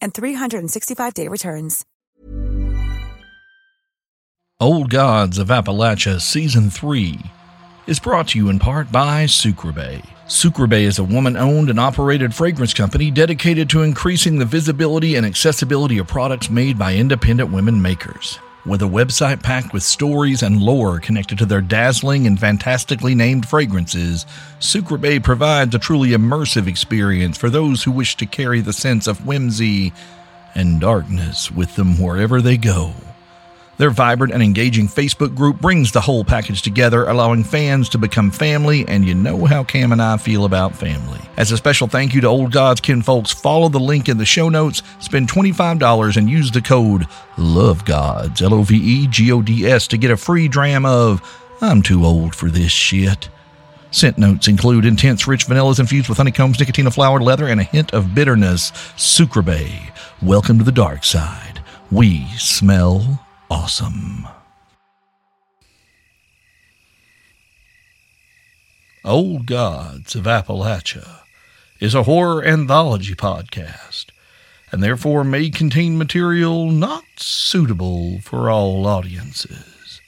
and 0.00 0.12
365-day 0.12 1.28
returns. 1.28 1.84
Old 4.60 4.88
Gods 4.88 5.38
of 5.38 5.48
Appalachia 5.48 6.20
Season 6.20 6.70
3 6.70 7.18
is 7.86 7.98
brought 7.98 8.28
to 8.28 8.38
you 8.38 8.48
in 8.48 8.58
part 8.58 8.90
by 8.90 9.24
Sucreabeille. 9.24 10.06
Sucreabeille 10.26 10.86
is 10.86 10.98
a 10.98 11.04
woman 11.04 11.36
owned 11.36 11.68
and 11.68 11.78
operated 11.78 12.34
fragrance 12.34 12.72
company 12.72 13.10
dedicated 13.10 13.68
to 13.70 13.82
increasing 13.82 14.38
the 14.38 14.44
visibility 14.44 15.16
and 15.16 15.26
accessibility 15.26 15.98
of 15.98 16.06
products 16.06 16.48
made 16.48 16.78
by 16.78 16.94
independent 16.94 17.50
women 17.52 17.82
makers. 17.82 18.38
With 18.66 18.80
a 18.80 18.86
website 18.86 19.42
packed 19.42 19.74
with 19.74 19.82
stories 19.82 20.42
and 20.42 20.58
lore 20.58 20.98
connected 20.98 21.36
to 21.36 21.44
their 21.44 21.60
dazzling 21.60 22.26
and 22.26 22.40
fantastically 22.40 23.14
named 23.14 23.46
fragrances, 23.46 24.24
Sucreabeille 24.58 25.22
provides 25.22 25.74
a 25.74 25.78
truly 25.78 26.10
immersive 26.10 26.66
experience 26.66 27.36
for 27.36 27.50
those 27.50 27.84
who 27.84 27.92
wish 27.92 28.16
to 28.16 28.24
carry 28.24 28.62
the 28.62 28.72
sense 28.72 29.06
of 29.06 29.26
whimsy 29.26 29.92
and 30.54 30.80
darkness 30.80 31.50
with 31.50 31.76
them 31.76 32.00
wherever 32.00 32.40
they 32.40 32.56
go. 32.56 32.94
Their 33.76 33.90
vibrant 33.90 34.32
and 34.32 34.42
engaging 34.42 34.86
Facebook 34.86 35.34
group 35.34 35.60
brings 35.60 35.90
the 35.90 36.00
whole 36.00 36.22
package 36.22 36.62
together, 36.62 37.06
allowing 37.06 37.42
fans 37.42 37.88
to 37.90 37.98
become 37.98 38.30
family, 38.30 38.84
and 38.86 39.04
you 39.04 39.14
know 39.14 39.46
how 39.46 39.64
Cam 39.64 39.90
and 39.90 40.00
I 40.00 40.16
feel 40.16 40.44
about 40.44 40.76
family. 40.76 41.20
As 41.36 41.50
a 41.50 41.56
special 41.56 41.88
thank 41.88 42.14
you 42.14 42.20
to 42.20 42.28
Old 42.28 42.52
Gods 42.52 42.80
Kin 42.80 43.02
folks, 43.02 43.32
follow 43.32 43.68
the 43.68 43.80
link 43.80 44.08
in 44.08 44.18
the 44.18 44.24
show 44.24 44.48
notes, 44.48 44.82
spend 45.00 45.28
$25 45.28 46.16
and 46.16 46.30
use 46.30 46.52
the 46.52 46.62
code 46.62 47.06
LOVEGODS, 47.36 48.42
L 48.42 48.54
O 48.54 48.62
V 48.62 48.76
E 48.76 49.06
G 49.08 49.32
O 49.32 49.42
D 49.42 49.66
S, 49.66 49.88
to 49.88 49.96
get 49.96 50.12
a 50.12 50.16
free 50.16 50.46
dram 50.46 50.86
of 50.86 51.20
I'm 51.60 51.82
too 51.82 52.04
old 52.04 52.34
for 52.34 52.50
this 52.50 52.70
shit. 52.70 53.28
Scent 53.90 54.18
notes 54.18 54.48
include 54.48 54.84
intense 54.84 55.26
rich 55.26 55.46
vanillas 55.46 55.80
infused 55.80 56.08
with 56.08 56.18
honeycombs, 56.18 56.60
nicotine 56.60 56.90
flowered 56.90 57.22
leather, 57.22 57.48
and 57.48 57.60
a 57.60 57.64
hint 57.64 57.92
of 57.92 58.14
bitterness. 58.14 58.70
Sucreabeille, 58.96 59.90
welcome 60.22 60.58
to 60.58 60.64
the 60.64 60.72
dark 60.72 61.04
side. 61.04 61.62
We 61.90 62.26
smell 62.38 63.23
awesome. 63.50 64.26
Old 69.04 69.46
Gods 69.46 70.14
of 70.14 70.24
Appalachia 70.24 71.20
is 71.78 71.94
a 71.94 72.04
horror 72.04 72.44
anthology 72.44 73.14
podcast 73.14 74.06
and 74.72 74.82
therefore 74.82 75.24
may 75.24 75.50
contain 75.50 75.98
material 75.98 76.70
not 76.70 77.04
suitable 77.16 78.20
for 78.20 78.50
all 78.50 78.86
audiences. 78.86 80.00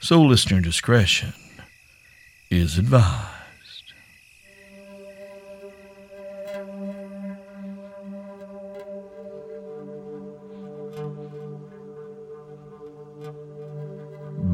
So 0.00 0.22
listener 0.22 0.60
discretion 0.60 1.34
is 2.50 2.78
advised. 2.78 3.33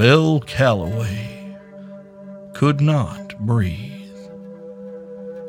Belle 0.01 0.41
Calloway 0.41 1.59
could 2.55 2.81
not 2.81 3.39
breathe. 3.39 4.17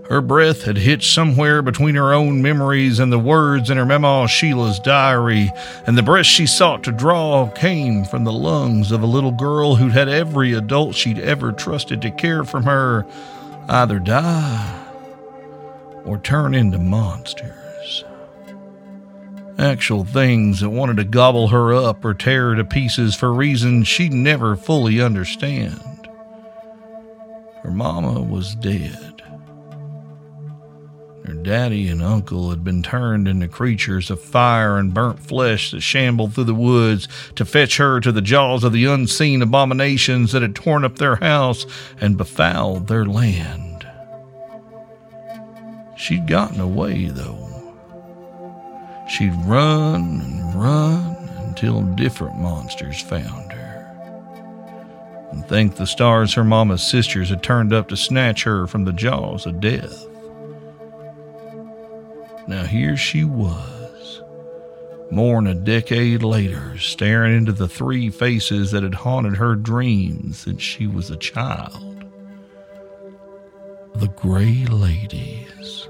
Her 0.09 0.19
breath 0.19 0.63
had 0.63 0.75
hitched 0.75 1.13
somewhere 1.13 1.61
between 1.61 1.95
her 1.95 2.13
own 2.13 2.41
memories 2.41 2.99
and 2.99 3.13
the 3.13 3.17
words 3.17 3.69
in 3.69 3.77
her 3.77 3.85
Mama 3.85 4.27
Sheila's 4.27 4.77
diary, 4.79 5.49
and 5.87 5.97
the 5.97 6.03
breath 6.03 6.25
she 6.25 6.45
sought 6.45 6.83
to 6.83 6.91
draw 6.91 7.49
came 7.51 8.03
from 8.03 8.25
the 8.25 8.33
lungs 8.33 8.91
of 8.91 9.01
a 9.01 9.05
little 9.05 9.31
girl 9.31 9.75
who'd 9.75 9.93
had 9.93 10.09
every 10.09 10.51
adult 10.51 10.95
she'd 10.95 11.19
ever 11.19 11.53
trusted 11.53 12.01
to 12.01 12.11
care 12.11 12.43
for 12.43 12.61
her 12.61 13.05
either 13.69 13.99
die 13.99 14.85
or 16.03 16.17
turn 16.17 16.53
into 16.53 16.77
monsters 16.77 17.60
actual 19.61 20.03
things 20.03 20.59
that 20.59 20.69
wanted 20.69 20.97
to 20.97 21.03
gobble 21.03 21.49
her 21.49 21.73
up 21.73 22.03
or 22.03 22.13
tear 22.13 22.49
her 22.49 22.55
to 22.55 22.65
pieces 22.65 23.15
for 23.15 23.33
reasons 23.33 23.87
she'd 23.87 24.13
never 24.13 24.55
fully 24.55 25.01
understand. 25.01 26.09
Her 27.61 27.71
mama 27.71 28.21
was 28.21 28.55
dead. 28.55 29.21
Her 31.25 31.33
daddy 31.33 31.87
and 31.87 32.01
uncle 32.01 32.49
had 32.49 32.63
been 32.63 32.81
turned 32.81 33.27
into 33.27 33.47
creatures 33.47 34.09
of 34.09 34.19
fire 34.19 34.77
and 34.77 34.93
burnt 34.93 35.19
flesh 35.19 35.69
that 35.71 35.81
shambled 35.81 36.33
through 36.33 36.45
the 36.45 36.55
woods 36.55 37.07
to 37.35 37.45
fetch 37.45 37.77
her 37.77 37.99
to 37.99 38.11
the 38.11 38.21
jaws 38.21 38.63
of 38.63 38.73
the 38.73 38.85
unseen 38.85 39.43
abominations 39.43 40.31
that 40.31 40.41
had 40.41 40.55
torn 40.55 40.83
up 40.83 40.97
their 40.97 41.17
house 41.17 41.67
and 41.99 42.17
befouled 42.17 42.87
their 42.87 43.05
land. 43.05 43.87
She'd 45.95 46.27
gotten 46.27 46.59
away, 46.59 47.05
though. 47.05 47.40
She'd 49.11 49.35
run 49.43 50.21
and 50.21 50.55
run 50.55 51.29
until 51.45 51.81
different 51.81 52.37
monsters 52.37 53.01
found 53.01 53.51
her. 53.51 53.91
And 55.31 55.45
thank 55.47 55.75
the 55.75 55.85
stars 55.85 56.33
her 56.33 56.45
mama's 56.45 56.81
sisters 56.81 57.27
had 57.27 57.43
turned 57.43 57.73
up 57.73 57.89
to 57.89 57.97
snatch 57.97 58.43
her 58.43 58.67
from 58.67 58.85
the 58.85 58.93
jaws 58.93 59.45
of 59.45 59.59
death. 59.59 60.07
Now 62.47 62.63
here 62.63 62.95
she 62.95 63.25
was, 63.25 64.21
more 65.11 65.41
than 65.41 65.47
a 65.47 65.55
decade 65.55 66.23
later, 66.23 66.77
staring 66.77 67.35
into 67.35 67.51
the 67.51 67.67
three 67.67 68.09
faces 68.09 68.71
that 68.71 68.83
had 68.83 68.95
haunted 68.95 69.35
her 69.35 69.55
dreams 69.55 70.37
since 70.37 70.61
she 70.61 70.87
was 70.87 71.09
a 71.09 71.17
child. 71.17 72.05
The 73.95 74.07
Gray 74.07 74.65
Ladies 74.67 75.80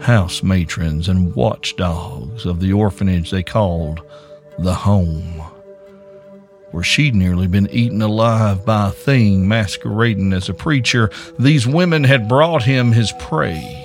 house 0.00 0.42
matrons 0.42 1.08
and 1.08 1.34
watchdogs 1.34 2.46
of 2.46 2.60
the 2.60 2.72
orphanage 2.72 3.30
they 3.30 3.42
called 3.42 4.02
the 4.58 4.74
home, 4.74 5.42
where 6.70 6.82
she'd 6.82 7.14
nearly 7.14 7.46
been 7.46 7.68
eaten 7.70 8.02
alive 8.02 8.64
by 8.64 8.88
a 8.88 8.92
thing 8.92 9.48
masquerading 9.48 10.32
as 10.32 10.48
a 10.48 10.54
preacher. 10.54 11.10
These 11.38 11.66
women 11.66 12.04
had 12.04 12.28
brought 12.28 12.62
him 12.62 12.92
his 12.92 13.12
prey, 13.18 13.82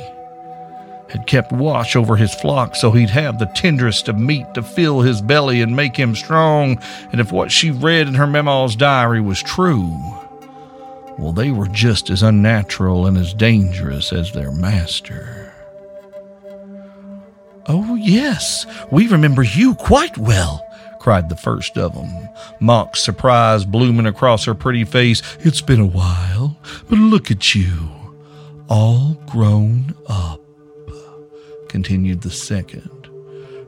had 1.10 1.28
kept 1.28 1.52
watch 1.52 1.96
over 1.96 2.16
his 2.16 2.34
flock 2.36 2.76
so 2.76 2.92
he'd 2.92 3.10
have 3.10 3.38
the 3.38 3.52
tenderest 3.56 4.08
of 4.08 4.18
meat 4.18 4.54
to 4.54 4.64
fill 4.64 5.02
his 5.02 5.22
belly 5.22 5.62
and 5.62 5.76
make 5.76 5.96
him 5.98 6.16
strong. 6.16 6.82
And 7.12 7.20
if 7.20 7.32
what 7.32 7.52
she 7.52 7.72
read 7.72 8.08
in 8.08 8.14
her 8.14 8.28
mema's 8.28 8.76
diary 8.76 9.22
was 9.22 9.42
true, 9.44 9.90
well, 11.18 11.34
they 11.34 11.52
were 11.52 11.68
just 11.68 12.10
as 12.10 12.24
unnatural 12.24 13.06
and 13.06 13.18
as 13.18 13.34
dangerous 13.34 14.14
as 14.14 14.32
their 14.32 14.52
master. 14.52 15.41
Oh, 17.68 17.96
yes, 17.96 18.66
we 18.92 19.08
remember 19.08 19.44
you 19.44 19.76
quite 19.76 20.18
well, 20.18 20.66
cried 21.00 21.30
the 21.30 21.36
first 21.36 21.78
of 21.78 21.94
them, 21.94 22.30
mock 22.60 22.96
surprise 22.96 23.66
blooming 23.66 24.08
across 24.08 24.46
her 24.46 24.56
pretty 24.56 24.84
face. 24.84 25.22
It's 25.40 25.62
been 25.62 25.80
a 25.80 25.86
while, 25.86 26.58
but 26.90 26.98
look 26.98 27.30
at 27.30 27.54
you, 27.54 27.90
all 28.68 29.14
grown 29.28 29.96
up, 30.08 30.42
continued 31.70 32.22
the 32.22 32.32
second, 32.32 33.10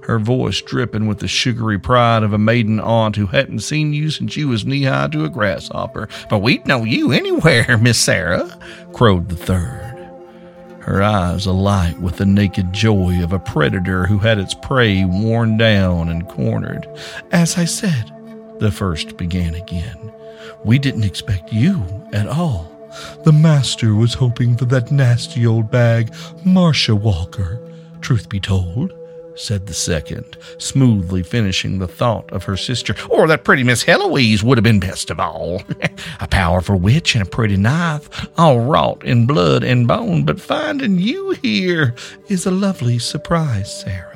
her 0.04 0.18
voice 0.20 0.62
dripping 0.62 1.08
with 1.08 1.20
the 1.20 1.28
sugary 1.28 1.80
pride 1.80 2.24
of 2.24 2.34
a 2.34 2.38
maiden 2.38 2.80
aunt 2.80 3.16
who 3.16 3.28
hadn't 3.28 3.60
seen 3.60 3.94
you 3.94 4.10
since 4.10 4.36
you 4.36 4.48
was 4.48 4.66
knee 4.66 4.84
high 4.84 5.08
to 5.08 5.24
a 5.24 5.30
grasshopper. 5.30 6.10
But 6.30 6.40
we'd 6.40 6.68
know 6.68 6.84
you 6.84 7.12
anywhere, 7.12 7.78
Miss 7.82 8.00
Sarah, 8.00 8.60
crowed 8.92 9.30
the 9.30 9.38
third 9.38 9.83
her 10.84 11.02
eyes 11.02 11.46
alight 11.46 12.00
with 12.00 12.18
the 12.18 12.26
naked 12.26 12.74
joy 12.74 13.24
of 13.24 13.32
a 13.32 13.40
predator 13.40 14.06
who 14.06 14.20
had 14.20 14.38
its 14.38 14.54
prey 14.54 15.06
worn 15.06 15.58
down 15.58 16.10
and 16.10 16.28
cornered. 16.28 16.88
As 17.32 17.58
I 17.58 17.66
said, 17.66 18.12
the 18.60 18.72
first 18.72 19.16
began 19.16 19.56
again, 19.56 20.12
we 20.66 20.78
didn't 20.78 21.06
expect 21.06 21.54
you 21.54 21.86
at 22.12 22.28
all. 22.28 22.70
The 23.24 23.32
master 23.32 23.96
was 23.96 24.14
hoping 24.14 24.56
for 24.58 24.66
that 24.66 24.92
nasty 24.92 25.46
old 25.46 25.72
bag, 25.72 26.14
Marcia 26.46 26.96
Walker. 26.96 27.60
Truth 28.02 28.30
be 28.30 28.40
told, 28.40 28.94
said 29.36 29.68
the 29.68 29.74
second, 29.74 30.38
smoothly 30.58 31.24
finishing 31.24 31.80
the 31.80 31.88
thought 31.88 32.32
of 32.32 32.44
her 32.44 32.58
sister. 32.58 32.96
Or 33.10 33.28
that 33.28 33.44
pretty 33.44 33.64
Miss 33.64 33.84
Heloise 33.84 34.44
would 34.44 34.58
have 34.58 34.64
been 34.64 34.80
best 34.80 35.10
of 35.10 35.20
all. 35.20 35.62
a 36.20 36.28
powerful 36.28 36.78
witch 36.78 37.16
and 37.16 37.26
a 37.26 37.30
pretty 37.30 37.58
knife, 37.58 38.28
all 38.38 38.60
wrought 38.62 39.04
in 39.04 39.26
blood 39.26 39.64
and 39.64 39.88
bone. 39.88 40.26
But 40.26 40.42
finding 40.42 41.00
you 41.00 41.32
here 41.32 41.96
is 42.28 42.46
a 42.46 42.52
lovely 42.52 43.00
surprise, 43.00 43.82
Sarah. 43.82 44.10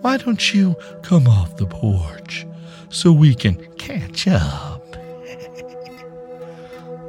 Why 0.00 0.16
don't 0.16 0.54
you 0.54 0.76
come 1.02 1.26
off 1.26 1.56
the 1.56 1.66
porch 1.66 2.46
so 2.88 3.12
we 3.12 3.34
can 3.34 3.56
catch 3.76 4.26
up? 4.28 4.92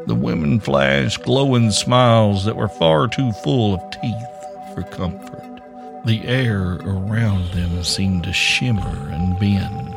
the 0.08 0.16
women 0.16 0.60
flashed 0.60 1.24
glowing 1.24 1.72
smiles 1.72 2.44
that 2.46 2.58
were 2.58 2.68
far 2.68 3.08
too 3.08 3.32
full 3.44 3.76
of 3.76 3.92
teeth 3.92 4.76
for 4.76 4.84
comfort. 4.84 5.41
The 6.04 6.26
air 6.26 6.78
around 6.78 7.52
them 7.52 7.84
seemed 7.84 8.24
to 8.24 8.34
shimmer 8.34 9.10
and 9.12 9.40
bend, 9.40 9.94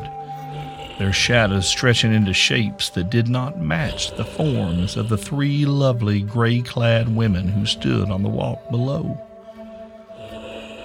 their 0.99 1.11
shadows 1.11 1.67
stretching 1.67 2.13
into 2.13 2.31
shapes 2.31 2.89
that 2.89 3.09
did 3.09 3.27
not 3.27 3.59
match 3.59 4.15
the 4.15 4.23
forms 4.23 4.97
of 4.97 5.09
the 5.09 5.17
three 5.17 5.65
lovely 5.65 6.21
gray 6.21 6.61
clad 6.61 7.15
women 7.15 7.47
who 7.47 7.65
stood 7.65 8.11
on 8.11 8.21
the 8.21 8.29
walk 8.29 8.69
below. 8.69 9.19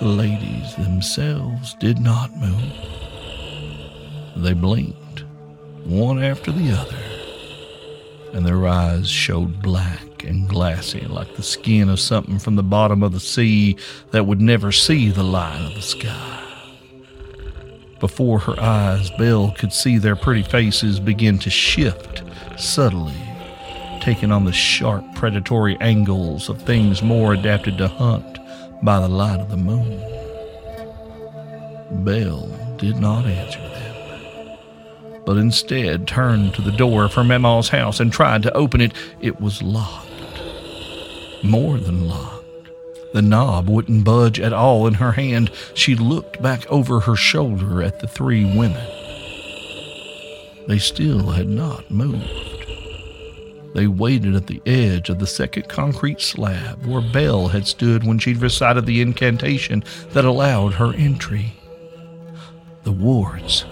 The 0.00 0.08
ladies 0.08 0.74
themselves 0.76 1.74
did 1.74 1.98
not 2.00 2.34
move. 2.38 2.72
They 4.36 4.54
blinked, 4.54 5.24
one 5.84 6.22
after 6.24 6.50
the 6.50 6.72
other, 6.72 6.96
and 8.32 8.46
their 8.46 8.66
eyes 8.66 9.10
showed 9.10 9.60
black 9.60 10.09
and 10.24 10.48
glassy, 10.48 11.00
like 11.02 11.36
the 11.36 11.42
skin 11.42 11.88
of 11.88 12.00
something 12.00 12.38
from 12.38 12.56
the 12.56 12.62
bottom 12.62 13.02
of 13.02 13.12
the 13.12 13.20
sea 13.20 13.76
that 14.10 14.26
would 14.26 14.40
never 14.40 14.72
see 14.72 15.10
the 15.10 15.22
light 15.22 15.60
of 15.60 15.74
the 15.74 15.82
sky. 15.82 16.36
Before 18.00 18.38
her 18.38 18.58
eyes, 18.58 19.10
Belle 19.18 19.52
could 19.52 19.72
see 19.72 19.98
their 19.98 20.16
pretty 20.16 20.42
faces 20.42 20.98
begin 20.98 21.38
to 21.40 21.50
shift 21.50 22.22
subtly, 22.58 23.14
taking 24.00 24.32
on 24.32 24.44
the 24.44 24.52
sharp 24.52 25.04
predatory 25.14 25.76
angles 25.80 26.48
of 26.48 26.62
things 26.62 27.02
more 27.02 27.34
adapted 27.34 27.76
to 27.78 27.88
hunt 27.88 28.38
by 28.82 29.00
the 29.00 29.08
light 29.08 29.40
of 29.40 29.50
the 29.50 29.56
moon. 29.56 30.00
Belle 32.04 32.48
did 32.78 32.96
not 32.96 33.26
answer 33.26 33.60
them, 33.60 34.58
but 35.26 35.36
instead 35.36 36.08
turned 36.08 36.54
to 36.54 36.62
the 36.62 36.72
door 36.72 37.04
of 37.04 37.14
her 37.14 37.24
Mema's 37.24 37.68
house 37.68 38.00
and 38.00 38.10
tried 38.10 38.42
to 38.44 38.56
open 38.56 38.80
it. 38.80 38.92
It 39.20 39.40
was 39.40 39.62
locked 39.62 40.09
more 41.42 41.78
than 41.78 42.08
locked. 42.08 42.70
The 43.12 43.22
knob 43.22 43.68
wouldn't 43.68 44.04
budge 44.04 44.38
at 44.38 44.52
all 44.52 44.86
in 44.86 44.94
her 44.94 45.12
hand. 45.12 45.50
She 45.74 45.96
looked 45.96 46.40
back 46.40 46.66
over 46.70 47.00
her 47.00 47.16
shoulder 47.16 47.82
at 47.82 48.00
the 48.00 48.06
three 48.06 48.44
women. 48.44 48.86
They 50.68 50.78
still 50.78 51.30
had 51.30 51.48
not 51.48 51.90
moved. 51.90 52.50
They 53.74 53.86
waited 53.86 54.34
at 54.34 54.46
the 54.46 54.62
edge 54.66 55.10
of 55.10 55.18
the 55.18 55.26
second 55.26 55.68
concrete 55.68 56.20
slab 56.20 56.84
where 56.86 57.00
Belle 57.00 57.48
had 57.48 57.66
stood 57.66 58.04
when 58.04 58.18
she'd 58.18 58.38
recited 58.38 58.86
the 58.86 59.00
incantation 59.00 59.84
that 60.10 60.24
allowed 60.24 60.74
her 60.74 60.92
entry. 60.94 61.52
The 62.84 62.92
wards. 62.92 63.64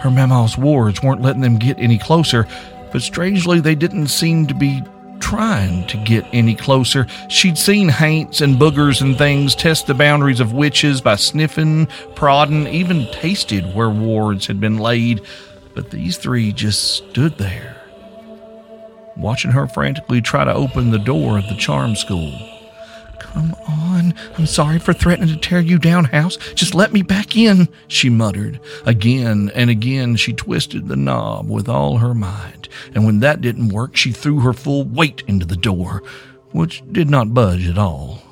Her 0.00 0.10
mama's 0.10 0.58
wards 0.58 1.02
weren't 1.02 1.22
letting 1.22 1.42
them 1.42 1.58
get 1.58 1.78
any 1.78 1.98
closer, 1.98 2.46
but 2.92 3.02
strangely 3.02 3.60
they 3.60 3.74
didn't 3.74 4.08
seem 4.08 4.46
to 4.46 4.54
be 4.54 4.82
trying 5.24 5.86
to 5.86 5.96
get 5.96 6.22
any 6.34 6.54
closer. 6.54 7.06
She'd 7.30 7.56
seen 7.56 7.88
haints 7.88 8.42
and 8.42 8.56
boogers 8.56 9.00
and 9.00 9.16
things 9.16 9.54
test 9.54 9.86
the 9.86 9.94
boundaries 9.94 10.38
of 10.38 10.52
witches 10.52 11.00
by 11.00 11.16
sniffing, 11.16 11.86
prodding, 12.14 12.66
even 12.66 13.06
tasted 13.10 13.74
where 13.74 13.88
wards 13.88 14.46
had 14.46 14.60
been 14.60 14.76
laid. 14.76 15.22
But 15.74 15.90
these 15.90 16.18
three 16.18 16.52
just 16.52 16.96
stood 16.96 17.38
there, 17.38 17.74
watching 19.16 19.52
her 19.52 19.66
frantically 19.66 20.20
try 20.20 20.44
to 20.44 20.52
open 20.52 20.90
the 20.90 20.98
door 20.98 21.38
of 21.38 21.48
the 21.48 21.56
charm 21.56 21.96
school. 21.96 22.53
Come 23.34 23.54
on. 23.68 24.14
I'm 24.38 24.46
sorry 24.46 24.78
for 24.78 24.92
threatening 24.92 25.34
to 25.34 25.36
tear 25.36 25.60
you 25.60 25.78
down, 25.78 26.04
House. 26.04 26.36
Just 26.54 26.74
let 26.74 26.92
me 26.92 27.02
back 27.02 27.36
in, 27.36 27.68
she 27.88 28.08
muttered. 28.08 28.60
Again 28.86 29.50
and 29.54 29.70
again 29.70 30.16
she 30.16 30.32
twisted 30.32 30.88
the 30.88 30.96
knob 30.96 31.50
with 31.50 31.68
all 31.68 31.98
her 31.98 32.14
might, 32.14 32.68
and 32.94 33.04
when 33.04 33.20
that 33.20 33.40
didn't 33.40 33.68
work, 33.68 33.96
she 33.96 34.12
threw 34.12 34.40
her 34.40 34.52
full 34.52 34.84
weight 34.84 35.22
into 35.26 35.44
the 35.44 35.56
door, 35.56 36.02
which 36.52 36.82
did 36.92 37.10
not 37.10 37.34
budge 37.34 37.68
at 37.68 37.76
all. 37.76 38.22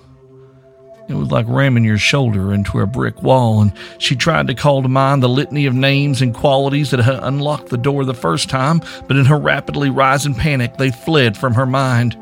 It 1.08 1.14
was 1.14 1.32
like 1.32 1.46
ramming 1.48 1.84
your 1.84 1.98
shoulder 1.98 2.54
into 2.54 2.78
a 2.80 2.86
brick 2.86 3.22
wall, 3.22 3.60
and 3.60 3.72
she 3.98 4.14
tried 4.14 4.46
to 4.46 4.54
call 4.54 4.82
to 4.82 4.88
mind 4.88 5.22
the 5.22 5.28
litany 5.28 5.66
of 5.66 5.74
names 5.74 6.22
and 6.22 6.32
qualities 6.32 6.90
that 6.92 7.00
had 7.00 7.18
unlocked 7.22 7.68
the 7.70 7.76
door 7.76 8.04
the 8.04 8.14
first 8.14 8.48
time, 8.48 8.80
but 9.08 9.16
in 9.16 9.24
her 9.26 9.38
rapidly 9.38 9.90
rising 9.90 10.34
panic, 10.34 10.76
they 10.76 10.90
fled 10.90 11.36
from 11.36 11.54
her 11.54 11.66
mind. 11.66 12.16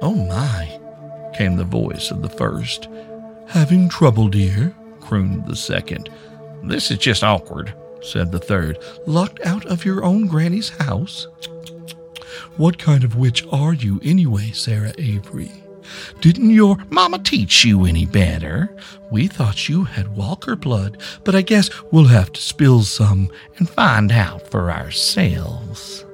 Oh 0.00 0.14
my, 0.14 0.80
came 1.34 1.56
the 1.56 1.64
voice 1.64 2.10
of 2.10 2.22
the 2.22 2.28
first. 2.28 2.88
Having 3.48 3.88
trouble, 3.88 4.28
dear? 4.28 4.74
crooned 5.00 5.46
the 5.46 5.56
second. 5.56 6.08
This 6.62 6.90
is 6.90 6.98
just 6.98 7.24
awkward, 7.24 7.74
said 8.00 8.30
the 8.32 8.38
third. 8.38 8.78
Locked 9.06 9.40
out 9.44 9.66
of 9.66 9.84
your 9.84 10.04
own 10.04 10.26
granny's 10.26 10.70
house? 10.70 11.26
What 12.56 12.78
kind 12.78 13.04
of 13.04 13.16
witch 13.16 13.44
are 13.50 13.74
you, 13.74 14.00
anyway, 14.02 14.52
Sarah 14.52 14.94
Avery? 14.98 15.50
Didn't 16.20 16.50
your 16.50 16.76
mama 16.90 17.18
teach 17.18 17.64
you 17.64 17.84
any 17.84 18.06
better? 18.06 18.74
We 19.10 19.26
thought 19.26 19.68
you 19.68 19.84
had 19.84 20.16
Walker 20.16 20.56
blood, 20.56 20.98
but 21.24 21.34
I 21.34 21.42
guess 21.42 21.70
we'll 21.90 22.06
have 22.06 22.32
to 22.32 22.40
spill 22.40 22.82
some 22.82 23.30
and 23.58 23.68
find 23.68 24.12
out 24.12 24.48
for 24.48 24.70
ourselves. 24.70 26.04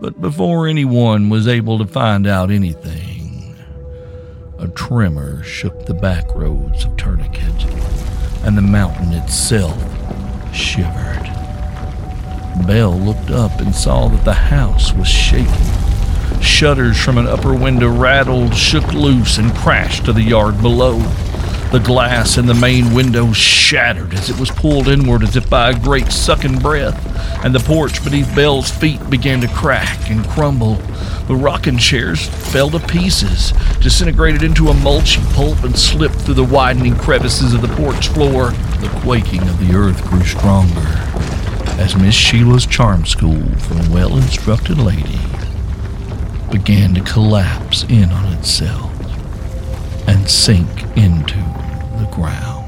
But 0.00 0.20
before 0.20 0.66
anyone 0.66 1.28
was 1.28 1.46
able 1.46 1.78
to 1.78 1.86
find 1.86 2.26
out 2.26 2.50
anything, 2.50 3.21
A 4.62 4.68
tremor 4.68 5.42
shook 5.42 5.86
the 5.86 5.94
back 5.94 6.32
roads 6.36 6.84
of 6.84 6.96
Tourniquet, 6.96 7.64
and 8.44 8.56
the 8.56 8.62
mountain 8.62 9.12
itself 9.12 9.76
shivered. 10.54 11.28
Belle 12.64 12.96
looked 12.96 13.32
up 13.32 13.58
and 13.58 13.74
saw 13.74 14.06
that 14.06 14.24
the 14.24 14.32
house 14.32 14.92
was 14.92 15.08
shaking. 15.08 16.40
Shutters 16.40 16.96
from 16.96 17.18
an 17.18 17.26
upper 17.26 17.52
window 17.52 17.88
rattled, 17.88 18.54
shook 18.54 18.86
loose, 18.92 19.36
and 19.36 19.52
crashed 19.56 20.04
to 20.04 20.12
the 20.12 20.22
yard 20.22 20.62
below. 20.62 21.00
The 21.72 21.80
glass 21.82 22.36
in 22.36 22.44
the 22.44 22.52
main 22.52 22.92
window 22.92 23.32
shattered 23.32 24.12
as 24.12 24.28
it 24.28 24.38
was 24.38 24.50
pulled 24.50 24.88
inward 24.88 25.22
as 25.22 25.36
if 25.36 25.48
by 25.48 25.70
a 25.70 25.78
great 25.78 26.12
sucking 26.12 26.58
breath, 26.58 27.00
and 27.42 27.54
the 27.54 27.60
porch 27.60 28.04
beneath 28.04 28.36
Belle's 28.36 28.70
feet 28.70 29.08
began 29.08 29.40
to 29.40 29.48
crack 29.48 30.10
and 30.10 30.22
crumble. 30.28 30.74
The 31.28 31.34
rocking 31.34 31.78
chairs 31.78 32.28
fell 32.28 32.68
to 32.70 32.78
pieces, 32.78 33.52
disintegrated 33.80 34.42
into 34.42 34.68
a 34.68 34.74
mulchy 34.74 35.22
pulp, 35.32 35.64
and 35.64 35.74
slipped 35.78 36.16
through 36.16 36.34
the 36.34 36.44
widening 36.44 36.94
crevices 36.94 37.54
of 37.54 37.62
the 37.62 37.74
porch 37.74 38.08
floor. 38.08 38.50
The 38.80 38.92
quaking 39.02 39.48
of 39.48 39.58
the 39.58 39.74
earth 39.74 40.04
grew 40.10 40.24
stronger 40.24 40.86
as 41.80 41.96
Miss 41.96 42.14
Sheila's 42.14 42.66
charm 42.66 43.06
school 43.06 43.48
for 43.60 43.74
well 43.90 44.18
instructed 44.18 44.78
lady 44.78 45.18
began 46.50 46.92
to 46.94 47.00
collapse 47.00 47.84
in 47.84 48.10
on 48.10 48.30
itself 48.34 48.92
and 50.06 50.28
sink 50.28 50.68
into 50.96 51.51
the 52.02 52.10
ground. 52.10 52.66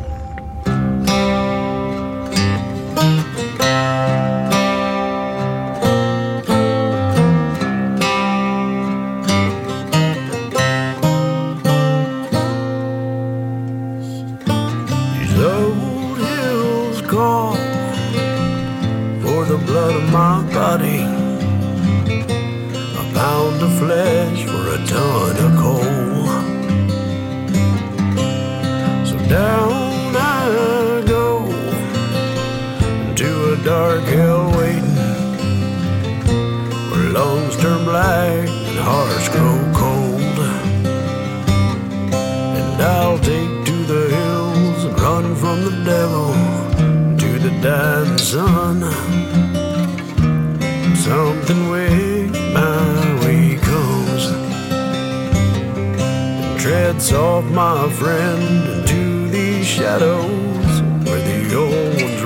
These 15.19 15.39
old 15.41 16.19
hills 16.19 17.01
call 17.03 17.55
for 19.23 19.45
the 19.47 19.59
blood 19.67 19.95
of 19.97 20.13
my 20.13 20.43
body. 20.53 21.03
A 23.01 23.05
pound 23.15 23.63
of 23.63 23.73
flesh 23.79 24.45
for 24.45 24.65
a 24.77 24.87
ton 24.87 25.37
of 25.47 25.59
coal. 25.61 26.14
Down 29.35 30.15
I 30.15 31.03
go 31.09 31.27
into 33.09 33.31
a 33.55 33.57
dark 33.65 34.05
hell 34.05 34.47
waiting, 34.57 34.99
where 36.91 37.09
lungs 37.19 37.57
turn 37.57 37.83
black 37.85 38.49
and 38.69 38.79
hearts 38.89 39.29
grow 39.35 39.59
cold. 39.81 40.39
And 42.59 42.77
I'll 42.81 43.19
take 43.33 43.55
to 43.71 43.77
the 43.93 44.03
hills 44.19 44.85
and 44.85 44.95
run 45.01 45.27
from 45.43 45.59
the 45.69 45.77
devil 45.93 46.29
to 47.23 47.31
the 47.45 47.53
dying 47.61 48.19
sun. 48.19 48.77
Something 51.09 51.63
way 51.73 52.29
my 52.61 52.81
way 53.23 53.57
comes 53.69 54.25
and 56.39 56.61
treads 56.61 57.13
off 57.13 57.45
my 57.47 57.91
friend 57.99 58.84
shadows 59.65 60.83
where 61.07 61.23
the 61.23 61.57
old 61.57 62.03
ones 62.03 62.23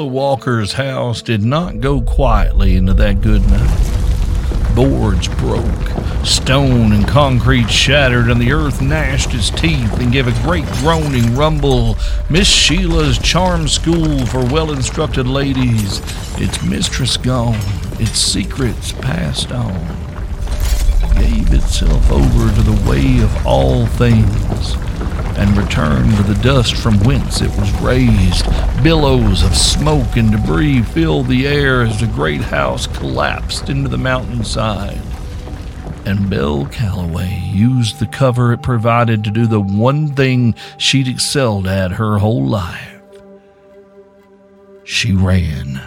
Sheila 0.00 0.12
Walker's 0.12 0.72
house 0.72 1.20
did 1.20 1.42
not 1.42 1.80
go 1.80 2.00
quietly 2.00 2.74
into 2.74 2.94
that 2.94 3.20
good 3.20 3.46
night. 3.50 4.74
Boards 4.74 5.28
broke, 5.28 6.24
stone 6.24 6.92
and 6.92 7.06
concrete 7.06 7.68
shattered, 7.68 8.30
and 8.30 8.40
the 8.40 8.50
earth 8.50 8.80
gnashed 8.80 9.34
its 9.34 9.50
teeth 9.50 10.00
and 10.00 10.10
gave 10.10 10.26
a 10.26 10.42
great 10.42 10.64
groaning 10.80 11.36
rumble. 11.36 11.98
Miss 12.30 12.48
Sheila's 12.48 13.18
charm 13.18 13.68
school 13.68 14.24
for 14.24 14.42
well 14.46 14.72
instructed 14.72 15.26
ladies, 15.26 15.98
its 16.40 16.62
mistress 16.62 17.18
gone, 17.18 17.60
its 18.00 18.18
secrets 18.18 18.92
passed 18.92 19.52
on, 19.52 19.74
gave 21.14 21.52
itself 21.52 22.10
over 22.10 22.54
to 22.54 22.62
the 22.62 22.90
way 22.90 23.22
of 23.22 23.46
all 23.46 23.84
things 23.84 24.89
and 25.36 25.56
returned 25.56 26.16
to 26.16 26.22
the 26.22 26.40
dust 26.42 26.74
from 26.76 26.98
whence 27.00 27.40
it 27.40 27.50
was 27.58 27.72
raised. 27.80 28.44
Billows 28.82 29.42
of 29.42 29.56
smoke 29.56 30.16
and 30.16 30.30
debris 30.30 30.82
filled 30.82 31.28
the 31.28 31.46
air 31.46 31.82
as 31.82 32.00
the 32.00 32.06
great 32.06 32.40
house 32.40 32.86
collapsed 32.86 33.68
into 33.68 33.88
the 33.88 33.98
mountainside. 33.98 35.00
And 36.04 36.30
Belle 36.30 36.66
Calloway 36.66 37.40
used 37.44 37.98
the 37.98 38.06
cover 38.06 38.52
it 38.52 38.62
provided 38.62 39.22
to 39.24 39.30
do 39.30 39.46
the 39.46 39.60
one 39.60 40.08
thing 40.08 40.54
she'd 40.78 41.08
excelled 41.08 41.66
at 41.66 41.92
her 41.92 42.18
whole 42.18 42.46
life. 42.46 43.00
She 44.84 45.12
ran. 45.12 45.80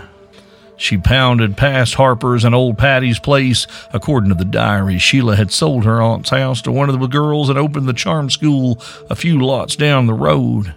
She 0.84 0.98
pounded 0.98 1.56
past 1.56 1.94
Harper's 1.94 2.44
and 2.44 2.54
old 2.54 2.78
Patty's 2.78 3.18
place. 3.18 3.68
According 3.94 4.28
to 4.32 4.36
the 4.36 4.44
diary, 4.44 4.98
Sheila 4.98 5.38
had 5.38 5.50
sold 5.50 5.86
her 5.86 6.02
aunt's 6.02 6.32
house 6.32 6.62
to 6.64 6.74
one 6.74 6.90
of 6.90 7.00
the 7.00 7.08
girls 7.08 7.48
and 7.48 7.58
opened 7.58 7.88
the 7.88 7.94
charm 7.94 8.30
school 8.30 8.84
a 9.10 9.16
few 9.16 9.40
lots 9.40 9.78
down 9.78 10.08
the 10.08 10.14
road. 10.14 10.76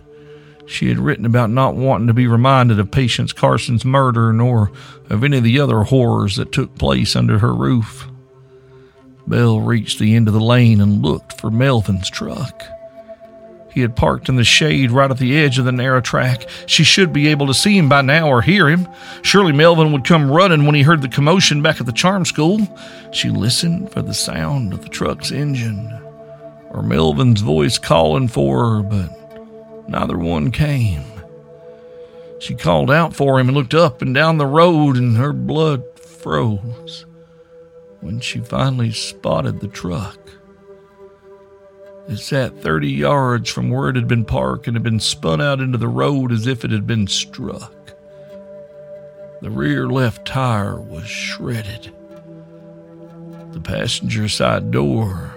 She 0.64 0.90
had 0.90 1.00
written 1.00 1.24
about 1.26 1.50
not 1.50 1.74
wanting 1.74 2.06
to 2.06 2.14
be 2.14 2.28
reminded 2.28 2.78
of 2.78 2.92
Patience 2.92 3.32
Carson's 3.32 3.84
murder 3.84 4.32
nor 4.32 4.70
of 5.10 5.24
any 5.24 5.38
of 5.38 5.42
the 5.42 5.58
other 5.58 5.82
horrors 5.82 6.36
that 6.36 6.52
took 6.52 6.78
place 6.78 7.16
under 7.16 7.40
her 7.40 7.52
roof. 7.52 8.06
Belle 9.26 9.58
reached 9.58 9.98
the 9.98 10.14
end 10.14 10.28
of 10.28 10.34
the 10.34 10.40
lane 10.40 10.80
and 10.80 11.02
looked 11.02 11.40
for 11.40 11.50
Melvin's 11.50 12.08
truck. 12.08 12.62
He 13.76 13.82
had 13.82 13.94
parked 13.94 14.30
in 14.30 14.36
the 14.36 14.42
shade 14.42 14.90
right 14.90 15.10
at 15.10 15.18
the 15.18 15.36
edge 15.36 15.58
of 15.58 15.66
the 15.66 15.70
narrow 15.70 16.00
track. 16.00 16.48
She 16.64 16.82
should 16.82 17.12
be 17.12 17.28
able 17.28 17.46
to 17.46 17.52
see 17.52 17.76
him 17.76 17.90
by 17.90 18.00
now 18.00 18.26
or 18.26 18.40
hear 18.40 18.70
him. 18.70 18.88
Surely 19.20 19.52
Melvin 19.52 19.92
would 19.92 20.02
come 20.02 20.30
running 20.30 20.64
when 20.64 20.74
he 20.74 20.80
heard 20.80 21.02
the 21.02 21.10
commotion 21.10 21.60
back 21.60 21.78
at 21.78 21.84
the 21.84 21.92
charm 21.92 22.24
school. 22.24 22.58
She 23.12 23.28
listened 23.28 23.92
for 23.92 24.00
the 24.00 24.14
sound 24.14 24.72
of 24.72 24.80
the 24.80 24.88
truck's 24.88 25.30
engine 25.30 25.92
or 26.70 26.82
Melvin's 26.82 27.42
voice 27.42 27.76
calling 27.76 28.28
for 28.28 28.76
her, 28.76 28.82
but 28.82 29.90
neither 29.90 30.16
one 30.16 30.52
came. 30.52 31.04
She 32.40 32.54
called 32.54 32.90
out 32.90 33.14
for 33.14 33.38
him 33.38 33.48
and 33.48 33.56
looked 33.58 33.74
up 33.74 34.00
and 34.00 34.14
down 34.14 34.38
the 34.38 34.46
road, 34.46 34.96
and 34.96 35.18
her 35.18 35.34
blood 35.34 35.82
froze 35.98 37.04
when 38.00 38.20
she 38.20 38.40
finally 38.40 38.92
spotted 38.92 39.60
the 39.60 39.68
truck. 39.68 40.18
It 42.08 42.18
sat 42.18 42.62
30 42.62 42.88
yards 42.88 43.50
from 43.50 43.68
where 43.68 43.88
it 43.88 43.96
had 43.96 44.06
been 44.06 44.24
parked 44.24 44.68
and 44.68 44.76
had 44.76 44.84
been 44.84 45.00
spun 45.00 45.40
out 45.40 45.58
into 45.60 45.76
the 45.76 45.88
road 45.88 46.30
as 46.30 46.46
if 46.46 46.64
it 46.64 46.70
had 46.70 46.86
been 46.86 47.08
struck. 47.08 47.72
The 49.42 49.50
rear 49.50 49.88
left 49.88 50.24
tire 50.24 50.80
was 50.80 51.06
shredded. 51.06 51.92
The 53.50 53.60
passenger 53.60 54.28
side 54.28 54.70
door 54.70 55.34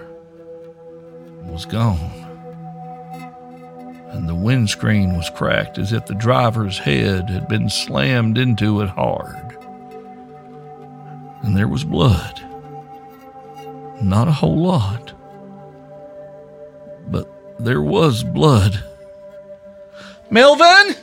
was 1.42 1.64
gone. 1.64 2.26
And 4.12 4.28
the 4.28 4.34
windscreen 4.34 5.16
was 5.16 5.30
cracked 5.30 5.76
as 5.76 5.92
if 5.92 6.06
the 6.06 6.14
driver's 6.14 6.78
head 6.78 7.30
had 7.30 7.48
been 7.48 7.68
slammed 7.68 8.38
into 8.38 8.80
it 8.80 8.90
hard. 8.90 9.56
And 11.42 11.56
there 11.56 11.68
was 11.68 11.82
blood. 11.82 12.40
Not 14.00 14.28
a 14.28 14.32
whole 14.32 14.62
lot 14.62 15.19
there 17.64 17.82
was 17.82 18.22
blood. 18.22 18.82
Melvin! 20.30 20.96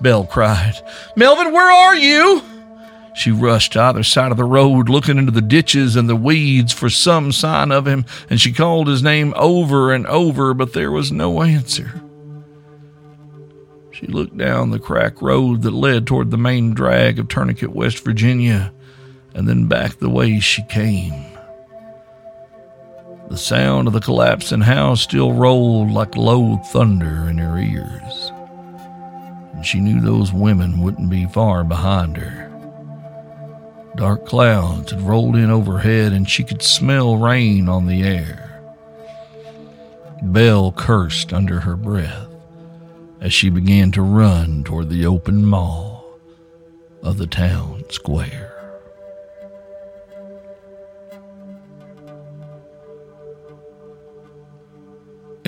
Belle 0.00 0.26
cried. 0.26 0.74
Melvin, 1.16 1.52
where 1.52 1.70
are 1.70 1.96
you? 1.96 2.42
She 3.14 3.32
rushed 3.32 3.72
to 3.72 3.80
either 3.80 4.04
side 4.04 4.30
of 4.30 4.36
the 4.36 4.44
road, 4.44 4.88
looking 4.88 5.18
into 5.18 5.32
the 5.32 5.42
ditches 5.42 5.96
and 5.96 6.08
the 6.08 6.14
weeds 6.14 6.72
for 6.72 6.88
some 6.88 7.32
sign 7.32 7.72
of 7.72 7.86
him, 7.86 8.04
and 8.30 8.40
she 8.40 8.52
called 8.52 8.86
his 8.86 9.02
name 9.02 9.34
over 9.36 9.92
and 9.92 10.06
over, 10.06 10.54
but 10.54 10.72
there 10.72 10.92
was 10.92 11.10
no 11.10 11.42
answer. 11.42 12.00
She 13.90 14.06
looked 14.06 14.36
down 14.36 14.70
the 14.70 14.78
crack 14.78 15.20
road 15.20 15.62
that 15.62 15.72
led 15.72 16.06
toward 16.06 16.30
the 16.30 16.38
main 16.38 16.74
drag 16.74 17.18
of 17.18 17.26
Tourniquet, 17.26 17.72
West 17.72 18.04
Virginia, 18.04 18.72
and 19.34 19.48
then 19.48 19.66
back 19.66 19.98
the 19.98 20.08
way 20.08 20.38
she 20.38 20.62
came. 20.62 21.27
The 23.28 23.36
sound 23.36 23.86
of 23.86 23.92
the 23.92 24.00
collapsing 24.00 24.62
house 24.62 25.02
still 25.02 25.34
rolled 25.34 25.90
like 25.90 26.16
low 26.16 26.56
thunder 26.56 27.28
in 27.28 27.36
her 27.36 27.58
ears. 27.58 28.32
And 29.52 29.66
she 29.66 29.80
knew 29.80 30.00
those 30.00 30.32
women 30.32 30.80
wouldn't 30.80 31.10
be 31.10 31.26
far 31.26 31.62
behind 31.62 32.16
her. 32.16 32.46
Dark 33.96 34.24
clouds 34.24 34.92
had 34.92 35.02
rolled 35.02 35.36
in 35.36 35.50
overhead, 35.50 36.12
and 36.12 36.28
she 36.28 36.42
could 36.42 36.62
smell 36.62 37.16
rain 37.16 37.68
on 37.68 37.86
the 37.86 38.02
air. 38.02 38.62
Belle 40.22 40.72
cursed 40.72 41.32
under 41.32 41.60
her 41.60 41.76
breath 41.76 42.28
as 43.20 43.34
she 43.34 43.50
began 43.50 43.90
to 43.92 44.00
run 44.02 44.64
toward 44.64 44.88
the 44.88 45.04
open 45.04 45.44
maw 45.44 46.00
of 47.02 47.18
the 47.18 47.26
town 47.26 47.84
square. 47.90 48.47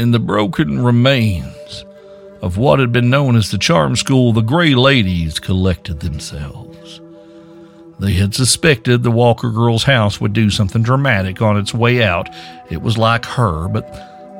In 0.01 0.13
the 0.13 0.19
broken 0.19 0.83
remains 0.83 1.85
of 2.41 2.57
what 2.57 2.79
had 2.79 2.91
been 2.91 3.11
known 3.11 3.37
as 3.37 3.51
the 3.51 3.59
charm 3.59 3.97
school, 3.97 4.33
the 4.33 4.41
gray 4.41 4.75
ladies 4.75 5.39
collected 5.39 6.01
themselves. 6.01 7.03
They 7.99 8.15
had 8.15 8.35
suspected 8.35 9.03
the 9.03 9.11
Walker 9.11 9.51
girl's 9.51 9.85
house 9.85 10.19
would 10.19 10.33
do 10.33 10.49
something 10.49 10.83
dramatic 10.83 11.43
on 11.43 11.59
its 11.59 11.75
way 11.75 12.03
out. 12.03 12.31
It 12.71 12.81
was 12.81 12.97
like 12.97 13.27
her, 13.27 13.69
but 13.69 13.85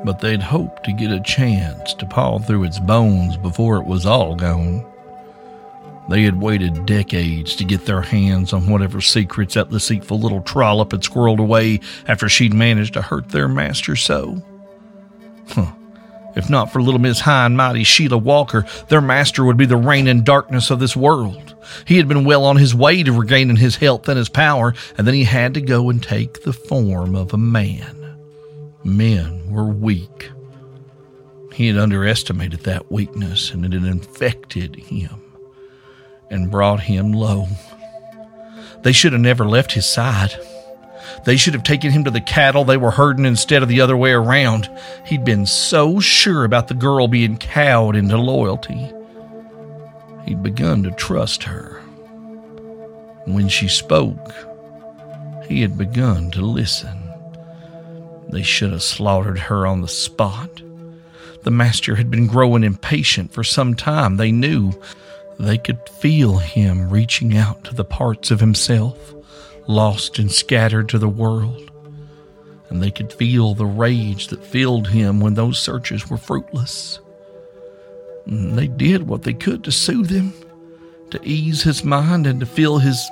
but 0.03 0.19
they'd 0.19 0.41
hoped 0.41 0.83
to 0.85 0.93
get 0.93 1.11
a 1.11 1.21
chance 1.21 1.93
to 1.93 2.07
paw 2.07 2.39
through 2.39 2.63
its 2.63 2.79
bones 2.79 3.37
before 3.37 3.77
it 3.77 3.85
was 3.85 4.07
all 4.07 4.33
gone. 4.35 4.83
They 6.09 6.23
had 6.23 6.41
waited 6.41 6.87
decades 6.87 7.55
to 7.57 7.65
get 7.65 7.85
their 7.85 8.01
hands 8.01 8.51
on 8.51 8.67
whatever 8.67 8.99
secrets 8.99 9.53
that 9.53 9.69
deceitful 9.69 10.19
little 10.19 10.41
trollop 10.41 10.91
had 10.91 11.01
squirreled 11.01 11.39
away 11.39 11.81
after 12.07 12.27
she'd 12.27 12.55
managed 12.55 12.95
to 12.95 13.03
hurt 13.03 13.29
their 13.29 13.47
master 13.47 13.95
so. 13.95 14.41
If 16.35 16.49
not 16.49 16.71
for 16.71 16.81
little 16.81 16.99
Miss 16.99 17.19
High 17.19 17.45
and 17.45 17.57
Mighty 17.57 17.83
Sheila 17.83 18.17
Walker, 18.17 18.65
their 18.87 19.01
master 19.01 19.43
would 19.43 19.57
be 19.57 19.65
the 19.65 19.75
reigning 19.75 20.23
darkness 20.23 20.71
of 20.71 20.79
this 20.79 20.95
world. 20.95 21.55
He 21.85 21.97
had 21.97 22.07
been 22.07 22.23
well 22.23 22.45
on 22.45 22.57
his 22.57 22.73
way 22.73 23.03
to 23.03 23.11
regaining 23.11 23.57
his 23.57 23.75
health 23.75 24.07
and 24.07 24.17
his 24.17 24.29
power, 24.29 24.73
and 24.97 25.05
then 25.05 25.13
he 25.13 25.25
had 25.25 25.53
to 25.55 25.61
go 25.61 25.89
and 25.89 26.01
take 26.01 26.43
the 26.43 26.53
form 26.53 27.15
of 27.15 27.33
a 27.33 27.37
man. 27.37 28.17
Men 28.83 29.51
were 29.51 29.65
weak. 29.65 30.31
He 31.53 31.67
had 31.67 31.77
underestimated 31.77 32.61
that 32.61 32.91
weakness, 32.91 33.51
and 33.51 33.65
it 33.65 33.73
had 33.73 33.83
infected 33.83 34.75
him 34.75 35.21
and 36.29 36.49
brought 36.49 36.79
him 36.79 37.11
low. 37.11 37.47
They 38.83 38.93
should 38.93 39.11
have 39.11 39.21
never 39.21 39.45
left 39.45 39.73
his 39.73 39.85
side. 39.85 40.33
They 41.23 41.37
should 41.37 41.53
have 41.53 41.63
taken 41.63 41.91
him 41.91 42.03
to 42.05 42.11
the 42.11 42.21
cattle 42.21 42.63
they 42.63 42.77
were 42.77 42.91
herding 42.91 43.25
instead 43.25 43.63
of 43.63 43.69
the 43.69 43.81
other 43.81 43.97
way 43.97 44.11
around. 44.11 44.69
He'd 45.05 45.23
been 45.23 45.45
so 45.45 45.99
sure 45.99 46.43
about 46.43 46.67
the 46.67 46.73
girl 46.73 47.07
being 47.07 47.37
cowed 47.37 47.95
into 47.95 48.17
loyalty. 48.17 48.91
He'd 50.25 50.43
begun 50.43 50.83
to 50.83 50.91
trust 50.91 51.43
her. 51.43 51.79
When 53.25 53.49
she 53.49 53.67
spoke, 53.67 54.33
he 55.47 55.61
had 55.61 55.77
begun 55.77 56.31
to 56.31 56.41
listen. 56.41 56.97
They 58.29 58.43
should 58.43 58.71
have 58.71 58.83
slaughtered 58.83 59.39
her 59.39 59.67
on 59.67 59.81
the 59.81 59.87
spot. 59.87 60.61
The 61.43 61.51
master 61.51 61.95
had 61.95 62.09
been 62.09 62.27
growing 62.27 62.63
impatient 62.63 63.33
for 63.33 63.43
some 63.43 63.73
time. 63.73 64.17
They 64.17 64.31
knew 64.31 64.71
they 65.39 65.57
could 65.57 65.89
feel 65.89 66.37
him 66.37 66.89
reaching 66.89 67.35
out 67.35 67.63
to 67.65 67.75
the 67.75 67.83
parts 67.83 68.31
of 68.31 68.39
himself 68.39 69.13
lost 69.67 70.19
and 70.19 70.31
scattered 70.31 70.89
to 70.89 70.97
the 70.97 71.09
world. 71.09 71.71
And 72.69 72.81
they 72.81 72.91
could 72.91 73.11
feel 73.11 73.53
the 73.53 73.65
rage 73.65 74.27
that 74.27 74.45
filled 74.45 74.87
him 74.87 75.19
when 75.19 75.33
those 75.33 75.59
searches 75.59 76.09
were 76.09 76.17
fruitless. 76.17 76.99
And 78.25 78.57
they 78.57 78.67
did 78.67 79.07
what 79.07 79.23
they 79.23 79.33
could 79.33 79.63
to 79.65 79.71
soothe 79.71 80.09
him, 80.09 80.33
to 81.09 81.19
ease 81.23 81.63
his 81.63 81.83
mind, 81.83 82.27
and 82.27 82.39
to 82.39 82.45
fill 82.45 82.77
his 82.77 83.09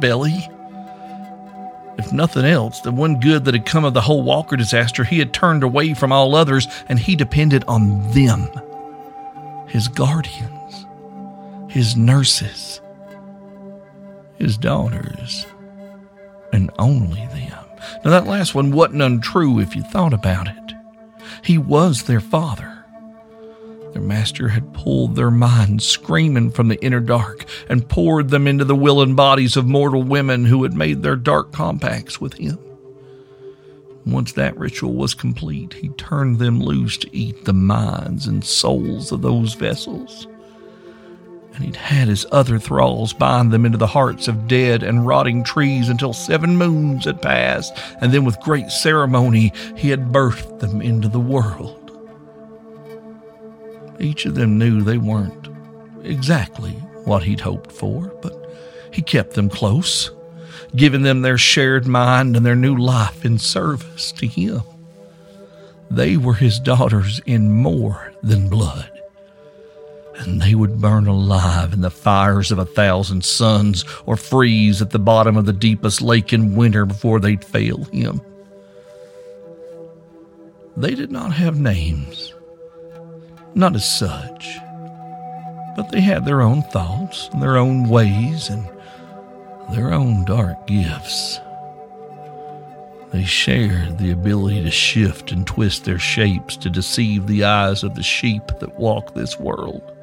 belly. 0.00 0.48
If 1.98 2.12
nothing 2.12 2.44
else, 2.44 2.80
the 2.80 2.92
one 2.92 3.18
good 3.18 3.44
that 3.44 3.54
had 3.54 3.66
come 3.66 3.84
of 3.84 3.92
the 3.92 4.00
whole 4.00 4.22
Walker 4.22 4.56
disaster, 4.56 5.02
he 5.02 5.18
had 5.18 5.34
turned 5.34 5.64
away 5.64 5.94
from 5.94 6.12
all 6.12 6.34
others 6.36 6.68
and 6.88 6.98
he 6.98 7.16
depended 7.16 7.64
on 7.66 8.12
them, 8.12 8.48
his 9.66 9.88
guardians, 9.88 10.86
his 11.68 11.96
nurses, 11.96 12.80
his 14.38 14.56
daughters, 14.56 15.46
and 16.52 16.70
only 16.78 17.26
them. 17.26 17.64
Now, 18.04 18.10
that 18.10 18.26
last 18.26 18.54
one 18.54 18.70
wasn't 18.70 19.02
untrue 19.02 19.58
if 19.58 19.74
you 19.74 19.82
thought 19.82 20.12
about 20.12 20.48
it. 20.48 20.74
He 21.42 21.58
was 21.58 22.04
their 22.04 22.20
father. 22.20 22.84
Their 23.92 24.02
master 24.02 24.48
had 24.48 24.72
pulled 24.72 25.16
their 25.16 25.30
minds 25.30 25.84
screaming 25.84 26.52
from 26.52 26.68
the 26.68 26.80
inner 26.84 27.00
dark 27.00 27.44
and 27.68 27.88
poured 27.88 28.28
them 28.28 28.46
into 28.46 28.64
the 28.64 28.76
willing 28.76 29.16
bodies 29.16 29.56
of 29.56 29.66
mortal 29.66 30.02
women 30.02 30.44
who 30.44 30.62
had 30.62 30.74
made 30.74 31.02
their 31.02 31.16
dark 31.16 31.52
compacts 31.52 32.20
with 32.20 32.34
him. 32.34 32.58
Once 34.06 34.32
that 34.32 34.56
ritual 34.56 34.94
was 34.94 35.14
complete, 35.14 35.74
he 35.74 35.88
turned 35.90 36.38
them 36.38 36.62
loose 36.62 36.96
to 36.96 37.14
eat 37.14 37.44
the 37.44 37.52
minds 37.52 38.26
and 38.26 38.44
souls 38.44 39.10
of 39.10 39.20
those 39.20 39.54
vessels 39.54 40.27
and 41.58 41.66
he'd 41.66 41.76
had 41.76 42.06
his 42.06 42.24
other 42.30 42.56
thralls 42.56 43.12
bind 43.12 43.50
them 43.50 43.66
into 43.66 43.78
the 43.78 43.86
hearts 43.88 44.28
of 44.28 44.46
dead 44.46 44.84
and 44.84 45.08
rotting 45.08 45.42
trees 45.42 45.88
until 45.88 46.12
seven 46.12 46.56
moons 46.56 47.04
had 47.04 47.20
passed, 47.20 47.76
and 48.00 48.12
then 48.12 48.24
with 48.24 48.38
great 48.40 48.70
ceremony 48.70 49.52
he 49.76 49.90
had 49.90 50.12
birthed 50.12 50.60
them 50.60 50.80
into 50.80 51.08
the 51.08 51.18
world. 51.18 51.74
Each 53.98 54.24
of 54.24 54.36
them 54.36 54.56
knew 54.56 54.82
they 54.82 54.98
weren't 54.98 55.48
exactly 56.04 56.70
what 57.04 57.24
he'd 57.24 57.40
hoped 57.40 57.72
for, 57.72 58.06
but 58.22 58.32
he 58.92 59.02
kept 59.02 59.34
them 59.34 59.48
close, 59.48 60.12
giving 60.76 61.02
them 61.02 61.22
their 61.22 61.38
shared 61.38 61.88
mind 61.88 62.36
and 62.36 62.46
their 62.46 62.54
new 62.54 62.76
life 62.76 63.24
in 63.24 63.36
service 63.36 64.12
to 64.12 64.28
him. 64.28 64.62
They 65.90 66.16
were 66.16 66.34
his 66.34 66.60
daughters 66.60 67.20
in 67.26 67.50
more 67.50 68.12
than 68.22 68.48
blood 68.48 68.97
and 70.18 70.42
they 70.42 70.54
would 70.54 70.80
burn 70.80 71.06
alive 71.06 71.72
in 71.72 71.80
the 71.80 71.90
fires 71.90 72.50
of 72.50 72.58
a 72.58 72.64
thousand 72.64 73.24
suns 73.24 73.84
or 74.04 74.16
freeze 74.16 74.82
at 74.82 74.90
the 74.90 74.98
bottom 74.98 75.36
of 75.36 75.46
the 75.46 75.52
deepest 75.52 76.02
lake 76.02 76.32
in 76.32 76.56
winter 76.56 76.84
before 76.84 77.20
they'd 77.20 77.44
fail 77.44 77.84
him. 77.84 78.20
They 80.76 80.94
did 80.94 81.10
not 81.10 81.32
have 81.32 81.58
names, 81.58 82.34
not 83.54 83.74
as 83.74 83.98
such, 83.98 84.58
but 85.76 85.90
they 85.90 86.00
had 86.00 86.24
their 86.24 86.40
own 86.40 86.62
thoughts 86.62 87.28
and 87.32 87.42
their 87.42 87.56
own 87.56 87.88
ways 87.88 88.48
and 88.48 88.68
their 89.72 89.92
own 89.92 90.24
dark 90.24 90.66
gifts. 90.66 91.38
They 93.12 93.24
shared 93.24 93.98
the 93.98 94.10
ability 94.10 94.62
to 94.64 94.70
shift 94.70 95.32
and 95.32 95.46
twist 95.46 95.84
their 95.84 95.98
shapes 95.98 96.56
to 96.58 96.68
deceive 96.68 97.26
the 97.26 97.44
eyes 97.44 97.82
of 97.82 97.94
the 97.94 98.02
sheep 98.02 98.46
that 98.60 98.78
walk 98.78 99.14
this 99.14 99.38
world 99.38 99.94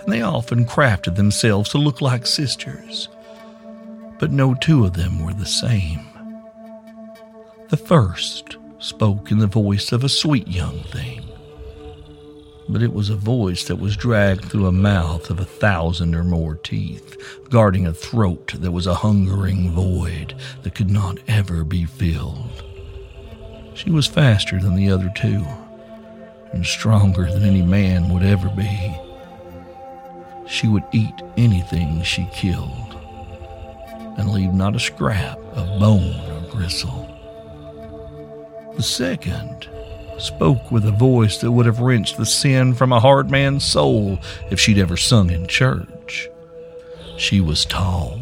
and 0.00 0.12
they 0.12 0.22
often 0.22 0.64
crafted 0.64 1.16
themselves 1.16 1.70
to 1.70 1.78
look 1.78 2.00
like 2.00 2.26
sisters. 2.26 3.08
But 4.18 4.30
no 4.30 4.54
two 4.54 4.84
of 4.84 4.94
them 4.94 5.24
were 5.24 5.34
the 5.34 5.46
same. 5.46 6.06
The 7.68 7.76
first 7.76 8.56
spoke 8.78 9.30
in 9.30 9.38
the 9.38 9.46
voice 9.46 9.92
of 9.92 10.04
a 10.04 10.08
sweet 10.08 10.48
young 10.48 10.80
thing, 10.84 11.22
but 12.68 12.82
it 12.82 12.92
was 12.92 13.10
a 13.10 13.16
voice 13.16 13.64
that 13.64 13.76
was 13.76 13.96
dragged 13.96 14.44
through 14.44 14.66
a 14.66 14.72
mouth 14.72 15.30
of 15.30 15.40
a 15.40 15.44
thousand 15.44 16.14
or 16.14 16.24
more 16.24 16.54
teeth, 16.56 17.16
guarding 17.50 17.86
a 17.86 17.92
throat 17.92 18.54
that 18.58 18.72
was 18.72 18.86
a 18.86 18.94
hungering 18.94 19.72
void 19.72 20.34
that 20.62 20.74
could 20.74 20.90
not 20.90 21.18
ever 21.28 21.64
be 21.64 21.84
filled. 21.84 22.64
She 23.74 23.90
was 23.90 24.06
faster 24.06 24.60
than 24.60 24.74
the 24.74 24.90
other 24.90 25.12
two, 25.14 25.44
and 26.52 26.64
stronger 26.64 27.30
than 27.30 27.42
any 27.44 27.62
man 27.62 28.08
would 28.12 28.22
ever 28.22 28.48
be 28.48 28.96
she 30.46 30.68
would 30.68 30.84
eat 30.92 31.14
anything 31.36 32.02
she 32.02 32.28
killed 32.32 32.96
and 34.16 34.30
leave 34.30 34.52
not 34.52 34.76
a 34.76 34.80
scrap 34.80 35.38
of 35.54 35.80
bone 35.80 36.20
or 36.30 36.50
gristle. 36.50 37.02
The 38.76 38.82
second 38.82 39.68
spoke 40.18 40.70
with 40.70 40.86
a 40.86 40.92
voice 40.92 41.38
that 41.38 41.52
would 41.52 41.66
have 41.66 41.80
wrenched 41.80 42.16
the 42.16 42.26
sin 42.26 42.74
from 42.74 42.92
a 42.92 43.00
hard 43.00 43.30
man's 43.30 43.64
soul 43.64 44.18
if 44.50 44.58
she'd 44.58 44.78
ever 44.78 44.96
sung 44.96 45.30
in 45.30 45.46
church. 45.46 46.28
She 47.18 47.40
was 47.40 47.64
tall 47.64 48.20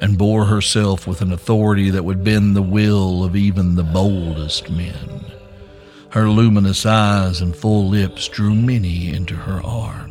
and 0.00 0.18
bore 0.18 0.44
herself 0.44 1.06
with 1.06 1.20
an 1.20 1.32
authority 1.32 1.90
that 1.90 2.04
would 2.04 2.24
bend 2.24 2.54
the 2.54 2.62
will 2.62 3.24
of 3.24 3.36
even 3.36 3.74
the 3.74 3.82
boldest 3.84 4.70
men. 4.70 5.24
Her 6.10 6.28
luminous 6.28 6.86
eyes 6.86 7.40
and 7.40 7.54
full 7.54 7.88
lips 7.88 8.28
drew 8.28 8.54
many 8.54 9.10
into 9.10 9.34
her 9.34 9.62
arms 9.64 10.07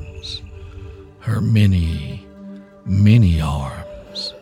her 1.28 1.42
many, 1.42 2.26
many 2.86 3.42
arms. 3.42 4.34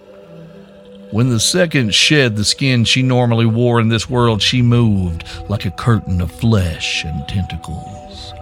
When 1.10 1.30
the 1.30 1.40
second 1.40 1.96
shed 1.96 2.36
the 2.36 2.46
skin 2.46 2.86
she 2.86 3.02
normally 3.02 3.48
wore 3.48 3.82
in 3.82 3.90
this 3.90 4.08
world, 4.08 4.40
she 4.40 4.62
moved 4.62 5.24
like 5.50 5.66
a 5.66 5.72
curtain 5.72 6.22
of 6.22 6.32
flesh 6.32 7.04
and 7.04 7.28
tentacles, 7.28 8.34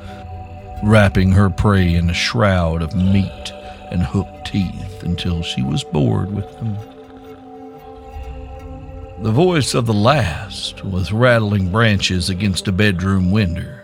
wrapping 0.84 1.32
her 1.32 1.49
prey 1.49 1.95
in 1.95 2.10
a 2.10 2.13
shroud 2.13 2.82
of 2.82 2.93
meat 2.93 3.53
and 3.91 4.03
hooked 4.03 4.47
teeth 4.47 5.03
until 5.03 5.41
she 5.41 5.63
was 5.63 5.86
bored 5.86 6.34
with 6.34 6.51
them. 6.60 6.75
The 9.23 9.32
voice 9.32 9.73
of 9.73 9.86
the 9.86 9.93
last 9.93 10.84
was 10.84 11.13
rattling 11.13 11.71
branches 11.71 12.29
against 12.29 12.67
a 12.67 12.73
bedroom 12.73 13.32
window 13.32 13.83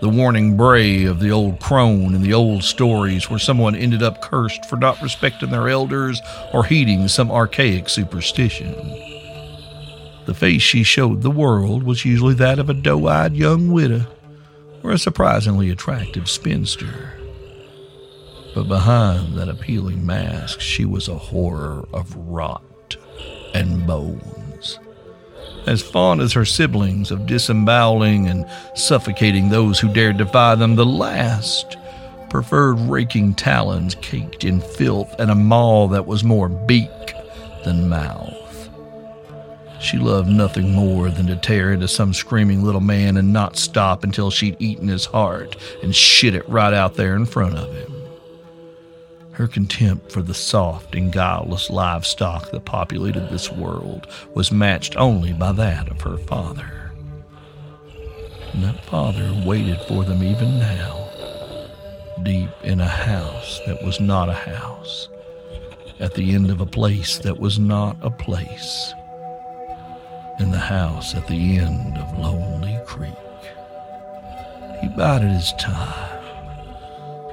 the 0.00 0.08
warning 0.08 0.56
bray 0.56 1.04
of 1.04 1.20
the 1.20 1.30
old 1.30 1.60
crone 1.60 2.14
in 2.14 2.22
the 2.22 2.32
old 2.32 2.64
stories 2.64 3.28
where 3.28 3.38
someone 3.38 3.74
ended 3.74 4.02
up 4.02 4.22
cursed 4.22 4.64
for 4.64 4.76
not 4.76 5.00
respecting 5.02 5.50
their 5.50 5.68
elders 5.68 6.22
or 6.54 6.64
heeding 6.64 7.06
some 7.06 7.30
archaic 7.30 7.88
superstition. 7.88 8.74
The 10.24 10.34
face 10.34 10.62
she 10.62 10.82
showed 10.82 11.20
the 11.20 11.30
world 11.30 11.82
was 11.82 12.04
usually 12.04 12.34
that 12.34 12.58
of 12.58 12.70
a 12.70 12.74
doe 12.74 13.06
eyed 13.08 13.34
young 13.34 13.72
widow 13.72 14.06
or 14.82 14.92
a 14.92 14.98
surprisingly 14.98 15.68
attractive 15.70 16.30
spinster. 16.30 17.14
But 18.54 18.68
behind 18.68 19.36
that 19.36 19.48
appealing 19.48 20.04
mask, 20.04 20.60
she 20.60 20.84
was 20.84 21.08
a 21.08 21.18
horror 21.18 21.86
of 21.92 22.16
rot 22.16 22.96
and 23.54 23.86
bone 23.86 24.39
as 25.70 25.80
fond 25.80 26.20
as 26.20 26.32
her 26.32 26.44
siblings 26.44 27.12
of 27.12 27.26
disemboweling 27.26 28.26
and 28.26 28.44
suffocating 28.74 29.48
those 29.48 29.78
who 29.78 29.92
dared 29.92 30.16
defy 30.16 30.56
them, 30.56 30.74
the 30.74 30.84
last 30.84 31.76
preferred 32.28 32.74
raking 32.80 33.32
talons 33.34 33.94
caked 33.96 34.42
in 34.42 34.60
filth 34.60 35.14
and 35.20 35.30
a 35.30 35.34
maw 35.34 35.86
that 35.86 36.06
was 36.06 36.24
more 36.24 36.48
beak 36.48 37.14
than 37.64 37.88
mouth. 37.88 38.36
She 39.80 39.96
loved 39.96 40.28
nothing 40.28 40.72
more 40.72 41.08
than 41.08 41.28
to 41.28 41.36
tear 41.36 41.72
into 41.72 41.86
some 41.86 42.14
screaming 42.14 42.64
little 42.64 42.80
man 42.80 43.16
and 43.16 43.32
not 43.32 43.56
stop 43.56 44.02
until 44.02 44.32
she'd 44.32 44.56
eaten 44.58 44.88
his 44.88 45.04
heart 45.04 45.56
and 45.84 45.94
shit 45.94 46.34
it 46.34 46.48
right 46.48 46.74
out 46.74 46.94
there 46.94 47.14
in 47.14 47.26
front 47.26 47.56
of 47.56 47.72
him. 47.72 47.99
Her 49.40 49.48
contempt 49.48 50.12
for 50.12 50.20
the 50.20 50.34
soft 50.34 50.94
and 50.94 51.10
guileless 51.10 51.70
livestock 51.70 52.50
that 52.50 52.66
populated 52.66 53.30
this 53.30 53.50
world 53.50 54.06
was 54.34 54.52
matched 54.52 54.96
only 54.98 55.32
by 55.32 55.52
that 55.52 55.88
of 55.88 56.02
her 56.02 56.18
father. 56.18 56.92
And 58.52 58.62
that 58.62 58.84
father 58.84 59.32
waited 59.46 59.80
for 59.88 60.04
them 60.04 60.22
even 60.22 60.58
now, 60.58 61.08
deep 62.22 62.50
in 62.62 62.82
a 62.82 62.86
house 62.86 63.60
that 63.64 63.82
was 63.82 63.98
not 63.98 64.28
a 64.28 64.34
house, 64.34 65.08
at 66.00 66.12
the 66.12 66.34
end 66.34 66.50
of 66.50 66.60
a 66.60 66.66
place 66.66 67.16
that 67.20 67.40
was 67.40 67.58
not 67.58 67.96
a 68.02 68.10
place, 68.10 68.92
in 70.38 70.50
the 70.50 70.58
house 70.58 71.14
at 71.14 71.26
the 71.28 71.56
end 71.56 71.96
of 71.96 72.18
Lonely 72.18 72.78
Creek. 72.84 73.14
He 74.82 74.88
bided 74.88 75.30
his 75.30 75.54
time 75.58 76.19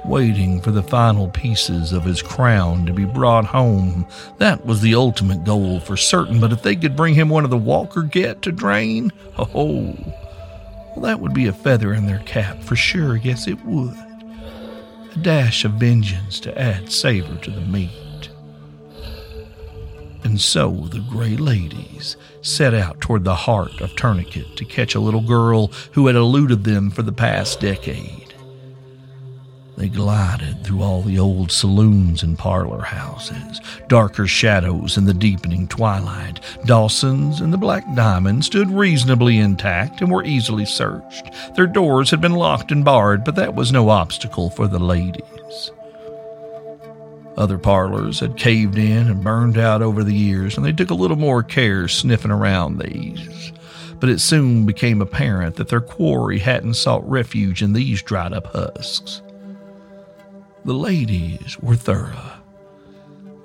waiting 0.04 0.60
for 0.60 0.70
the 0.70 0.82
final 0.82 1.28
pieces 1.28 1.92
of 1.92 2.04
his 2.04 2.22
crown 2.22 2.86
to 2.86 2.92
be 2.92 3.04
brought 3.04 3.44
home. 3.44 4.06
That 4.38 4.64
was 4.64 4.80
the 4.80 4.94
ultimate 4.94 5.44
goal 5.44 5.80
for 5.80 5.96
certain, 5.96 6.40
but 6.40 6.52
if 6.52 6.62
they 6.62 6.76
could 6.76 6.96
bring 6.96 7.14
him 7.14 7.28
one 7.28 7.44
of 7.44 7.50
the 7.50 7.56
Walker 7.56 8.02
Get 8.02 8.42
to 8.42 8.52
drain, 8.52 9.12
oh, 9.38 9.96
well, 10.98 11.04
that 11.04 11.20
would 11.20 11.34
be 11.34 11.46
a 11.46 11.52
feather 11.52 11.92
in 11.92 12.06
their 12.06 12.20
cap 12.20 12.62
for 12.62 12.76
sure. 12.76 13.16
Yes, 13.16 13.46
it 13.46 13.64
would. 13.64 13.94
A 13.94 15.18
dash 15.22 15.64
of 15.64 15.72
vengeance 15.72 16.40
to 16.40 16.58
add 16.58 16.90
savor 16.90 17.36
to 17.36 17.50
the 17.50 17.60
meat. 17.60 18.30
And 20.24 20.40
so 20.40 20.70
the 20.90 21.00
gray 21.00 21.36
ladies 21.36 22.16
set 22.42 22.74
out 22.74 23.00
toward 23.00 23.24
the 23.24 23.34
heart 23.34 23.80
of 23.80 23.94
Tourniquet 23.94 24.56
to 24.56 24.64
catch 24.64 24.94
a 24.94 25.00
little 25.00 25.20
girl 25.20 25.68
who 25.92 26.06
had 26.06 26.16
eluded 26.16 26.64
them 26.64 26.90
for 26.90 27.02
the 27.02 27.12
past 27.12 27.60
decade. 27.60 28.27
They 29.78 29.88
glided 29.88 30.64
through 30.64 30.82
all 30.82 31.02
the 31.02 31.20
old 31.20 31.52
saloons 31.52 32.24
and 32.24 32.36
parlor 32.36 32.82
houses, 32.82 33.60
darker 33.86 34.26
shadows 34.26 34.96
in 34.96 35.04
the 35.04 35.14
deepening 35.14 35.68
twilight. 35.68 36.40
Dawson's 36.64 37.40
and 37.40 37.52
the 37.52 37.58
Black 37.58 37.84
Diamond 37.94 38.44
stood 38.44 38.68
reasonably 38.72 39.38
intact 39.38 40.00
and 40.00 40.10
were 40.10 40.24
easily 40.24 40.64
searched. 40.64 41.30
Their 41.54 41.68
doors 41.68 42.10
had 42.10 42.20
been 42.20 42.32
locked 42.32 42.72
and 42.72 42.84
barred, 42.84 43.22
but 43.22 43.36
that 43.36 43.54
was 43.54 43.70
no 43.70 43.88
obstacle 43.88 44.50
for 44.50 44.66
the 44.66 44.80
ladies. 44.80 45.70
Other 47.36 47.56
parlors 47.56 48.18
had 48.18 48.36
caved 48.36 48.78
in 48.78 49.06
and 49.06 49.22
burned 49.22 49.58
out 49.58 49.80
over 49.80 50.02
the 50.02 50.12
years, 50.12 50.56
and 50.56 50.66
they 50.66 50.72
took 50.72 50.90
a 50.90 50.94
little 50.94 51.16
more 51.16 51.44
care 51.44 51.86
sniffing 51.86 52.32
around 52.32 52.78
these. 52.78 53.52
But 54.00 54.08
it 54.08 54.18
soon 54.18 54.66
became 54.66 55.00
apparent 55.00 55.54
that 55.54 55.68
their 55.68 55.80
quarry 55.80 56.40
hadn't 56.40 56.74
sought 56.74 57.08
refuge 57.08 57.62
in 57.62 57.74
these 57.74 58.02
dried 58.02 58.32
up 58.32 58.48
husks. 58.48 59.22
The 60.64 60.74
ladies 60.74 61.58
were 61.60 61.76
thorough. 61.76 62.32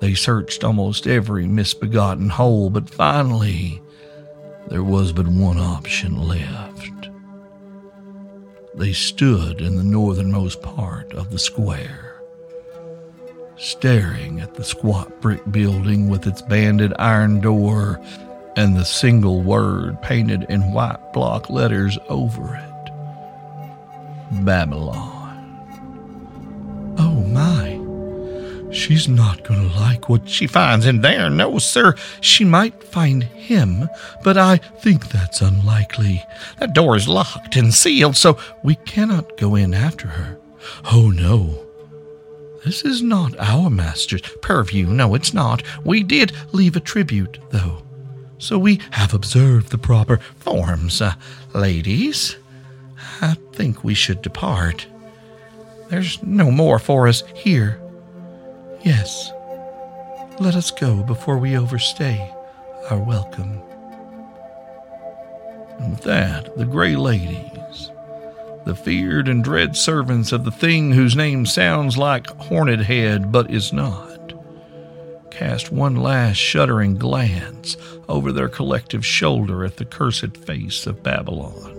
They 0.00 0.14
searched 0.14 0.64
almost 0.64 1.06
every 1.06 1.46
misbegotten 1.46 2.28
hole, 2.28 2.68
but 2.70 2.90
finally 2.90 3.80
there 4.68 4.82
was 4.82 5.12
but 5.12 5.26
one 5.26 5.58
option 5.58 6.16
left. 6.28 7.08
They 8.74 8.92
stood 8.92 9.60
in 9.60 9.76
the 9.76 9.84
northernmost 9.84 10.60
part 10.60 11.12
of 11.14 11.30
the 11.30 11.38
square, 11.38 12.20
staring 13.56 14.40
at 14.40 14.54
the 14.54 14.64
squat 14.64 15.20
brick 15.20 15.40
building 15.50 16.08
with 16.08 16.26
its 16.26 16.42
banded 16.42 16.92
iron 16.98 17.40
door 17.40 18.00
and 18.56 18.76
the 18.76 18.84
single 18.84 19.42
word 19.42 20.00
painted 20.02 20.44
in 20.48 20.72
white 20.72 21.12
block 21.12 21.48
letters 21.50 21.98
over 22.08 22.54
it 22.54 22.74
Babylon. 24.44 25.13
Oh 26.98 27.24
my. 27.28 27.80
She's 28.72 29.08
not 29.08 29.44
going 29.44 29.70
to 29.70 29.76
like 29.76 30.08
what 30.08 30.28
she 30.28 30.48
finds 30.48 30.84
in 30.84 31.00
there. 31.00 31.30
No, 31.30 31.58
sir. 31.58 31.94
She 32.20 32.44
might 32.44 32.82
find 32.82 33.22
him, 33.22 33.88
but 34.24 34.36
I 34.36 34.56
think 34.56 35.08
that's 35.08 35.40
unlikely. 35.40 36.24
That 36.58 36.74
door 36.74 36.96
is 36.96 37.06
locked 37.06 37.56
and 37.56 37.72
sealed, 37.72 38.16
so 38.16 38.36
we 38.64 38.74
cannot 38.74 39.36
go 39.36 39.54
in 39.54 39.74
after 39.74 40.08
her. 40.08 40.40
Oh, 40.92 41.10
no. 41.10 41.64
This 42.64 42.84
is 42.84 43.00
not 43.00 43.38
our 43.38 43.70
master's 43.70 44.22
purview. 44.42 44.86
No, 44.86 45.14
it's 45.14 45.34
not. 45.34 45.62
We 45.84 46.02
did 46.02 46.32
leave 46.52 46.74
a 46.74 46.80
tribute, 46.80 47.38
though. 47.50 47.82
So 48.38 48.58
we 48.58 48.80
have 48.90 49.14
observed 49.14 49.70
the 49.70 49.78
proper 49.78 50.16
forms. 50.40 51.00
Uh, 51.00 51.14
ladies, 51.54 52.36
I 53.20 53.36
think 53.52 53.84
we 53.84 53.94
should 53.94 54.20
depart. 54.20 54.86
There's 55.94 56.20
no 56.24 56.50
more 56.50 56.80
for 56.80 57.06
us 57.06 57.22
here. 57.36 57.80
Yes, 58.82 59.30
let 60.40 60.56
us 60.56 60.72
go 60.72 61.04
before 61.04 61.38
we 61.38 61.56
overstay 61.56 62.34
our 62.90 62.98
welcome. 62.98 63.62
And 65.78 65.92
with 65.92 66.00
that, 66.00 66.56
the 66.56 66.64
gray 66.64 66.96
ladies, 66.96 67.92
the 68.64 68.74
feared 68.74 69.28
and 69.28 69.44
dread 69.44 69.76
servants 69.76 70.32
of 70.32 70.44
the 70.44 70.50
thing 70.50 70.90
whose 70.90 71.14
name 71.14 71.46
sounds 71.46 71.96
like 71.96 72.26
Horned 72.26 72.82
Head 72.82 73.30
but 73.30 73.52
is 73.52 73.72
not, 73.72 74.34
cast 75.30 75.70
one 75.70 75.94
last 75.94 76.38
shuddering 76.38 76.96
glance 76.96 77.76
over 78.08 78.32
their 78.32 78.48
collective 78.48 79.06
shoulder 79.06 79.64
at 79.64 79.76
the 79.76 79.84
cursed 79.84 80.36
face 80.38 80.88
of 80.88 81.04
Babylon, 81.04 81.70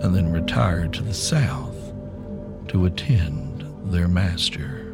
and 0.00 0.14
then 0.14 0.32
retired 0.32 0.94
to 0.94 1.02
the 1.02 1.12
south 1.12 1.73
to 2.68 2.86
attend 2.86 3.64
their 3.92 4.08
master. 4.08 4.84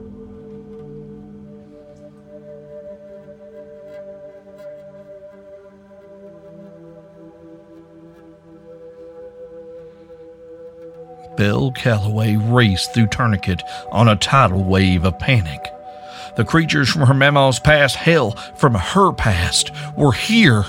Belle 11.37 11.73
Calloway 11.73 12.37
raced 12.37 12.93
through 12.93 13.07
Tourniquet 13.07 13.63
on 13.91 14.09
a 14.09 14.17
tidal 14.17 14.63
wave 14.63 15.05
of 15.05 15.19
panic. 15.19 15.73
The 16.37 16.45
creatures 16.45 16.91
from 16.91 17.03
her 17.03 17.15
mama's 17.15 17.59
past, 17.59 17.97
hell, 17.97 18.33
from 18.57 18.75
her 18.75 19.13
past, 19.13 19.71
were 19.97 20.13
here 20.13 20.65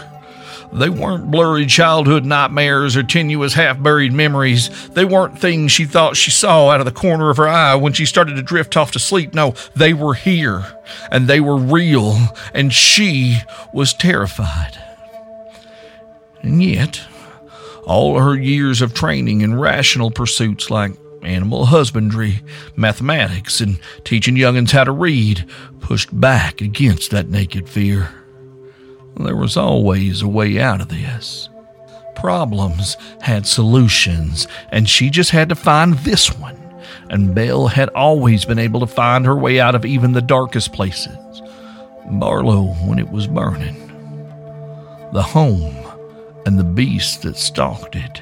they 0.74 0.90
weren't 0.90 1.30
blurry 1.30 1.66
childhood 1.66 2.26
nightmares 2.26 2.96
or 2.96 3.04
tenuous 3.04 3.54
half 3.54 3.82
buried 3.82 4.14
memories. 4.14 4.90
They 4.90 5.04
weren't 5.06 5.40
things 5.40 5.72
she 5.72 5.86
thought 5.86 6.16
she 6.16 6.32
saw 6.32 6.70
out 6.70 6.80
of 6.80 6.86
the 6.86 6.92
corner 6.92 7.30
of 7.30 7.38
her 7.38 7.48
eye 7.48 7.76
when 7.76 7.94
she 7.94 8.06
started 8.06 8.36
to 8.36 8.42
drift 8.42 8.78
off 8.78 8.92
to 8.92 9.00
sleep. 9.00 9.34
No, 9.34 9.54
they 9.76 9.94
were 9.94 10.14
here, 10.14 10.66
and 11.12 11.28
they 11.28 11.42
were 11.42 11.58
real, 11.58 12.18
and 12.54 12.72
she 12.74 13.38
was 13.74 13.94
terrified. 13.94 14.78
And 16.42 16.64
yet, 16.64 17.02
all 17.86 18.20
her 18.20 18.36
years 18.36 18.82
of 18.82 18.94
training 18.94 19.42
in 19.42 19.60
rational 19.60 20.12
pursuits 20.12 20.70
like 20.70 20.94
animal 21.22 21.66
husbandry, 21.66 22.42
mathematics, 22.76 23.62
and 23.62 23.80
teaching 24.04 24.38
young'uns 24.38 24.72
how 24.72 24.86
to 24.86 24.92
read 24.92 25.46
pushed 25.82 26.18
back 26.20 26.62
against 26.62 27.12
that 27.12 27.30
naked 27.30 27.68
fear. 27.70 28.21
There 29.18 29.36
was 29.36 29.58
always 29.58 30.22
a 30.22 30.28
way 30.28 30.60
out 30.60 30.82
of 30.82 30.90
this. 30.90 31.50
Problems 32.16 32.98
had 33.22 33.46
solutions, 33.46 34.48
and 34.70 34.88
she 34.88 35.10
just 35.10 35.32
had 35.32 35.50
to 35.50 35.56
find 35.56 35.94
this 36.00 36.36
one. 36.38 36.58
And 37.10 37.36
Belle 37.36 37.68
had 37.68 37.90
always 37.90 38.46
been 38.46 38.60
able 38.60 38.80
to 38.80 38.88
find 38.88 39.26
her 39.26 39.38
way 39.38 39.60
out 39.60 39.76
of 39.76 39.86
even 39.86 40.14
the 40.14 40.22
darkest 40.22 40.74
places. 40.74 41.42
Barlow 42.10 42.74
when 42.86 43.00
it 43.00 43.10
was 43.10 43.28
burning, 43.28 43.76
the 45.14 45.22
home, 45.22 45.76
and 46.46 46.58
the 46.58 46.64
beast 46.64 47.22
that 47.22 47.38
stalked 47.38 47.96
it. 47.96 48.22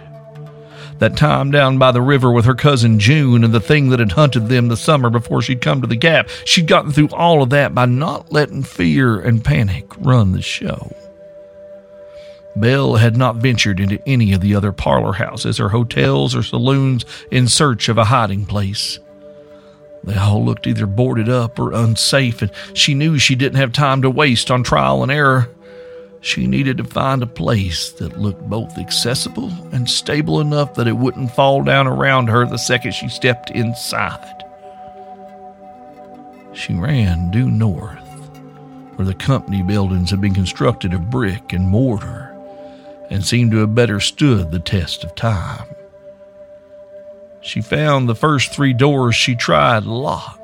That 0.99 1.15
time 1.15 1.49
down 1.49 1.77
by 1.77 1.91
the 1.91 2.01
river 2.01 2.31
with 2.31 2.45
her 2.45 2.55
cousin 2.55 2.99
June 2.99 3.43
and 3.43 3.53
the 3.53 3.61
thing 3.61 3.89
that 3.89 3.99
had 3.99 4.11
hunted 4.11 4.47
them 4.49 4.67
the 4.67 4.77
summer 4.77 5.09
before 5.09 5.41
she'd 5.41 5.61
come 5.61 5.81
to 5.81 5.87
the 5.87 5.95
Gap. 5.95 6.29
She'd 6.43 6.67
gotten 6.67 6.91
through 6.91 7.09
all 7.09 7.41
of 7.41 7.49
that 7.51 7.73
by 7.73 7.85
not 7.85 8.31
letting 8.33 8.63
fear 8.63 9.19
and 9.19 9.43
panic 9.43 9.85
run 9.99 10.33
the 10.33 10.41
show. 10.41 10.93
Belle 12.55 12.95
had 12.95 13.15
not 13.15 13.37
ventured 13.37 13.79
into 13.79 14.01
any 14.05 14.33
of 14.33 14.41
the 14.41 14.55
other 14.55 14.73
parlor 14.73 15.13
houses 15.13 15.59
or 15.59 15.69
hotels 15.69 16.35
or 16.35 16.43
saloons 16.43 17.05
in 17.31 17.47
search 17.47 17.87
of 17.87 17.97
a 17.97 18.05
hiding 18.05 18.45
place. 18.45 18.99
They 20.03 20.17
all 20.17 20.43
looked 20.43 20.67
either 20.67 20.85
boarded 20.85 21.29
up 21.29 21.59
or 21.59 21.73
unsafe, 21.73 22.41
and 22.41 22.51
she 22.73 22.93
knew 22.93 23.17
she 23.17 23.35
didn't 23.35 23.59
have 23.59 23.71
time 23.71 24.01
to 24.01 24.09
waste 24.09 24.49
on 24.51 24.63
trial 24.63 25.03
and 25.03 25.11
error. 25.11 25.49
She 26.21 26.47
needed 26.47 26.77
to 26.77 26.83
find 26.83 27.23
a 27.23 27.27
place 27.27 27.91
that 27.93 28.19
looked 28.19 28.49
both 28.49 28.77
accessible 28.77 29.51
and 29.71 29.89
stable 29.89 30.41
enough 30.41 30.73
that 30.73 30.87
it 30.87 30.97
wouldn't 30.97 31.31
fall 31.31 31.63
down 31.63 31.87
around 31.87 32.27
her 32.27 32.45
the 32.45 32.57
second 32.57 32.93
she 32.93 33.07
stepped 33.07 33.51
inside. 33.51 34.43
She 36.53 36.73
ran 36.73 37.31
due 37.31 37.49
north, 37.49 38.05
where 38.95 39.05
the 39.05 39.13
company 39.13 39.63
buildings 39.63 40.11
had 40.11 40.19
been 40.19 40.33
constructed 40.33 40.93
of 40.93 41.09
brick 41.09 41.53
and 41.53 41.69
mortar 41.69 42.35
and 43.09 43.25
seemed 43.25 43.51
to 43.51 43.57
have 43.57 43.73
better 43.73 43.99
stood 43.99 44.51
the 44.51 44.59
test 44.59 45.03
of 45.03 45.15
time. 45.15 45.67
She 47.41 47.61
found 47.61 48.09
the 48.09 48.15
first 48.15 48.51
three 48.51 48.73
doors 48.73 49.15
she 49.15 49.35
tried 49.35 49.85
locked 49.85 50.38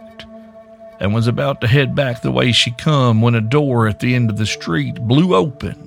and 1.00 1.14
was 1.14 1.28
about 1.28 1.62
to 1.62 1.68
head 1.68 1.96
back 1.96 2.22
the 2.22 2.32
way 2.32 2.52
she 2.52 2.72
come 2.72 3.22
when 3.22 3.36
a 3.36 3.42
door 3.42 3.88
at 3.88 4.00
the 4.00 4.16
end 4.16 4.30
of 4.30 4.38
the 4.38 4.46
street 4.46 4.96
blew 5.02 5.36
open 5.36 5.86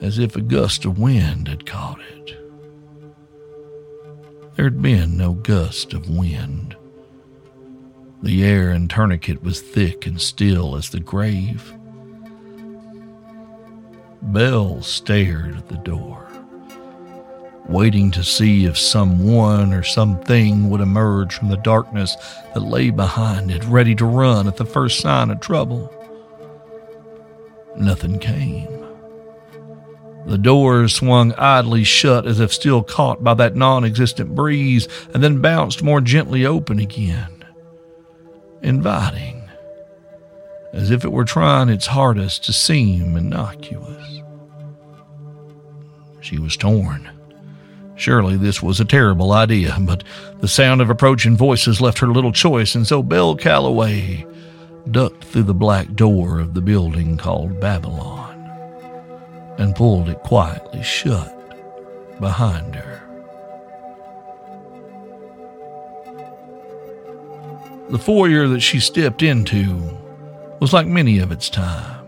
as 0.00 0.18
if 0.18 0.34
a 0.34 0.40
gust 0.40 0.84
of 0.84 0.98
wind 0.98 1.48
had 1.48 1.66
caught 1.66 2.00
it. 2.00 2.36
There'd 4.56 4.82
been 4.82 5.16
no 5.16 5.34
gust 5.34 5.92
of 5.92 6.08
wind. 6.08 6.76
The 8.22 8.44
air 8.44 8.70
in 8.70 8.88
Tourniquet 8.88 9.42
was 9.42 9.60
thick 9.60 10.06
and 10.06 10.20
still 10.20 10.76
as 10.76 10.90
the 10.90 11.00
grave. 11.00 11.74
Belle 14.22 14.82
stared 14.82 15.56
at 15.56 15.68
the 15.68 15.76
door, 15.76 16.29
waiting 17.68 18.10
to 18.10 18.24
see 18.24 18.64
if 18.64 18.76
someone 18.76 19.72
or 19.72 19.82
something 19.82 20.68
would 20.70 20.80
emerge 20.80 21.34
from 21.34 21.48
the 21.48 21.56
darkness 21.58 22.16
that 22.54 22.60
lay 22.60 22.90
behind 22.90 23.50
it, 23.50 23.64
ready 23.64 23.94
to 23.94 24.04
run 24.04 24.48
at 24.48 24.56
the 24.56 24.64
first 24.64 25.00
sign 25.00 25.30
of 25.30 25.40
trouble. 25.40 25.92
Nothing 27.76 28.18
came. 28.18 28.68
The 30.26 30.38
door 30.38 30.86
swung 30.88 31.32
idly 31.34 31.84
shut 31.84 32.26
as 32.26 32.40
if 32.40 32.52
still 32.52 32.82
caught 32.82 33.24
by 33.24 33.34
that 33.34 33.56
non 33.56 33.84
existent 33.84 34.34
breeze, 34.34 34.88
and 35.14 35.22
then 35.22 35.40
bounced 35.40 35.82
more 35.82 36.00
gently 36.00 36.44
open 36.44 36.78
again, 36.78 37.44
inviting 38.62 39.40
as 40.72 40.90
if 40.90 41.04
it 41.04 41.12
were 41.12 41.24
trying 41.24 41.68
its 41.68 41.86
hardest 41.86 42.44
to 42.44 42.52
seem 42.52 43.16
innocuous. 43.16 44.22
She 46.20 46.38
was 46.38 46.56
torn. 46.56 47.10
Surely 48.00 48.38
this 48.38 48.62
was 48.62 48.80
a 48.80 48.84
terrible 48.86 49.30
idea, 49.30 49.76
but 49.78 50.02
the 50.38 50.48
sound 50.48 50.80
of 50.80 50.88
approaching 50.88 51.36
voices 51.36 51.82
left 51.82 51.98
her 51.98 52.06
little 52.06 52.32
choice, 52.32 52.74
and 52.74 52.86
so 52.86 53.02
Belle 53.02 53.36
Calloway 53.36 54.24
ducked 54.90 55.24
through 55.24 55.42
the 55.42 55.52
black 55.52 55.92
door 55.92 56.40
of 56.40 56.54
the 56.54 56.62
building 56.62 57.18
called 57.18 57.60
Babylon 57.60 58.38
and 59.58 59.76
pulled 59.76 60.08
it 60.08 60.18
quietly 60.20 60.82
shut 60.82 61.30
behind 62.20 62.74
her. 62.74 63.02
The 67.90 67.98
foyer 67.98 68.48
that 68.48 68.60
she 68.60 68.80
stepped 68.80 69.22
into 69.22 69.94
was 70.58 70.72
like 70.72 70.86
many 70.86 71.18
of 71.18 71.30
its 71.30 71.50
time. 71.50 71.99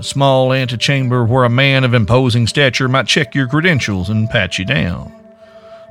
A 0.00 0.02
small 0.02 0.54
antechamber 0.54 1.26
where 1.26 1.44
a 1.44 1.50
man 1.50 1.84
of 1.84 1.92
imposing 1.92 2.46
stature 2.46 2.88
might 2.88 3.06
check 3.06 3.34
your 3.34 3.46
credentials 3.46 4.08
and 4.08 4.30
pat 4.30 4.58
you 4.58 4.64
down. 4.64 5.12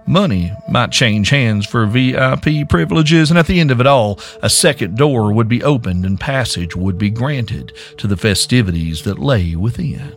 Money 0.07 0.51
might 0.67 0.89
change 0.91 1.29
hands 1.29 1.67
for 1.67 1.85
VIP 1.85 2.67
privileges, 2.67 3.29
and 3.29 3.37
at 3.37 3.45
the 3.45 3.59
end 3.59 3.69
of 3.69 3.79
it 3.79 3.85
all, 3.85 4.19
a 4.41 4.49
second 4.49 4.97
door 4.97 5.31
would 5.31 5.47
be 5.47 5.61
opened 5.61 6.05
and 6.05 6.19
passage 6.19 6.75
would 6.75 6.97
be 6.97 7.11
granted 7.11 7.71
to 7.97 8.07
the 8.07 8.17
festivities 8.17 9.03
that 9.03 9.19
lay 9.19 9.55
within. 9.55 10.11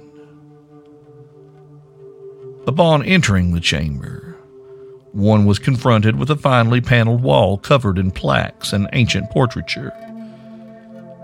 Upon 2.66 3.04
entering 3.04 3.52
the 3.52 3.60
chamber, 3.60 4.38
one 5.12 5.44
was 5.44 5.58
confronted 5.58 6.16
with 6.16 6.30
a 6.30 6.36
finely 6.36 6.80
paneled 6.80 7.22
wall 7.22 7.58
covered 7.58 7.98
in 7.98 8.10
plaques 8.10 8.72
and 8.72 8.88
ancient 8.94 9.28
portraiture. 9.30 9.92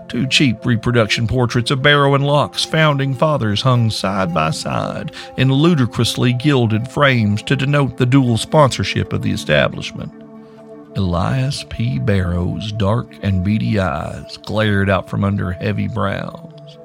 Two 0.09 0.25
cheap 0.25 0.65
reproduction 0.65 1.27
portraits 1.27 1.69
of 1.69 1.83
Barrow 1.83 2.15
and 2.15 2.25
Locke's 2.25 2.65
founding 2.65 3.13
fathers 3.13 3.61
hung 3.61 3.91
side 3.91 4.33
by 4.33 4.49
side 4.49 5.11
in 5.37 5.53
ludicrously 5.53 6.33
gilded 6.33 6.89
frames 6.89 7.43
to 7.43 7.55
denote 7.55 7.97
the 7.97 8.07
dual 8.07 8.35
sponsorship 8.35 9.13
of 9.13 9.21
the 9.21 9.31
establishment. 9.31 10.11
Elias 10.95 11.63
P. 11.69 11.99
Barrow's 11.99 12.71
dark 12.71 13.07
and 13.21 13.43
beady 13.43 13.77
eyes 13.77 14.37
glared 14.37 14.89
out 14.89 15.07
from 15.07 15.23
under 15.23 15.51
heavy 15.51 15.87
brows, 15.87 16.79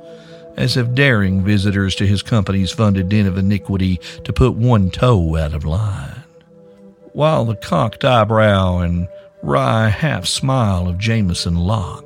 as 0.59 0.77
if 0.77 0.95
daring 0.95 1.43
visitors 1.43 1.95
to 1.95 2.07
his 2.07 2.23
company's 2.23 2.73
funded 2.73 3.09
den 3.09 3.27
of 3.27 3.39
iniquity 3.39 3.97
to 4.25 4.35
put 4.35 4.55
one 4.55 4.91
toe 4.91 5.37
out 5.37 5.55
of 5.55 5.65
line. 5.65 6.23
While 7.15 7.47
the 7.47 7.57
cocked 7.57 8.05
eyebrow 8.05 8.81
and 8.81 9.09
wry 9.43 9.89
half 9.89 10.27
smile 10.27 10.89
of 10.89 10.99
Jameson 10.99 11.57
Locke 11.57 12.05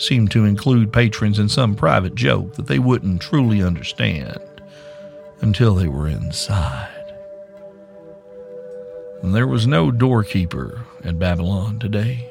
seemed 0.00 0.30
to 0.30 0.44
include 0.44 0.92
patrons 0.92 1.38
in 1.38 1.48
some 1.48 1.74
private 1.74 2.14
joke 2.14 2.54
that 2.54 2.66
they 2.66 2.78
wouldn't 2.78 3.22
truly 3.22 3.62
understand 3.62 4.38
until 5.40 5.74
they 5.74 5.88
were 5.88 6.08
inside. 6.08 6.88
There 9.22 9.46
was 9.46 9.66
no 9.66 9.90
doorkeeper 9.90 10.86
at 11.04 11.18
Babylon 11.18 11.78
today. 11.78 12.26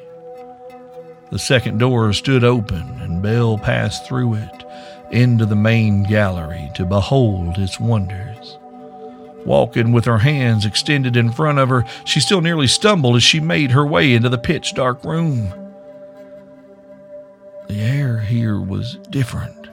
The 1.30 1.38
second 1.38 1.78
door 1.78 2.12
stood 2.12 2.42
open, 2.42 2.82
and 3.00 3.22
Belle 3.22 3.56
passed 3.56 4.06
through 4.06 4.34
it 4.34 4.64
into 5.12 5.46
the 5.46 5.56
main 5.56 6.02
gallery 6.02 6.70
to 6.74 6.84
behold 6.84 7.58
its 7.58 7.78
wonders. 7.78 8.58
Walking 9.44 9.92
with 9.92 10.04
her 10.04 10.18
hands 10.18 10.66
extended 10.66 11.16
in 11.16 11.32
front 11.32 11.58
of 11.58 11.68
her, 11.68 11.84
she 12.04 12.20
still 12.20 12.40
nearly 12.40 12.66
stumbled 12.66 13.16
as 13.16 13.22
she 13.22 13.40
made 13.40 13.70
her 13.70 13.86
way 13.86 14.12
into 14.12 14.28
the 14.28 14.38
pitch 14.38 14.74
dark 14.74 15.04
room. 15.04 15.69
The 17.70 17.82
air 17.82 18.18
here 18.18 18.58
was 18.58 18.96
different 19.10 19.68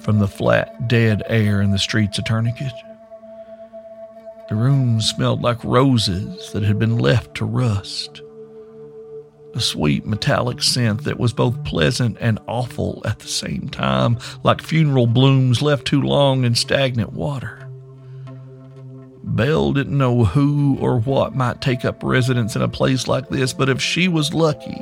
from 0.00 0.20
the 0.20 0.28
flat, 0.28 0.86
dead 0.86 1.24
air 1.26 1.60
in 1.60 1.72
the 1.72 1.78
streets 1.78 2.18
of 2.18 2.24
Tourniquet. 2.24 2.72
The 4.48 4.54
room 4.54 5.00
smelled 5.00 5.42
like 5.42 5.64
roses 5.64 6.52
that 6.52 6.62
had 6.62 6.78
been 6.78 6.98
left 6.98 7.34
to 7.38 7.44
rust. 7.44 8.22
A 9.54 9.60
sweet 9.60 10.06
metallic 10.06 10.62
scent 10.62 11.02
that 11.02 11.18
was 11.18 11.32
both 11.32 11.64
pleasant 11.64 12.16
and 12.20 12.38
awful 12.46 13.02
at 13.04 13.18
the 13.18 13.26
same 13.26 13.70
time, 13.70 14.18
like 14.44 14.62
funeral 14.62 15.08
blooms 15.08 15.60
left 15.60 15.84
too 15.84 16.02
long 16.02 16.44
in 16.44 16.54
stagnant 16.54 17.12
water. 17.12 17.68
Belle 19.24 19.72
didn't 19.72 19.98
know 19.98 20.26
who 20.26 20.78
or 20.78 21.00
what 21.00 21.34
might 21.34 21.60
take 21.60 21.84
up 21.84 22.04
residence 22.04 22.54
in 22.54 22.62
a 22.62 22.68
place 22.68 23.08
like 23.08 23.28
this, 23.30 23.52
but 23.52 23.68
if 23.68 23.82
she 23.82 24.06
was 24.06 24.32
lucky, 24.32 24.80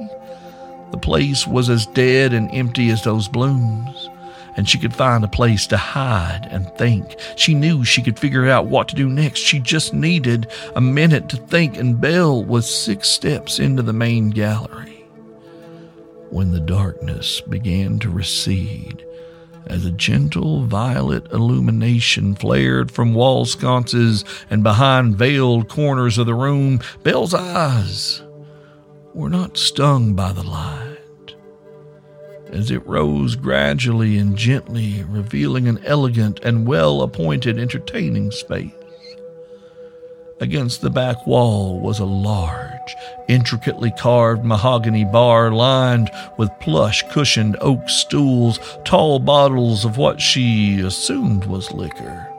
the 0.90 0.99
place 0.99 1.47
was 1.47 1.68
as 1.68 1.87
dead 1.87 2.33
and 2.33 2.51
empty 2.53 2.90
as 2.90 3.03
those 3.03 3.29
blooms, 3.29 4.09
and 4.57 4.68
she 4.68 4.79
could 4.79 4.94
find 4.94 5.25
a 5.25 5.29
place 5.29 5.66
to 5.68 5.77
hide 5.77 6.47
and 6.51 6.68
think. 6.77 7.16
She 7.37 7.55
knew 7.55 7.85
she 7.85 8.03
could 8.03 8.18
figure 8.18 8.49
out 8.49 8.66
what 8.66 8.88
to 8.88 8.94
do 8.94 9.09
next. 9.09 9.40
She 9.40 9.59
just 9.59 9.92
needed 9.92 10.49
a 10.77 10.81
minute 10.81 11.29
to 11.31 11.37
think, 11.37 11.77
and 11.77 12.01
Belle 12.01 12.44
was 12.44 12.73
six 12.73 13.09
steps 13.09 13.59
into 13.59 13.83
the 13.83 13.92
main 13.92 14.31
gallery 14.31 15.05
when 16.31 16.51
the 16.51 16.61
darkness 16.61 17.40
began 17.40 17.99
to 18.01 18.11
recede 18.11 19.05
as 19.66 19.85
a 19.85 19.90
gentle 19.90 20.66
violet 20.66 21.31
illumination 21.33 22.35
flared 22.35 22.90
from 22.90 23.14
wall 23.14 23.44
sconces 23.44 24.25
and 24.51 24.62
behind 24.62 25.16
veiled 25.16 25.68
corners 25.68 26.18
of 26.18 26.27
the 26.27 26.35
room. 26.35 26.81
Belle's 27.03 27.35
eyes 27.35 28.23
were 29.14 29.31
not 29.31 29.57
stung 29.57 30.14
by 30.14 30.33
the 30.33 30.42
light. 30.42 30.90
as 32.50 32.70
it 32.70 32.87
rose 32.87 33.35
gradually 33.35 34.16
and 34.16 34.37
gently, 34.37 35.03
revealing 35.09 35.66
an 35.66 35.81
elegant 35.85 36.38
and 36.44 36.66
well 36.66 37.03
appointed 37.03 37.59
entertaining 37.59 38.31
space. 38.31 38.70
Against 40.40 40.81
the 40.81 40.90
back 40.90 41.27
wall 41.27 41.81
was 41.81 41.98
a 42.00 42.05
large, 42.05 42.94
intricately 43.29 43.92
carved 43.98 44.44
mahogany 44.44 45.05
bar 45.05 45.53
lined 45.53 46.11
with 46.38 46.50
plush 46.61 47.03
cushioned 47.11 47.57
oak 47.61 47.88
stools, 47.88 48.59
tall 48.85 49.18
bottles 49.18 49.85
of 49.85 49.96
what 49.96 50.20
she 50.20 50.81
assumed 50.81 51.46
was 51.46 51.72
liquor. 51.72 52.34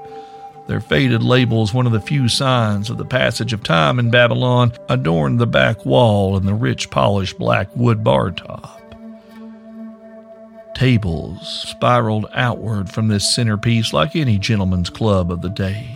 Their 0.68 0.82
faded 0.82 1.22
labels, 1.22 1.74
one 1.74 1.86
of 1.86 1.92
the 1.92 2.02
few 2.02 2.28
signs 2.28 2.90
of 2.90 2.98
the 2.98 3.06
passage 3.06 3.54
of 3.54 3.64
time 3.64 4.00
in 4.00 4.10
Babylon, 4.10 4.74
adorned 4.90 5.40
the 5.40 5.48
back 5.48 5.86
wall 5.86 6.36
and 6.36 6.48
the 6.48 6.56
rich 6.56 6.90
polished 6.90 7.38
black 7.38 7.70
wood 7.76 8.04
bar 8.04 8.32
top. 8.32 8.82
Tables 10.74 11.66
spiraled 11.70 12.26
outward 12.34 12.90
from 12.90 13.08
this 13.08 13.34
centerpiece 13.34 13.94
like 13.94 14.16
any 14.16 14.38
gentleman's 14.38 14.90
club 14.90 15.32
of 15.32 15.42
the 15.42 15.50
day 15.50 15.96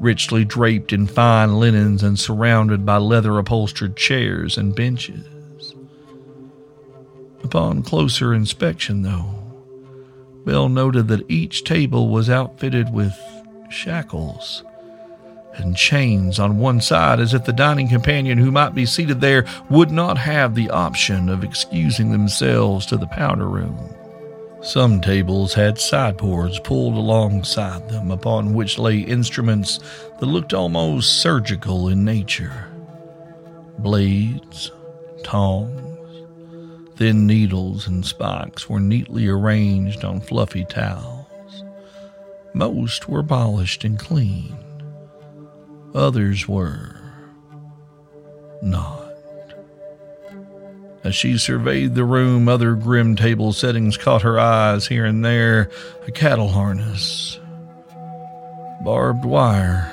richly 0.00 0.44
draped 0.44 0.92
in 0.92 1.06
fine 1.06 1.58
linens 1.58 2.02
and 2.02 2.18
surrounded 2.18 2.84
by 2.84 2.96
leather 2.96 3.38
upholstered 3.38 3.96
chairs 3.96 4.58
and 4.58 4.74
benches. 4.74 5.26
Upon 7.42 7.82
closer 7.82 8.34
inspection, 8.34 9.02
though, 9.02 9.34
Belle 10.44 10.68
noted 10.68 11.08
that 11.08 11.30
each 11.30 11.64
table 11.64 12.08
was 12.08 12.28
outfitted 12.28 12.92
with 12.92 13.14
shackles 13.74 14.64
and 15.54 15.76
chains 15.76 16.38
on 16.38 16.58
one 16.58 16.80
side, 16.80 17.20
as 17.20 17.34
if 17.34 17.44
the 17.44 17.52
dining 17.52 17.88
companion 17.88 18.38
who 18.38 18.50
might 18.50 18.74
be 18.74 18.86
seated 18.86 19.20
there 19.20 19.46
would 19.70 19.90
not 19.90 20.18
have 20.18 20.54
the 20.54 20.70
option 20.70 21.28
of 21.28 21.44
excusing 21.44 22.10
themselves 22.10 22.86
to 22.86 22.96
the 22.96 23.06
powder 23.06 23.48
room. 23.48 23.94
Some 24.62 25.00
tables 25.00 25.52
had 25.52 25.78
sideboards 25.78 26.58
pulled 26.58 26.94
alongside 26.94 27.88
them, 27.90 28.10
upon 28.10 28.54
which 28.54 28.78
lay 28.78 28.98
instruments 28.98 29.78
that 30.18 30.26
looked 30.26 30.54
almost 30.54 31.20
surgical 31.20 31.88
in 31.88 32.04
nature 32.04 32.68
blades, 33.78 34.70
tongs, 35.24 36.24
thin 36.96 37.26
needles, 37.26 37.86
and 37.86 38.06
spikes 38.06 38.68
were 38.68 38.80
neatly 38.80 39.28
arranged 39.28 40.04
on 40.04 40.20
fluffy 40.20 40.64
towels. 40.64 41.13
Most 42.56 43.08
were 43.08 43.24
polished 43.24 43.82
and 43.82 43.98
clean, 43.98 44.56
others 45.92 46.46
were 46.46 46.94
not. 48.62 49.10
As 51.02 51.16
she 51.16 51.36
surveyed 51.36 51.96
the 51.96 52.04
room, 52.04 52.48
other 52.48 52.76
grim 52.76 53.16
table 53.16 53.52
settings 53.52 53.96
caught 53.96 54.22
her 54.22 54.38
eyes 54.38 54.86
here 54.86 55.04
and 55.04 55.24
there 55.24 55.68
a 56.06 56.12
cattle 56.12 56.46
harness, 56.46 57.40
barbed 58.84 59.24
wire. 59.24 59.90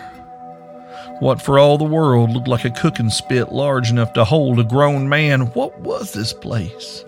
What 1.19 1.41
for 1.41 1.58
all 1.58 1.80
the 1.80 1.84
world 1.84 2.30
looked 2.30 2.47
like 2.47 2.63
a 2.63 2.69
cooking 2.69 3.10
spit 3.10 3.52
large 3.52 3.89
enough 3.89 4.13
to 4.13 4.24
hold 4.24 4.60
a 4.60 4.63
grown 4.63 5.10
man. 5.10 5.47
What 5.54 5.80
was 5.80 6.13
this 6.13 6.32
place? 6.32 7.04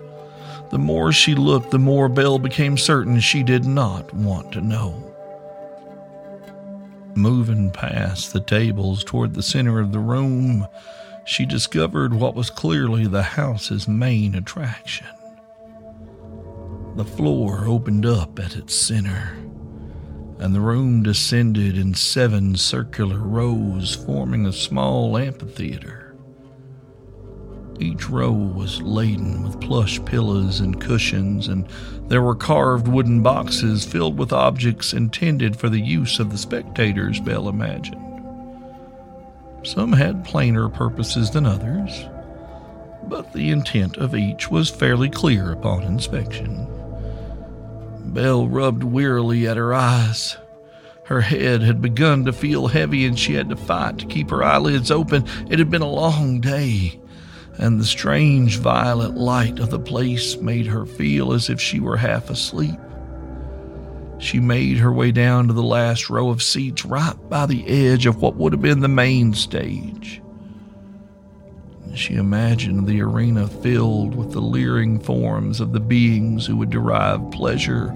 The 0.72 0.80
more 0.80 1.12
she 1.12 1.36
looked, 1.36 1.70
the 1.70 1.78
more 1.78 2.10
Belle 2.10 2.40
became 2.40 2.76
certain 2.76 3.20
she 3.20 3.44
did 3.44 3.66
not 3.66 4.12
want 4.16 4.52
to 4.54 4.62
know. 4.62 5.13
Moving 7.16 7.70
past 7.70 8.34
the 8.34 8.40
tables 8.40 9.04
toward 9.04 9.34
the 9.34 9.44
center 9.44 9.80
of 9.80 9.92
the 9.92 10.00
room, 10.00 10.68
she 11.26 11.46
discovered 11.46 12.14
what 12.14 12.36
was 12.36 12.50
clearly 12.50 13.08
the 13.08 13.24
house's 13.24 13.88
main 13.88 14.36
attraction. 14.36 15.08
The 16.96 17.06
floor 17.06 17.66
opened 17.66 18.06
up 18.06 18.40
at 18.40 18.56
its 18.56 18.76
center, 18.76 19.38
and 20.40 20.54
the 20.54 20.62
room 20.62 21.04
descended 21.04 21.78
in 21.78 21.94
seven 21.94 22.56
circular 22.56 23.20
rows, 23.20 23.96
forming 23.96 24.46
a 24.46 24.54
small 24.54 25.18
amphitheater. 25.18 26.03
Each 27.84 28.10
row 28.10 28.32
was 28.32 28.82
laden 28.82 29.44
with 29.44 29.60
plush 29.60 30.04
pillows 30.06 30.62
and 30.62 30.80
cushions, 30.80 31.50
and 31.50 31.68
there 32.08 32.22
were 32.22 32.34
carved 32.34 32.88
wooden 32.88 33.22
boxes 33.22 33.84
filled 33.84 34.18
with 34.18 34.32
objects 34.32 34.94
intended 34.94 35.58
for 35.58 35.68
the 35.68 35.82
use 35.82 36.18
of 36.18 36.32
the 36.32 36.38
spectators, 36.38 37.20
Belle 37.20 37.50
imagined. 37.50 38.00
Some 39.64 39.92
had 39.92 40.24
plainer 40.24 40.70
purposes 40.70 41.32
than 41.32 41.46
others, 41.46 42.06
but 43.10 43.34
the 43.34 43.50
intent 43.50 43.98
of 43.98 44.16
each 44.16 44.50
was 44.50 44.70
fairly 44.70 45.10
clear 45.10 45.52
upon 45.52 45.84
inspection. 45.84 46.66
Belle 48.14 48.48
rubbed 48.48 48.86
wearily 48.86 49.46
at 49.46 49.58
her 49.58 49.74
eyes. 49.74 50.38
Her 51.08 51.20
head 51.20 51.62
had 51.62 51.82
begun 51.82 52.24
to 52.24 52.32
feel 52.32 52.68
heavy 52.68 53.06
and 53.06 53.20
she 53.20 53.34
had 53.34 53.50
to 53.50 53.58
fight 53.58 53.98
to 53.98 54.06
keep 54.06 54.30
her 54.30 54.42
eyelids 54.42 54.90
open. 54.90 55.26
It 55.50 55.60
had 55.60 55.70
been 55.70 55.82
a 55.82 55.92
long 55.92 56.40
day, 56.40 57.02
and 57.58 57.80
the 57.80 57.86
strange 57.86 58.58
violet 58.58 59.16
light 59.16 59.60
of 59.60 59.70
the 59.70 59.80
place 59.80 60.38
made 60.38 60.66
her 60.66 60.86
feel 60.86 61.34
as 61.34 61.50
if 61.50 61.62
she 61.62 61.80
were 61.80 61.98
half 61.98 62.30
asleep. 62.30 62.80
She 64.20 64.40
made 64.40 64.78
her 64.78 64.92
way 64.92 65.12
down 65.12 65.48
to 65.48 65.54
the 65.54 65.64
last 65.64 66.10
row 66.10 66.30
of 66.30 66.42
seats 66.42 66.86
right 66.86 67.16
by 67.30 67.46
the 67.46 67.68
edge 67.68 68.06
of 68.06 68.22
what 68.22 68.36
would 68.36 68.54
have 68.54 68.62
been 68.62 68.80
the 68.80 68.88
main 68.88 69.34
stage. 69.34 70.22
She 71.94 72.16
imagined 72.16 72.88
the 72.88 73.02
arena 73.02 73.48
filled 73.48 74.16
with 74.16 74.32
the 74.32 74.42
leering 74.42 75.00
forms 75.00 75.60
of 75.60 75.74
the 75.74 75.80
beings 75.80 76.46
who 76.46 76.58
would 76.58 76.72
derive 76.72 77.32
pleasure 77.32 77.88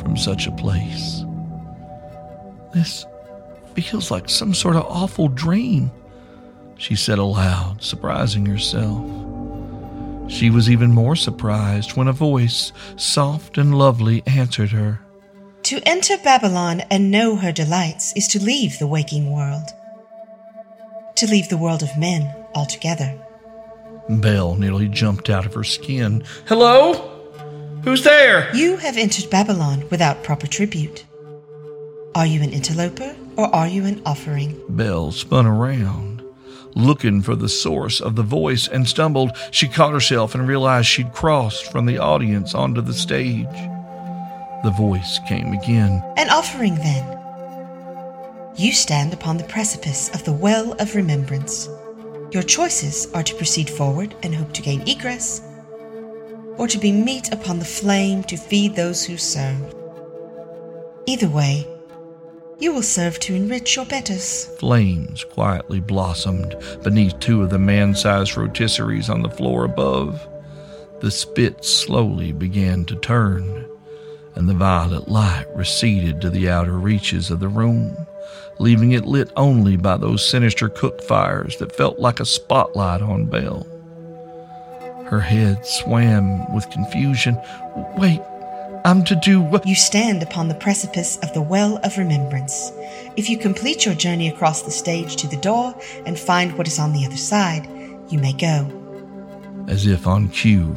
from 0.00 0.16
such 0.16 0.46
a 0.46 0.52
place. 0.52 1.24
This 2.72 3.04
feels 3.74 4.10
like 4.10 4.28
some 4.28 4.54
sort 4.54 4.76
of 4.76 4.86
awful 4.86 5.28
dream, 5.28 5.90
she 6.82 6.96
said 6.96 7.16
aloud, 7.16 7.80
surprising 7.80 8.44
herself. 8.44 9.06
She 10.28 10.50
was 10.50 10.68
even 10.68 10.90
more 10.90 11.14
surprised 11.14 11.96
when 11.96 12.08
a 12.08 12.12
voice, 12.12 12.72
soft 12.96 13.56
and 13.56 13.78
lovely, 13.78 14.24
answered 14.26 14.70
her. 14.70 15.00
To 15.64 15.80
enter 15.86 16.16
Babylon 16.24 16.80
and 16.90 17.12
know 17.12 17.36
her 17.36 17.52
delights 17.52 18.12
is 18.16 18.26
to 18.28 18.42
leave 18.42 18.80
the 18.80 18.88
waking 18.88 19.32
world, 19.32 19.68
to 21.14 21.26
leave 21.28 21.48
the 21.48 21.56
world 21.56 21.84
of 21.84 21.96
men 21.96 22.34
altogether. 22.52 23.16
Belle 24.08 24.56
nearly 24.56 24.88
jumped 24.88 25.30
out 25.30 25.46
of 25.46 25.54
her 25.54 25.62
skin. 25.62 26.24
Hello? 26.48 26.94
Who's 27.84 28.02
there? 28.02 28.52
You 28.56 28.76
have 28.78 28.96
entered 28.96 29.30
Babylon 29.30 29.88
without 29.88 30.24
proper 30.24 30.48
tribute. 30.48 31.04
Are 32.16 32.26
you 32.26 32.42
an 32.42 32.50
interloper 32.50 33.14
or 33.36 33.54
are 33.54 33.68
you 33.68 33.84
an 33.84 34.02
offering? 34.04 34.60
Belle 34.68 35.12
spun 35.12 35.46
around, 35.46 36.11
looking 36.74 37.22
for 37.22 37.34
the 37.34 37.48
source 37.48 38.00
of 38.00 38.16
the 38.16 38.22
voice, 38.22 38.68
and 38.68 38.88
stumbled. 38.88 39.36
She 39.50 39.68
caught 39.68 39.92
herself 39.92 40.34
and 40.34 40.46
realized 40.46 40.88
she'd 40.88 41.12
crossed 41.12 41.70
from 41.70 41.86
the 41.86 41.98
audience 41.98 42.54
onto 42.54 42.80
the 42.80 42.94
stage. 42.94 43.46
The 44.64 44.74
voice 44.76 45.18
came 45.26 45.52
again. 45.52 46.02
An 46.16 46.30
offering, 46.30 46.76
then. 46.76 47.18
You 48.56 48.72
stand 48.72 49.12
upon 49.12 49.38
the 49.38 49.44
precipice 49.44 50.10
of 50.14 50.24
the 50.24 50.32
well 50.32 50.72
of 50.80 50.94
remembrance. 50.94 51.68
Your 52.32 52.42
choices 52.42 53.10
are 53.12 53.22
to 53.22 53.34
proceed 53.34 53.68
forward 53.68 54.14
and 54.22 54.34
hope 54.34 54.52
to 54.52 54.62
gain 54.62 54.86
egress, 54.86 55.42
or 56.58 56.68
to 56.68 56.78
be 56.78 56.92
meat 56.92 57.32
upon 57.32 57.58
the 57.58 57.64
flame 57.64 58.22
to 58.24 58.36
feed 58.36 58.76
those 58.76 59.04
who 59.04 59.16
serve. 59.16 59.74
Either 61.06 61.28
way, 61.28 61.66
you 62.62 62.72
will 62.72 62.82
serve 62.82 63.18
to 63.18 63.34
enrich 63.34 63.74
your 63.74 63.84
betters. 63.86 64.46
Flames 64.60 65.24
quietly 65.24 65.80
blossomed 65.80 66.54
beneath 66.84 67.18
two 67.18 67.42
of 67.42 67.50
the 67.50 67.58
man 67.58 67.92
sized 67.92 68.36
rotisseries 68.36 69.10
on 69.10 69.22
the 69.22 69.28
floor 69.28 69.64
above. 69.64 70.28
The 71.00 71.10
spit 71.10 71.64
slowly 71.64 72.30
began 72.30 72.84
to 72.84 72.94
turn 72.94 73.68
and 74.36 74.48
the 74.48 74.54
violet 74.54 75.08
light 75.08 75.46
receded 75.56 76.20
to 76.20 76.30
the 76.30 76.48
outer 76.48 76.78
reaches 76.78 77.30
of 77.30 77.40
the 77.40 77.48
room, 77.48 77.96
leaving 78.58 78.92
it 78.92 79.04
lit 79.04 79.30
only 79.36 79.76
by 79.76 79.96
those 79.96 80.24
sinister 80.24 80.68
cook 80.68 81.02
fires 81.02 81.56
that 81.58 81.74
felt 81.74 81.98
like 81.98 82.20
a 82.20 82.24
spotlight 82.24 83.02
on 83.02 83.26
Belle. 83.26 83.66
Her 85.06 85.20
head 85.20 85.66
swam 85.66 86.54
with 86.54 86.70
confusion. 86.70 87.36
Wait, 87.98 88.22
I'm 88.84 89.04
to 89.04 89.14
do 89.14 89.40
what? 89.40 89.66
You 89.66 89.76
stand 89.76 90.24
upon 90.24 90.48
the 90.48 90.54
precipice 90.54 91.16
of 91.18 91.32
the 91.34 91.42
well 91.42 91.78
of 91.84 91.98
remembrance. 91.98 92.72
If 93.16 93.30
you 93.30 93.38
complete 93.38 93.84
your 93.84 93.94
journey 93.94 94.28
across 94.28 94.62
the 94.62 94.72
stage 94.72 95.14
to 95.16 95.28
the 95.28 95.36
door 95.36 95.74
and 96.04 96.18
find 96.18 96.58
what 96.58 96.66
is 96.66 96.80
on 96.80 96.92
the 96.92 97.06
other 97.06 97.16
side, 97.16 97.68
you 98.08 98.18
may 98.18 98.32
go. 98.32 98.68
As 99.68 99.86
if 99.86 100.08
on 100.08 100.28
cue, 100.30 100.74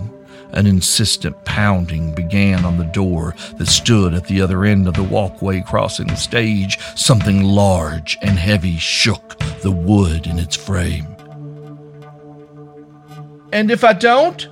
an 0.52 0.68
insistent 0.68 1.44
pounding 1.46 2.14
began 2.14 2.64
on 2.64 2.78
the 2.78 2.84
door 2.86 3.34
that 3.58 3.68
stood 3.68 4.14
at 4.14 4.26
the 4.26 4.40
other 4.40 4.66
end 4.66 4.88
of 4.88 4.94
the 4.94 5.04
walkway 5.04 5.62
crossing 5.62 6.08
the 6.08 6.16
stage. 6.16 6.78
Something 6.96 7.42
large 7.42 8.20
and 8.22 8.38
heavy 8.38 8.78
shook 8.78 9.38
the 9.64 9.72
wood 9.72 10.28
in 10.28 10.38
its 10.38 10.56
frame. 10.56 11.08
And 13.52 13.72
if 13.72 13.84
I 13.84 13.94
don't? 13.94 14.48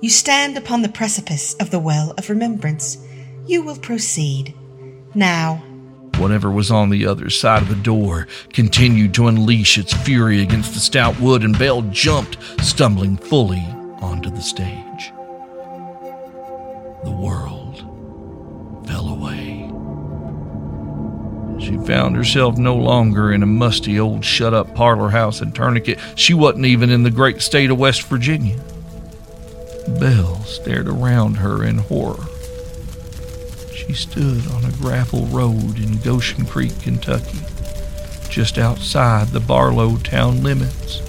You 0.00 0.10
stand 0.10 0.56
upon 0.56 0.82
the 0.82 0.88
precipice 0.88 1.54
of 1.54 1.70
the 1.70 1.80
well 1.80 2.14
of 2.16 2.30
remembrance. 2.30 2.98
You 3.46 3.62
will 3.62 3.78
proceed. 3.78 4.54
Now, 5.14 5.64
Whatever 6.18 6.50
was 6.50 6.70
on 6.70 6.90
the 6.90 7.06
other 7.06 7.30
side 7.30 7.62
of 7.62 7.68
the 7.68 7.76
door 7.76 8.26
continued 8.52 9.14
to 9.14 9.28
unleash 9.28 9.78
its 9.78 9.92
fury 9.92 10.40
against 10.40 10.74
the 10.74 10.80
stout 10.80 11.18
wood, 11.20 11.44
and 11.44 11.56
Belle 11.56 11.82
jumped, 11.82 12.38
stumbling 12.60 13.16
fully 13.16 13.64
onto 14.00 14.28
the 14.28 14.40
stage. 14.40 15.12
The 17.04 17.12
world 17.12 17.78
fell 18.86 19.08
away. 19.08 19.70
She 21.64 21.76
found 21.86 22.16
herself 22.16 22.56
no 22.56 22.74
longer 22.74 23.32
in 23.32 23.44
a 23.44 23.46
musty 23.46 24.00
old 24.00 24.24
shut 24.24 24.54
up 24.54 24.74
parlor 24.74 25.10
house 25.10 25.40
in 25.40 25.52
Tourniquet. 25.52 26.00
She 26.16 26.34
wasn't 26.34 26.66
even 26.66 26.90
in 26.90 27.04
the 27.04 27.10
great 27.12 27.40
state 27.42 27.70
of 27.70 27.78
West 27.78 28.02
Virginia. 28.02 28.58
Belle 29.88 30.42
stared 30.44 30.88
around 30.88 31.36
her 31.36 31.64
in 31.64 31.78
horror. 31.78 32.24
She 33.72 33.92
stood 33.92 34.46
on 34.48 34.64
a 34.64 34.72
gravel 34.72 35.26
road 35.26 35.78
in 35.78 35.98
Goshen 35.98 36.44
Creek, 36.44 36.78
Kentucky, 36.80 37.38
just 38.28 38.58
outside 38.58 39.28
the 39.28 39.40
Barlow 39.40 39.96
town 39.96 40.42
limits. 40.42 41.00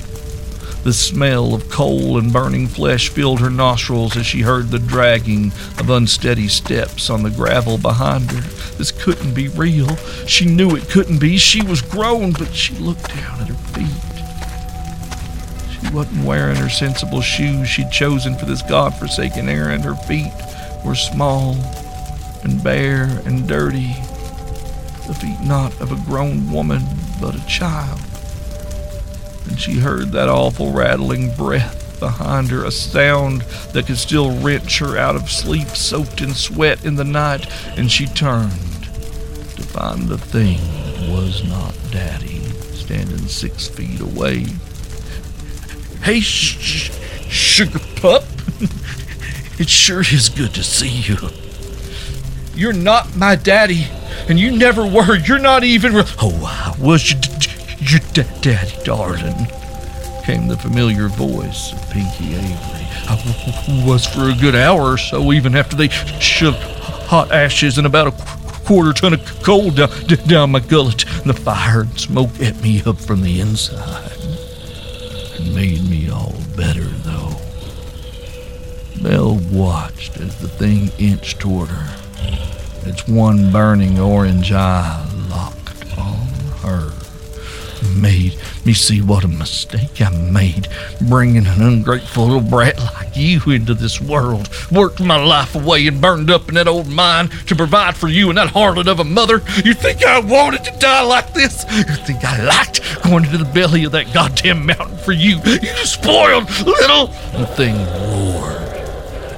The 0.83 0.93
smell 0.93 1.53
of 1.53 1.69
coal 1.69 2.17
and 2.17 2.31
burning 2.31 2.67
flesh 2.67 3.09
filled 3.09 3.41
her 3.41 3.49
nostrils 3.49 4.15
as 4.15 4.25
she 4.25 4.41
heard 4.41 4.69
the 4.69 4.79
dragging 4.79 5.47
of 5.77 5.89
unsteady 5.89 6.47
steps 6.47 7.09
on 7.09 7.21
the 7.21 7.29
gravel 7.29 7.77
behind 7.77 8.31
her. 8.31 8.41
This 8.77 8.91
couldn't 8.91 9.33
be 9.33 9.49
real. 9.49 9.97
She 10.25 10.45
knew 10.45 10.77
it 10.77 10.89
couldn't 10.89 11.19
be. 11.19 11.37
She 11.37 11.61
was 11.61 11.81
grown, 11.81 12.31
but 12.31 12.55
she 12.55 12.75
looked 12.75 13.09
down 13.09 13.41
at 13.41 13.49
her 13.49 13.53
feet. 13.73 14.08
She 15.81 15.93
wasn't 15.93 16.25
wearing 16.25 16.55
her 16.57 16.69
sensible 16.69 17.21
shoes 17.21 17.67
she'd 17.67 17.91
chosen 17.91 18.35
for 18.35 18.45
this 18.45 18.61
god-forsaken 18.61 19.47
errand. 19.49 19.83
Her 19.83 19.95
feet 19.95 20.31
were 20.85 20.95
small 20.95 21.55
and 22.43 22.63
bare 22.63 23.21
and 23.25 23.47
dirty. 23.47 23.95
The 25.07 25.15
feet 25.19 25.39
not 25.41 25.79
of 25.81 25.91
a 25.91 26.09
grown 26.09 26.51
woman, 26.51 26.83
but 27.19 27.35
a 27.35 27.45
child. 27.47 27.99
And 29.47 29.59
she 29.59 29.79
heard 29.79 30.11
that 30.11 30.29
awful 30.29 30.71
rattling 30.71 31.33
breath 31.35 31.99
behind 31.99 32.49
her, 32.51 32.63
a 32.65 32.71
sound 32.71 33.41
that 33.73 33.87
could 33.87 33.97
still 33.97 34.39
wrench 34.39 34.79
her 34.79 34.97
out 34.97 35.15
of 35.15 35.29
sleep, 35.29 35.67
soaked 35.69 36.21
in 36.21 36.33
sweat 36.33 36.85
in 36.85 36.95
the 36.95 37.03
night, 37.03 37.47
and 37.77 37.91
she 37.91 38.05
turned 38.05 38.51
to 38.51 39.63
find 39.63 40.07
the 40.07 40.17
thing 40.17 40.59
was 41.11 41.43
not 41.49 41.75
Daddy, 41.91 42.39
standing 42.73 43.27
six 43.27 43.67
feet 43.67 43.99
away. 43.99 44.45
Hey, 46.03 46.19
sh- 46.21 46.57
sh- 46.59 46.91
sugar 47.29 47.79
pup. 47.97 48.23
it 49.59 49.69
sure 49.69 50.01
is 50.01 50.29
good 50.29 50.53
to 50.55 50.63
see 50.63 50.89
you. 50.89 51.17
You're 52.55 52.73
not 52.73 53.15
my 53.15 53.35
daddy, 53.35 53.87
and 54.27 54.39
you 54.39 54.51
never 54.51 54.85
were. 54.85 55.15
You're 55.15 55.39
not 55.39 55.63
even. 55.63 55.93
Re- 55.93 56.03
oh, 56.21 56.43
I 56.45 56.75
was 56.81 57.11
your, 57.11 57.19
your 57.79 57.99
d- 58.13 58.23
daddy, 58.41 58.75
darling. 58.83 59.47
Came 60.25 60.47
the 60.47 60.57
familiar 60.57 61.07
voice 61.07 61.73
of 61.73 61.89
Pinky 61.89 62.33
Avery. 62.35 62.85
I 63.07 63.15
w- 63.65 63.85
was 63.87 64.05
for 64.05 64.29
a 64.29 64.35
good 64.35 64.55
hour 64.55 64.81
or 64.93 64.97
so, 64.97 65.31
even 65.31 65.55
after 65.55 65.75
they 65.75 65.87
shoved 65.89 66.57
hot 67.07 67.31
ashes 67.31 67.77
and 67.77 67.87
about 67.87 68.07
a 68.07 68.11
qu- 68.11 68.65
quarter 68.65 68.93
ton 68.93 69.13
of 69.13 69.43
coal 69.43 69.71
down, 69.71 69.89
down 70.27 70.51
my 70.51 70.59
gullet. 70.59 71.05
The 71.25 71.33
fire 71.33 71.81
and 71.81 71.99
smoke 71.99 72.29
ate 72.39 72.61
me 72.61 72.83
up 72.85 72.97
from 72.99 73.21
the 73.21 73.39
inside. 73.41 74.11
It 75.39 75.55
made 75.55 75.89
me 75.89 76.09
all 76.09 76.35
better, 76.55 76.83
though. 76.83 77.35
Belle 79.01 79.39
watched 79.51 80.17
as 80.17 80.37
the 80.39 80.49
thing 80.49 80.91
inched 80.99 81.39
toward 81.39 81.69
her 81.69 81.99
its 82.85 83.07
one 83.07 83.51
burning 83.51 83.99
orange 83.99 84.51
eye. 84.51 85.08
Made 87.95 88.37
me 88.65 88.73
see 88.73 89.01
what 89.01 89.23
a 89.23 89.27
mistake 89.27 90.01
I 90.01 90.09
made, 90.09 90.67
bringing 91.07 91.47
an 91.47 91.61
ungrateful 91.61 92.25
little 92.25 92.41
brat 92.41 92.77
like 92.77 93.15
you 93.15 93.39
into 93.51 93.73
this 93.73 94.01
world. 94.01 94.49
Worked 94.71 94.99
my 94.99 95.15
life 95.15 95.55
away 95.55 95.87
and 95.87 96.01
burned 96.01 96.29
up 96.29 96.49
in 96.49 96.55
that 96.55 96.67
old 96.67 96.87
mine 96.87 97.29
to 97.47 97.55
provide 97.55 97.95
for 97.95 98.07
you 98.07 98.29
and 98.29 98.37
that 98.37 98.49
harlot 98.49 98.87
of 98.87 98.99
a 98.99 99.03
mother. 99.03 99.41
You 99.63 99.73
think 99.73 100.03
I 100.05 100.19
wanted 100.19 100.63
to 100.65 100.71
die 100.79 101.03
like 101.03 101.33
this? 101.33 101.65
You 101.71 101.83
think 101.83 102.23
I 102.23 102.43
liked 102.43 102.81
going 103.03 103.25
into 103.25 103.37
the 103.37 103.45
belly 103.45 103.85
of 103.85 103.91
that 103.93 104.13
goddamn 104.13 104.65
mountain 104.65 104.97
for 104.97 105.13
you? 105.13 105.37
You 105.45 105.85
spoiled 105.85 106.49
little. 106.65 107.07
The 107.37 107.47
thing 107.55 107.75
roared 107.75 108.59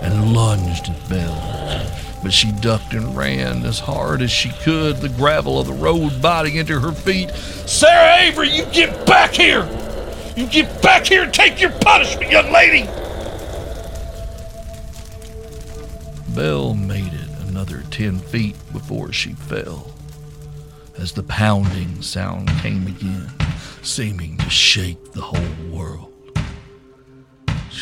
and 0.04 0.34
lunged 0.34 0.90
at 0.90 1.10
Belle 1.10 1.41
but 2.22 2.34
she 2.34 2.52
ducked 2.52 2.94
and 2.94 3.16
ran 3.16 3.66
as 3.66 3.80
hard 3.80 4.22
as 4.22 4.32
she 4.32 4.50
could, 4.64 4.98
the 4.98 5.10
gravel 5.10 5.60
of 5.60 5.68
the 5.68 5.74
road 5.74 6.22
biting 6.22 6.56
into 6.56 6.80
her 6.80 6.92
feet. 6.92 7.32
Sarah 7.32 8.24
Avery, 8.24 8.50
you 8.50 8.66
get 8.68 9.06
back 9.06 9.34
here! 9.34 9.68
You 10.36 10.48
get 10.48 10.82
back 10.82 11.06
here 11.08 11.24
and 11.24 11.34
take 11.34 11.60
your 11.60 11.72
punishment, 11.72 12.32
young 12.32 12.52
lady! 12.52 12.90
Belle 16.30 16.74
made 16.74 17.14
it 17.14 17.30
another 17.50 17.84
ten 17.92 18.20
feet 18.20 18.56
before 18.72 19.12
she 19.12 19.34
fell, 19.34 19.92
as 20.98 21.12
the 21.12 21.24
pounding 21.24 22.02
sound 22.02 22.48
came 22.62 22.88
again, 22.88 23.30
seeming 23.82 24.38
to 24.38 24.50
shake 24.50 25.12
the 25.12 25.22
whole 25.22 25.70
world. 25.70 26.11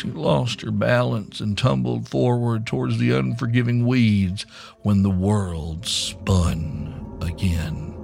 She 0.00 0.08
lost 0.08 0.62
her 0.62 0.70
balance 0.70 1.40
and 1.40 1.58
tumbled 1.58 2.08
forward 2.08 2.64
towards 2.64 2.96
the 2.96 3.12
unforgiving 3.12 3.86
weeds 3.86 4.46
when 4.80 5.02
the 5.02 5.10
world 5.10 5.86
spun 5.86 7.18
again. 7.20 7.94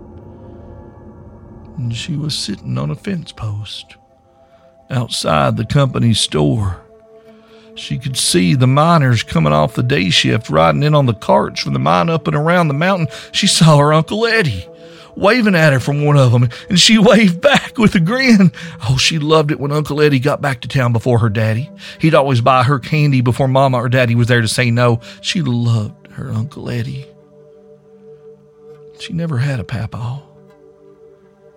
And 1.79 1.97
she 1.97 2.15
was 2.15 2.37
sitting 2.37 2.77
on 2.77 2.91
a 2.91 2.95
fence 2.95 3.33
post 3.33 3.97
outside 4.91 5.57
the 5.57 5.65
company 5.65 6.13
store. 6.13 6.83
She 7.77 7.97
could 7.97 8.19
see 8.19 8.55
the 8.55 8.67
miners 8.67 9.23
coming 9.23 9.55
off 9.55 9.75
the 9.75 9.83
day 9.83 10.11
shift 10.11 10.51
riding 10.51 10.83
in 10.83 10.95
on 10.95 11.07
the 11.07 11.15
carts 11.15 11.63
from 11.63 11.73
the 11.73 11.79
mine 11.79 12.11
up 12.11 12.27
and 12.27 12.37
around 12.37 12.69
the 12.69 12.75
mountain. 12.75 13.09
She 13.33 13.47
saw 13.47 13.79
her 13.79 13.95
Uncle 13.95 14.27
Eddie 14.27 14.69
waving 15.17 15.55
at 15.55 15.73
her 15.73 15.81
from 15.81 16.05
one 16.05 16.17
of 16.17 16.33
them, 16.33 16.49
and 16.69 16.79
she 16.79 16.99
waved 16.99 17.41
back 17.41 17.79
with 17.79 17.95
a 17.95 18.01
grin. 18.01 18.53
Oh, 18.89 18.97
she 18.97 19.19
loved 19.19 19.51
it 19.51 19.59
when 19.59 19.73
Uncle 19.73 20.01
Eddie 20.01 20.19
got 20.19 20.41
back 20.41 20.61
to 20.61 20.69
town 20.69 20.93
before 20.93 21.19
her 21.19 21.29
daddy. 21.29 21.71
He'd 22.01 22.15
always 22.15 22.41
buy 22.41 22.63
her 22.63 22.79
candy 22.79 23.21
before 23.21 23.49
Mama 23.49 23.79
or 23.79 23.89
Daddy 23.89 24.15
was 24.15 24.29
there 24.29 24.41
to 24.41 24.49
say 24.49 24.71
no. 24.71 25.01
She 25.21 25.43
loved 25.43 26.09
her 26.13 26.31
Uncle 26.31 26.71
Eddie. 26.71 27.07
She 28.99 29.13
never 29.13 29.39
had 29.39 29.61
a 29.61 29.65
papaw, 29.65 30.21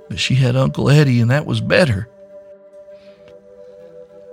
but 0.10 0.20
she 0.20 0.36
had 0.36 0.56
Uncle 0.56 0.90
Eddie, 0.90 1.22
and 1.22 1.32
that 1.32 1.46
was 1.46 1.62
better. 1.62 2.10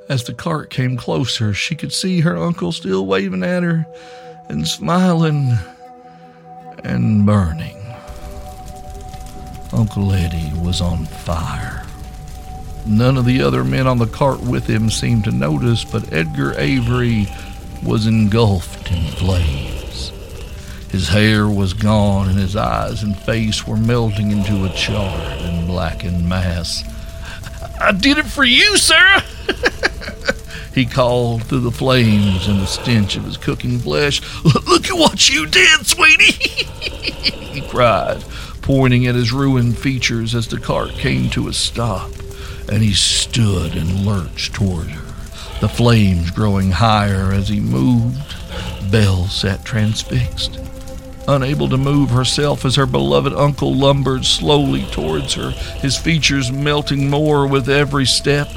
As 0.09 0.25
the 0.25 0.35
cart 0.35 0.71
came 0.71 0.97
closer, 0.97 1.53
she 1.53 1.75
could 1.75 1.93
see 1.93 2.21
her 2.21 2.37
uncle 2.37 2.71
still 2.71 3.07
waving 3.07 3.43
at 3.43 3.65
her 3.65 3.85
and 4.49 4.67
smiling 4.67 5.53
and 6.85 7.27
burning. 7.27 7.76
Uncle 9.73 10.13
Eddie 10.13 10.53
was 10.61 10.81
on 10.81 11.07
fire. 11.07 11.85
None 12.87 13.17
of 13.17 13.25
the 13.25 13.43
other 13.43 13.65
men 13.65 13.87
on 13.87 13.99
the 13.99 14.07
cart 14.07 14.41
with 14.41 14.67
him 14.67 14.91
seemed 14.91 15.25
to 15.25 15.33
notice, 15.33 15.85
but 15.85 16.13
Edgar 16.13 16.55
Avery 16.57 17.27
was 17.83 18.07
engulfed 18.07 18.91
in 18.93 19.03
flames. 19.13 20.13
His 20.91 21.09
hair 21.09 21.49
was 21.49 21.73
gone, 21.73 22.29
and 22.29 22.39
his 22.39 22.55
eyes 22.57 23.03
and 23.03 23.19
face 23.19 23.67
were 23.67 23.77
melting 23.77 24.31
into 24.31 24.65
a 24.65 24.71
charred 24.71 25.41
and 25.41 25.67
blackened 25.67 26.29
mass. 26.29 26.85
I 27.81 27.93
did 27.93 28.19
it 28.19 28.27
for 28.27 28.45
you, 28.45 28.77
Sarah! 28.77 29.23
he 30.75 30.87
called 30.87 31.45
through 31.45 31.61
the 31.61 31.71
flames 31.71 32.47
and 32.47 32.61
the 32.61 32.67
stench 32.67 33.17
of 33.17 33.25
his 33.25 33.37
cooking 33.37 33.79
flesh. 33.79 34.23
Look 34.45 34.87
at 34.87 34.97
what 34.97 35.29
you 35.29 35.47
did, 35.47 35.87
sweetie! 35.87 36.33
he 37.53 37.61
cried, 37.69 38.23
pointing 38.67 39.07
at 39.07 39.15
his 39.15 39.33
ruined 39.33 39.79
features 39.79 40.35
as 40.35 40.49
the 40.49 40.59
cart 40.59 40.91
came 40.91 41.31
to 41.31 41.47
a 41.47 41.53
stop, 41.53 42.11
and 42.69 42.83
he 42.83 42.93
stood 42.93 43.77
and 43.77 44.05
lurched 44.05 44.53
toward 44.55 44.89
her, 44.89 45.15
the 45.61 45.69
flames 45.69 46.33
growing 46.33 46.73
higher 46.73 47.31
as 47.33 47.49
he 47.49 47.61
moved. 47.61 48.35
Belle 48.91 49.29
sat 49.29 49.65
transfixed, 49.65 50.59
unable 51.29 51.69
to 51.69 51.77
move 51.77 52.11
herself 52.11 52.65
as 52.65 52.75
her 52.75 52.87
beloved 52.87 53.33
uncle 53.35 53.73
lumbered 53.73 54.25
slowly 54.25 54.83
towards 54.87 55.35
her, 55.35 55.51
his 55.81 55.97
features 55.97 56.51
melting 56.51 57.09
more 57.09 57.47
with 57.47 57.69
every 57.69 58.05
step. 58.05 58.49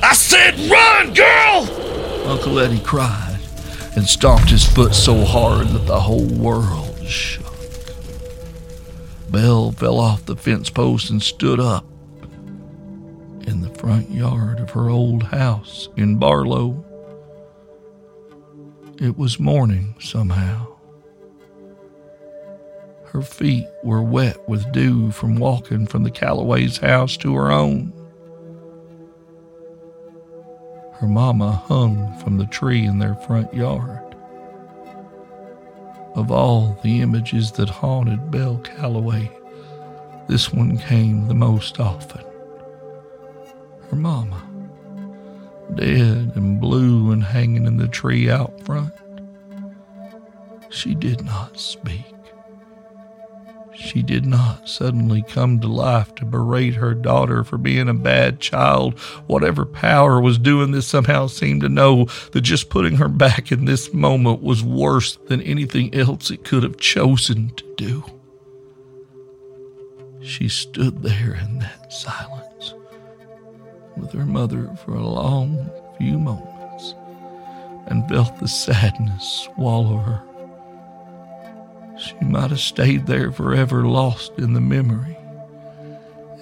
I 0.00 0.12
said, 0.12 0.54
run, 0.70 1.12
girl! 1.12 2.28
Uncle 2.28 2.60
Eddie 2.60 2.78
cried 2.78 3.40
and 3.96 4.06
stomped 4.06 4.50
his 4.50 4.64
foot 4.64 4.94
so 4.94 5.24
hard 5.24 5.66
that 5.70 5.86
the 5.86 5.98
whole 5.98 6.26
world 6.26 7.04
shook. 7.04 7.49
Belle 9.30 9.70
fell 9.70 9.98
off 9.98 10.26
the 10.26 10.36
fence 10.36 10.70
post 10.70 11.10
and 11.10 11.22
stood 11.22 11.60
up 11.60 11.84
in 13.46 13.60
the 13.60 13.72
front 13.78 14.10
yard 14.10 14.58
of 14.58 14.70
her 14.70 14.90
old 14.90 15.22
house 15.22 15.88
in 15.96 16.16
Barlow. 16.16 16.84
It 19.00 19.16
was 19.16 19.38
morning 19.38 19.94
somehow. 20.00 20.66
Her 23.06 23.22
feet 23.22 23.66
were 23.82 24.02
wet 24.02 24.48
with 24.48 24.70
dew 24.72 25.10
from 25.10 25.36
walking 25.36 25.86
from 25.86 26.02
the 26.02 26.10
Calloway's 26.10 26.78
house 26.78 27.16
to 27.18 27.34
her 27.34 27.50
own. 27.50 27.92
Her 30.94 31.08
mama 31.08 31.52
hung 31.52 32.16
from 32.18 32.36
the 32.36 32.46
tree 32.46 32.84
in 32.84 32.98
their 32.98 33.14
front 33.14 33.54
yard. 33.54 34.09
Of 36.14 36.30
all 36.30 36.76
the 36.82 37.00
images 37.00 37.52
that 37.52 37.68
haunted 37.68 38.30
Belle 38.30 38.58
Calloway, 38.58 39.30
this 40.28 40.52
one 40.52 40.76
came 40.78 41.28
the 41.28 41.34
most 41.34 41.78
often. 41.80 42.24
Her 43.88 43.96
mama, 43.96 44.42
dead 45.74 46.32
and 46.34 46.60
blue 46.60 47.12
and 47.12 47.22
hanging 47.22 47.66
in 47.66 47.76
the 47.76 47.88
tree 47.88 48.28
out 48.30 48.60
front. 48.64 48.92
She 50.68 50.94
did 50.94 51.24
not 51.24 51.58
speak. 51.58 52.04
She 53.80 54.02
did 54.02 54.26
not 54.26 54.68
suddenly 54.68 55.22
come 55.22 55.58
to 55.60 55.66
life 55.66 56.14
to 56.16 56.26
berate 56.26 56.74
her 56.74 56.92
daughter 56.92 57.42
for 57.42 57.56
being 57.56 57.88
a 57.88 57.94
bad 57.94 58.38
child. 58.38 58.98
Whatever 59.26 59.64
power 59.64 60.20
was 60.20 60.36
doing 60.36 60.70
this 60.70 60.86
somehow 60.86 61.28
seemed 61.28 61.62
to 61.62 61.68
know 61.70 62.04
that 62.32 62.42
just 62.42 62.68
putting 62.68 62.96
her 62.96 63.08
back 63.08 63.50
in 63.50 63.64
this 63.64 63.94
moment 63.94 64.42
was 64.42 64.62
worse 64.62 65.16
than 65.28 65.40
anything 65.40 65.94
else 65.94 66.30
it 66.30 66.44
could 66.44 66.62
have 66.62 66.76
chosen 66.76 67.52
to 67.56 67.64
do. 67.76 68.04
She 70.20 70.48
stood 70.48 71.02
there 71.02 71.34
in 71.42 71.58
that 71.60 71.90
silence 71.90 72.74
with 73.96 74.12
her 74.12 74.26
mother 74.26 74.70
for 74.84 74.94
a 74.94 75.06
long 75.06 75.70
few 75.96 76.18
moments 76.18 76.94
and 77.86 78.06
felt 78.10 78.38
the 78.38 78.46
sadness 78.48 79.48
swallow 79.54 79.96
her. 79.96 80.29
She 82.00 82.14
might 82.24 82.50
have 82.50 82.60
stayed 82.60 83.06
there 83.06 83.30
forever 83.30 83.84
lost 83.84 84.32
in 84.38 84.54
the 84.54 84.60
memory 84.60 85.18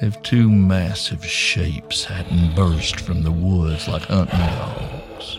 if 0.00 0.20
two 0.22 0.48
massive 0.48 1.24
shapes 1.24 2.04
hadn't 2.04 2.54
burst 2.54 3.00
from 3.00 3.22
the 3.22 3.32
woods 3.32 3.88
like 3.88 4.02
hunting 4.02 4.38
dogs. 4.38 5.38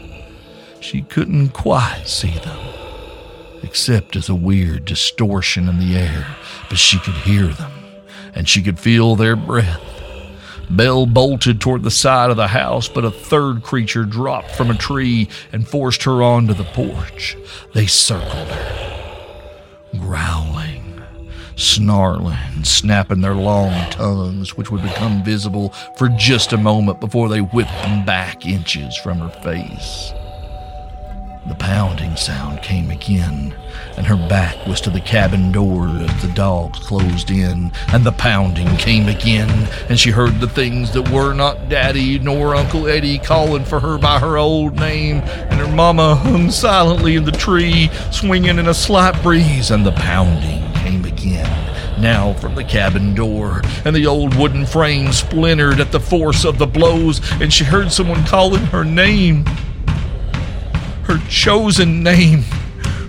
She 0.81 1.03
couldn't 1.03 1.49
quite 1.49 2.03
see 2.05 2.37
them, 2.39 2.59
except 3.63 4.15
as 4.17 4.27
a 4.27 4.35
weird 4.35 4.85
distortion 4.85 5.69
in 5.69 5.79
the 5.79 5.95
air, 5.95 6.35
but 6.67 6.77
she 6.77 6.99
could 6.99 7.13
hear 7.15 7.47
them, 7.47 7.71
and 8.33 8.49
she 8.49 8.61
could 8.61 8.79
feel 8.79 9.15
their 9.15 9.37
breath. 9.37 9.81
Belle 10.69 11.05
bolted 11.05 11.61
toward 11.61 11.83
the 11.83 11.91
side 11.91 12.29
of 12.29 12.37
the 12.37 12.47
house, 12.47 12.87
but 12.87 13.05
a 13.05 13.11
third 13.11 13.63
creature 13.63 14.03
dropped 14.03 14.51
from 14.51 14.69
a 14.69 14.77
tree 14.77 15.29
and 15.51 15.67
forced 15.67 16.03
her 16.03 16.21
onto 16.21 16.53
the 16.53 16.65
porch. 16.65 17.37
They 17.73 17.87
circled 17.87 18.49
her 18.49 18.88
growling, 19.97 21.01
snarling, 21.55 22.63
snapping 22.63 23.21
their 23.21 23.35
long 23.35 23.71
tongues, 23.91 24.55
which 24.55 24.71
would 24.71 24.81
become 24.81 25.23
visible 25.23 25.69
for 25.97 26.09
just 26.09 26.53
a 26.53 26.57
moment 26.57 26.99
before 26.99 27.29
they 27.29 27.39
whipped 27.39 27.71
them 27.83 28.05
back 28.05 28.45
inches 28.45 28.95
from 28.97 29.19
her 29.19 29.29
face. 29.41 30.13
The 31.47 31.55
pounding 31.55 32.15
sound 32.17 32.61
came 32.61 32.91
again, 32.91 33.55
and 33.97 34.05
her 34.05 34.17
back 34.17 34.67
was 34.67 34.81
to 34.81 34.89
the 34.89 34.99
cabin 34.99 35.51
door 35.51 35.87
as 35.87 36.21
the 36.21 36.31
dogs 36.33 36.79
closed 36.79 37.31
in, 37.31 37.71
and 37.87 38.03
the 38.03 38.11
pounding 38.11 38.75
came 38.75 39.07
again, 39.07 39.67
and 39.87 39.97
she 39.97 40.11
heard 40.11 40.39
the 40.39 40.49
things 40.49 40.91
that 40.91 41.09
were 41.09 41.33
not 41.33 41.69
Daddy 41.69 42.19
nor 42.19 42.55
Uncle 42.55 42.87
Eddie 42.87 43.19
calling 43.19 43.63
for 43.63 43.79
her 43.79 43.97
by 43.97 44.19
her 44.19 44.37
old 44.37 44.75
name, 44.75 45.17
and 45.17 45.53
her 45.53 45.73
mama 45.73 46.15
hung 46.15 46.51
silently 46.51 47.15
in 47.15 47.23
the 47.23 47.31
tree, 47.31 47.89
swinging 48.11 48.59
in 48.59 48.67
a 48.67 48.73
slight 48.73 49.21
breeze, 49.23 49.71
and 49.71 49.85
the 49.85 49.93
pounding 49.93 50.71
came 50.73 51.05
again 51.05 51.49
now 51.99 52.33
from 52.33 52.55
the 52.55 52.63
cabin 52.63 53.15
door, 53.15 53.61
and 53.85 53.95
the 53.95 54.05
old 54.05 54.35
wooden 54.35 54.65
frame 54.65 55.13
splintered 55.13 55.79
at 55.79 55.91
the 55.91 55.99
force 55.99 56.43
of 56.43 56.57
the 56.57 56.67
blows, 56.67 57.21
and 57.41 57.51
she 57.51 57.63
heard 57.63 57.91
someone 57.91 58.23
calling 58.25 58.65
her 58.67 58.83
name 58.83 59.45
her 61.09 61.17
chosen 61.27 62.03
name 62.03 62.43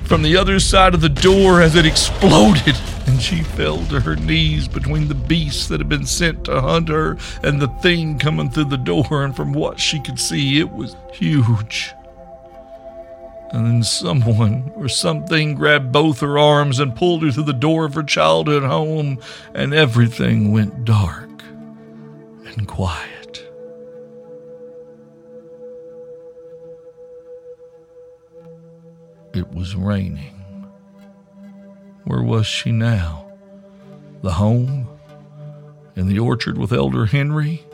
from 0.04 0.22
the 0.22 0.34
other 0.34 0.58
side 0.58 0.94
of 0.94 1.02
the 1.02 1.08
door 1.10 1.60
as 1.60 1.76
it 1.76 1.84
exploded, 1.84 2.74
and 3.06 3.20
she 3.20 3.42
fell 3.42 3.84
to 3.88 4.00
her 4.00 4.16
knees 4.16 4.66
between 4.66 5.06
the 5.06 5.14
beasts 5.14 5.68
that 5.68 5.80
had 5.80 5.88
been 5.90 6.06
sent 6.06 6.42
to 6.42 6.62
hunt 6.62 6.88
her 6.88 7.18
and 7.42 7.60
the 7.60 7.68
thing 7.82 8.18
coming 8.18 8.48
through 8.48 8.64
the 8.64 8.78
door, 8.78 9.22
and 9.22 9.36
from 9.36 9.52
what 9.52 9.78
she 9.78 10.00
could 10.00 10.18
see, 10.18 10.58
it 10.58 10.70
was 10.70 10.96
huge. 11.12 11.92
And 13.50 13.66
then 13.66 13.82
someone 13.82 14.72
or 14.76 14.88
something 14.88 15.54
grabbed 15.54 15.92
both 15.92 16.20
her 16.20 16.38
arms 16.38 16.78
and 16.78 16.96
pulled 16.96 17.22
her 17.22 17.30
through 17.30 17.42
the 17.42 17.52
door 17.52 17.84
of 17.84 17.92
her 17.92 18.02
childhood 18.02 18.62
home, 18.62 19.20
and 19.52 19.74
everything 19.74 20.52
went 20.52 20.86
dark 20.86 21.42
and 22.46 22.66
quiet. 22.66 23.19
It 29.40 29.54
was 29.54 29.74
raining. 29.74 30.66
Where 32.04 32.22
was 32.22 32.46
she 32.46 32.72
now? 32.72 33.32
The 34.20 34.32
home? 34.32 34.86
In 35.96 36.08
the 36.08 36.18
orchard 36.18 36.58
with 36.58 36.74
Elder 36.74 37.06
Henry? 37.06 37.64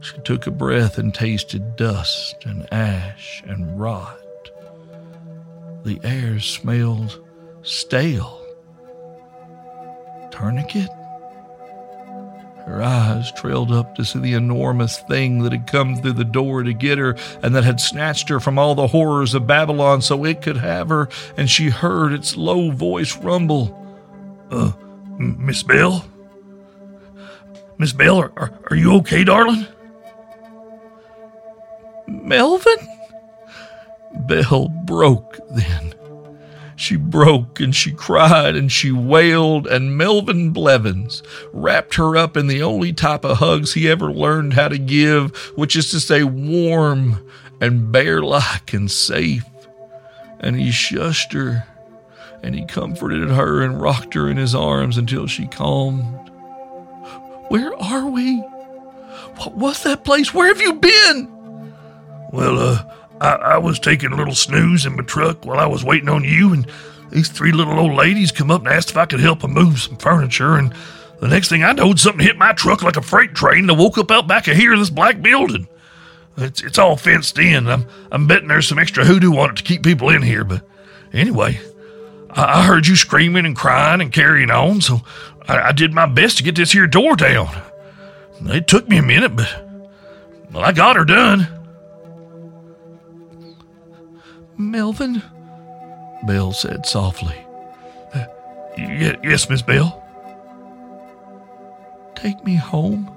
She 0.00 0.18
took 0.24 0.48
a 0.48 0.50
breath 0.50 0.98
and 0.98 1.14
tasted 1.14 1.76
dust 1.76 2.44
and 2.44 2.66
ash 2.72 3.40
and 3.46 3.78
rot. 3.78 4.18
The 5.84 6.00
air 6.02 6.40
smelled 6.40 7.24
stale. 7.62 8.44
Tourniquet? 10.32 10.90
Her 12.68 12.82
eyes 12.82 13.32
trailed 13.32 13.72
up 13.72 13.94
to 13.94 14.04
see 14.04 14.18
the 14.18 14.34
enormous 14.34 14.98
thing 14.98 15.38
that 15.38 15.52
had 15.52 15.66
come 15.66 15.96
through 15.96 16.12
the 16.12 16.24
door 16.24 16.62
to 16.62 16.74
get 16.74 16.98
her 16.98 17.16
and 17.42 17.56
that 17.56 17.64
had 17.64 17.80
snatched 17.80 18.28
her 18.28 18.40
from 18.40 18.58
all 18.58 18.74
the 18.74 18.88
horrors 18.88 19.32
of 19.32 19.46
Babylon 19.46 20.02
so 20.02 20.22
it 20.26 20.42
could 20.42 20.58
have 20.58 20.90
her, 20.90 21.08
and 21.38 21.48
she 21.48 21.70
heard 21.70 22.12
its 22.12 22.36
low 22.36 22.70
voice 22.70 23.16
rumble. 23.16 23.74
Uh, 24.50 24.72
Miss 25.18 25.62
Belle? 25.62 26.04
Miss 27.78 27.94
Belle, 27.94 28.18
are, 28.18 28.32
are, 28.36 28.52
are 28.70 28.76
you 28.76 28.96
okay, 28.96 29.24
darling? 29.24 29.66
Melvin? 32.06 32.76
Belle 34.26 34.68
broke 34.68 35.38
then. 35.52 35.94
She 36.78 36.94
broke 36.94 37.58
and 37.58 37.74
she 37.74 37.90
cried 37.90 38.54
and 38.54 38.70
she 38.70 38.92
wailed, 38.92 39.66
and 39.66 39.98
Melvin 39.98 40.52
Blevins 40.52 41.24
wrapped 41.52 41.96
her 41.96 42.16
up 42.16 42.36
in 42.36 42.46
the 42.46 42.62
only 42.62 42.92
type 42.92 43.24
of 43.24 43.38
hugs 43.38 43.72
he 43.72 43.90
ever 43.90 44.12
learned 44.12 44.52
how 44.52 44.68
to 44.68 44.78
give, 44.78 45.34
which 45.56 45.74
is 45.74 45.90
to 45.90 45.98
say, 45.98 46.22
warm 46.22 47.26
and 47.60 47.90
bear 47.90 48.22
like 48.22 48.72
and 48.72 48.88
safe. 48.88 49.44
And 50.38 50.54
he 50.54 50.68
shushed 50.68 51.32
her 51.32 51.66
and 52.44 52.54
he 52.54 52.64
comforted 52.64 53.28
her 53.28 53.60
and 53.60 53.82
rocked 53.82 54.14
her 54.14 54.28
in 54.28 54.36
his 54.36 54.54
arms 54.54 54.96
until 54.96 55.26
she 55.26 55.48
calmed. 55.48 56.30
Where 57.48 57.74
are 57.82 58.06
we? 58.06 58.36
What 59.38 59.56
was 59.56 59.82
that 59.82 60.04
place? 60.04 60.32
Where 60.32 60.46
have 60.46 60.60
you 60.60 60.74
been? 60.74 61.74
Well, 62.32 62.56
uh, 62.56 62.84
I, 63.20 63.30
I, 63.30 63.58
was 63.58 63.78
taking 63.78 64.12
a 64.12 64.16
little 64.16 64.34
snooze 64.34 64.86
in 64.86 64.96
my 64.96 65.02
truck 65.02 65.44
while 65.44 65.58
I 65.58 65.66
was 65.66 65.84
waiting 65.84 66.08
on 66.08 66.24
you, 66.24 66.52
and 66.52 66.66
these 67.10 67.28
three 67.28 67.52
little 67.52 67.78
old 67.78 67.94
ladies 67.94 68.32
come 68.32 68.50
up 68.50 68.60
and 68.60 68.68
asked 68.68 68.90
if 68.90 68.96
I 68.96 69.06
could 69.06 69.20
help 69.20 69.40
them 69.40 69.52
move 69.52 69.80
some 69.80 69.96
furniture. 69.96 70.56
And 70.56 70.74
the 71.20 71.28
next 71.28 71.48
thing 71.48 71.64
I 71.64 71.72
knowed, 71.72 71.98
something 71.98 72.24
hit 72.24 72.36
my 72.36 72.52
truck 72.52 72.82
like 72.82 72.96
a 72.96 73.02
freight 73.02 73.34
train, 73.34 73.60
and 73.60 73.70
I 73.70 73.74
woke 73.74 73.98
up 73.98 74.10
out 74.10 74.28
back 74.28 74.46
of 74.48 74.56
here 74.56 74.72
in 74.72 74.78
this 74.78 74.90
black 74.90 75.20
building. 75.20 75.66
It's 76.36 76.62
it's 76.62 76.78
all 76.78 76.96
fenced 76.96 77.38
in. 77.38 77.66
I'm 77.66 77.86
I'm 78.12 78.26
betting 78.26 78.48
there's 78.48 78.68
some 78.68 78.78
extra 78.78 79.04
hoodoo 79.04 79.36
on 79.36 79.50
it 79.50 79.56
to 79.56 79.62
keep 79.64 79.82
people 79.82 80.10
in 80.10 80.22
here. 80.22 80.44
But 80.44 80.62
anyway, 81.12 81.58
I, 82.30 82.60
I 82.60 82.64
heard 82.64 82.86
you 82.86 82.94
screaming 82.94 83.46
and 83.46 83.56
crying 83.56 84.00
and 84.00 84.12
carrying 84.12 84.50
on, 84.50 84.80
so 84.80 85.00
I, 85.48 85.58
I 85.58 85.72
did 85.72 85.92
my 85.92 86.06
best 86.06 86.36
to 86.38 86.44
get 86.44 86.54
this 86.54 86.72
here 86.72 86.86
door 86.86 87.16
down. 87.16 87.48
It 88.44 88.68
took 88.68 88.88
me 88.88 88.98
a 88.98 89.02
minute, 89.02 89.34
but 89.34 89.48
well, 90.52 90.64
I 90.64 90.70
got 90.70 90.94
her 90.94 91.04
done. 91.04 91.57
Melvin? 94.58 95.22
Belle 96.24 96.52
said 96.52 96.84
softly. 96.84 97.36
Y- 98.76 99.16
yes, 99.22 99.48
Miss 99.48 99.62
Belle. 99.62 100.04
Take 102.14 102.44
me 102.44 102.54
home, 102.56 103.08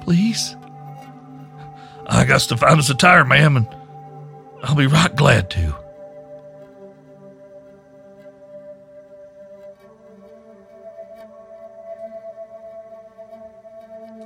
please. 0.00 0.56
I 2.06 2.24
got 2.24 2.40
to 2.40 2.56
find 2.56 2.78
us 2.78 2.88
a 2.88 2.94
tire, 2.94 3.24
ma'am, 3.24 3.58
and 3.58 3.68
I'll 4.62 4.74
be 4.74 4.86
right 4.86 5.14
glad 5.14 5.50
to. 5.50 5.74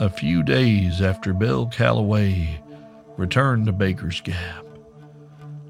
A 0.01 0.09
few 0.09 0.43
days 0.43 1.01
after 1.01 1.33
Belle 1.33 1.67
Calloway 1.67 2.61
returned 3.17 3.67
to 3.67 3.73
Baker's 3.73 4.21
Gap, 4.21 4.62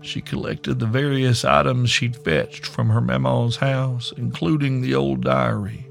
She 0.03 0.21
collected 0.21 0.81
the 0.81 0.87
various 0.87 1.45
items 1.45 1.91
she'd 1.91 2.17
fetched 2.17 2.67
from 2.67 2.91
her 2.91 3.01
mama's 3.01 3.57
house, 3.57 4.13
including 4.17 4.81
the 4.81 4.95
old 4.95 5.23
diary, 5.23 5.87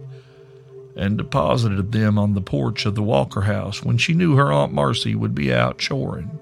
and 0.97 1.17
deposited 1.17 1.93
them 1.93 2.19
on 2.19 2.33
the 2.33 2.41
porch 2.41 2.85
of 2.85 2.95
the 2.95 3.01
Walker 3.01 3.41
house 3.41 3.83
when 3.83 3.97
she 3.97 4.13
knew 4.13 4.35
her 4.35 4.51
Aunt 4.51 4.73
Marcy 4.73 5.15
would 5.15 5.33
be 5.33 5.53
out 5.53 5.79
choring. 5.79 6.39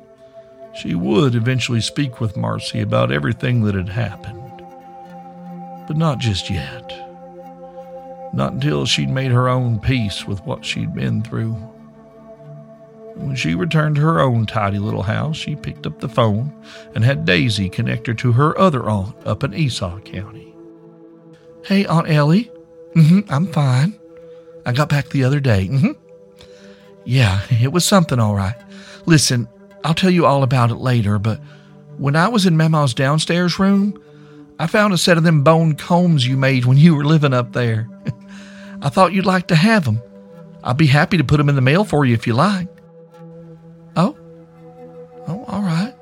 She 0.82 0.96
would 0.96 1.36
eventually 1.36 1.82
speak 1.82 2.20
with 2.20 2.36
Marcy 2.36 2.82
about 2.82 3.12
everything 3.12 3.64
that 3.64 3.76
had 3.76 3.90
happened, 3.90 4.64
but 5.88 5.96
not 5.96 6.18
just 6.18 6.50
yet. 6.50 6.88
Not 8.34 8.54
until 8.54 8.86
she'd 8.86 9.10
made 9.10 9.32
her 9.32 9.48
own 9.48 9.80
peace 9.80 10.26
with 10.26 10.44
what 10.46 10.66
she'd 10.66 10.94
been 10.94 11.22
through. 11.22 11.56
When 13.20 13.36
she 13.36 13.54
returned 13.54 13.98
to 13.98 14.02
her 14.02 14.22
own 14.22 14.46
tidy 14.46 14.80
little 14.80 15.04
house, 15.04 15.36
she 15.36 15.56
picked 15.56 15.86
up 15.86 16.00
the 16.00 16.10
phone 16.10 16.54
and 16.96 17.04
had 17.04 17.26
Daisy 17.26 17.70
connect 17.70 18.08
her 18.08 18.14
to 18.16 18.32
her 18.32 18.58
other 18.58 18.90
aunt 18.90 19.16
up 19.26 19.44
in 19.44 19.54
Esau 19.54 20.00
County. 20.00 20.56
Hey, 21.66 21.86
Aunt 21.86 22.10
Ellie. 22.10 22.50
Mm-hmm, 22.96 23.32
I'm 23.32 23.48
fine. 23.48 24.00
I 24.66 24.72
got 24.72 24.90
back 24.90 25.10
the 25.10 25.26
other 25.26 25.40
day. 25.40 25.68
Mm-hmm. 25.68 25.92
Yeah, 27.04 27.42
it 27.50 27.72
was 27.72 27.86
something 27.86 28.20
all 28.20 28.36
right. 28.36 28.56
Listen, 29.06 29.48
I'll 29.84 29.94
tell 29.94 30.10
you 30.10 30.26
all 30.26 30.44
about 30.44 30.72
it 30.72 30.76
later, 30.76 31.20
but 31.20 31.40
when 31.98 32.16
I 32.16 32.30
was 32.30 32.46
in 32.46 32.58
Mama's 32.58 32.94
downstairs 32.94 33.60
room, 33.60 34.02
I 34.58 34.68
found 34.68 34.94
a 34.94 34.98
set 34.98 35.18
of 35.18 35.24
them 35.24 35.44
bone 35.44 35.76
combs 35.76 36.26
you 36.26 36.38
made 36.38 36.66
when 36.66 36.78
you 36.78 36.96
were 36.96 37.06
living 37.06 37.34
up 37.34 37.52
there. 37.52 37.90
I 38.82 38.90
thought 38.90 39.14
you'd 39.14 39.26
like 39.26 39.48
to 39.48 39.56
have 39.56 39.86
them. 39.86 40.02
I'll 40.64 40.74
be 40.74 40.88
happy 40.88 41.18
to 41.18 41.24
put 41.24 41.38
them 41.38 41.50
in 41.50 41.56
the 41.56 41.62
mail 41.62 41.84
for 41.84 42.06
you 42.06 42.14
if 42.14 42.26
you 42.26 42.34
like. 42.34 42.68
Oh? 45.30 45.46
All 45.48 45.62
right. 45.62 45.94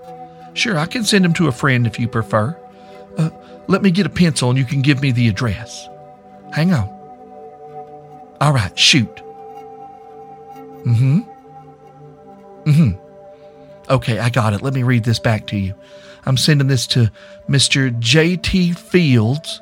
Sure, 0.54 0.78
I 0.78 0.86
can 0.86 1.04
send 1.04 1.26
him 1.26 1.34
to 1.34 1.48
a 1.48 1.52
friend 1.52 1.86
if 1.86 2.00
you 2.00 2.08
prefer. 2.08 2.58
Uh, 3.18 3.30
let 3.68 3.82
me 3.82 3.92
get 3.92 4.06
a 4.06 4.10
pencil 4.10 4.50
and 4.50 4.58
you 4.58 4.66
can 4.66 4.82
give 4.82 5.02
me 5.02 5.12
the 5.12 5.28
address. 5.28 5.88
Hang 6.54 6.74
on. 6.74 6.88
All 8.40 8.54
right, 8.54 8.78
shoot. 8.78 9.14
Mm 10.84 10.98
hmm. 10.98 11.20
Mm 12.70 12.76
hmm. 12.76 12.92
Okay, 13.90 14.20
I 14.20 14.30
got 14.30 14.54
it. 14.54 14.62
Let 14.62 14.74
me 14.74 14.84
read 14.84 15.04
this 15.04 15.20
back 15.20 15.48
to 15.48 15.58
you. 15.58 15.74
I'm 16.26 16.38
sending 16.38 16.68
this 16.68 16.88
to 16.88 17.12
Mr. 17.48 17.98
J.T. 18.00 18.74
Fields, 18.74 19.62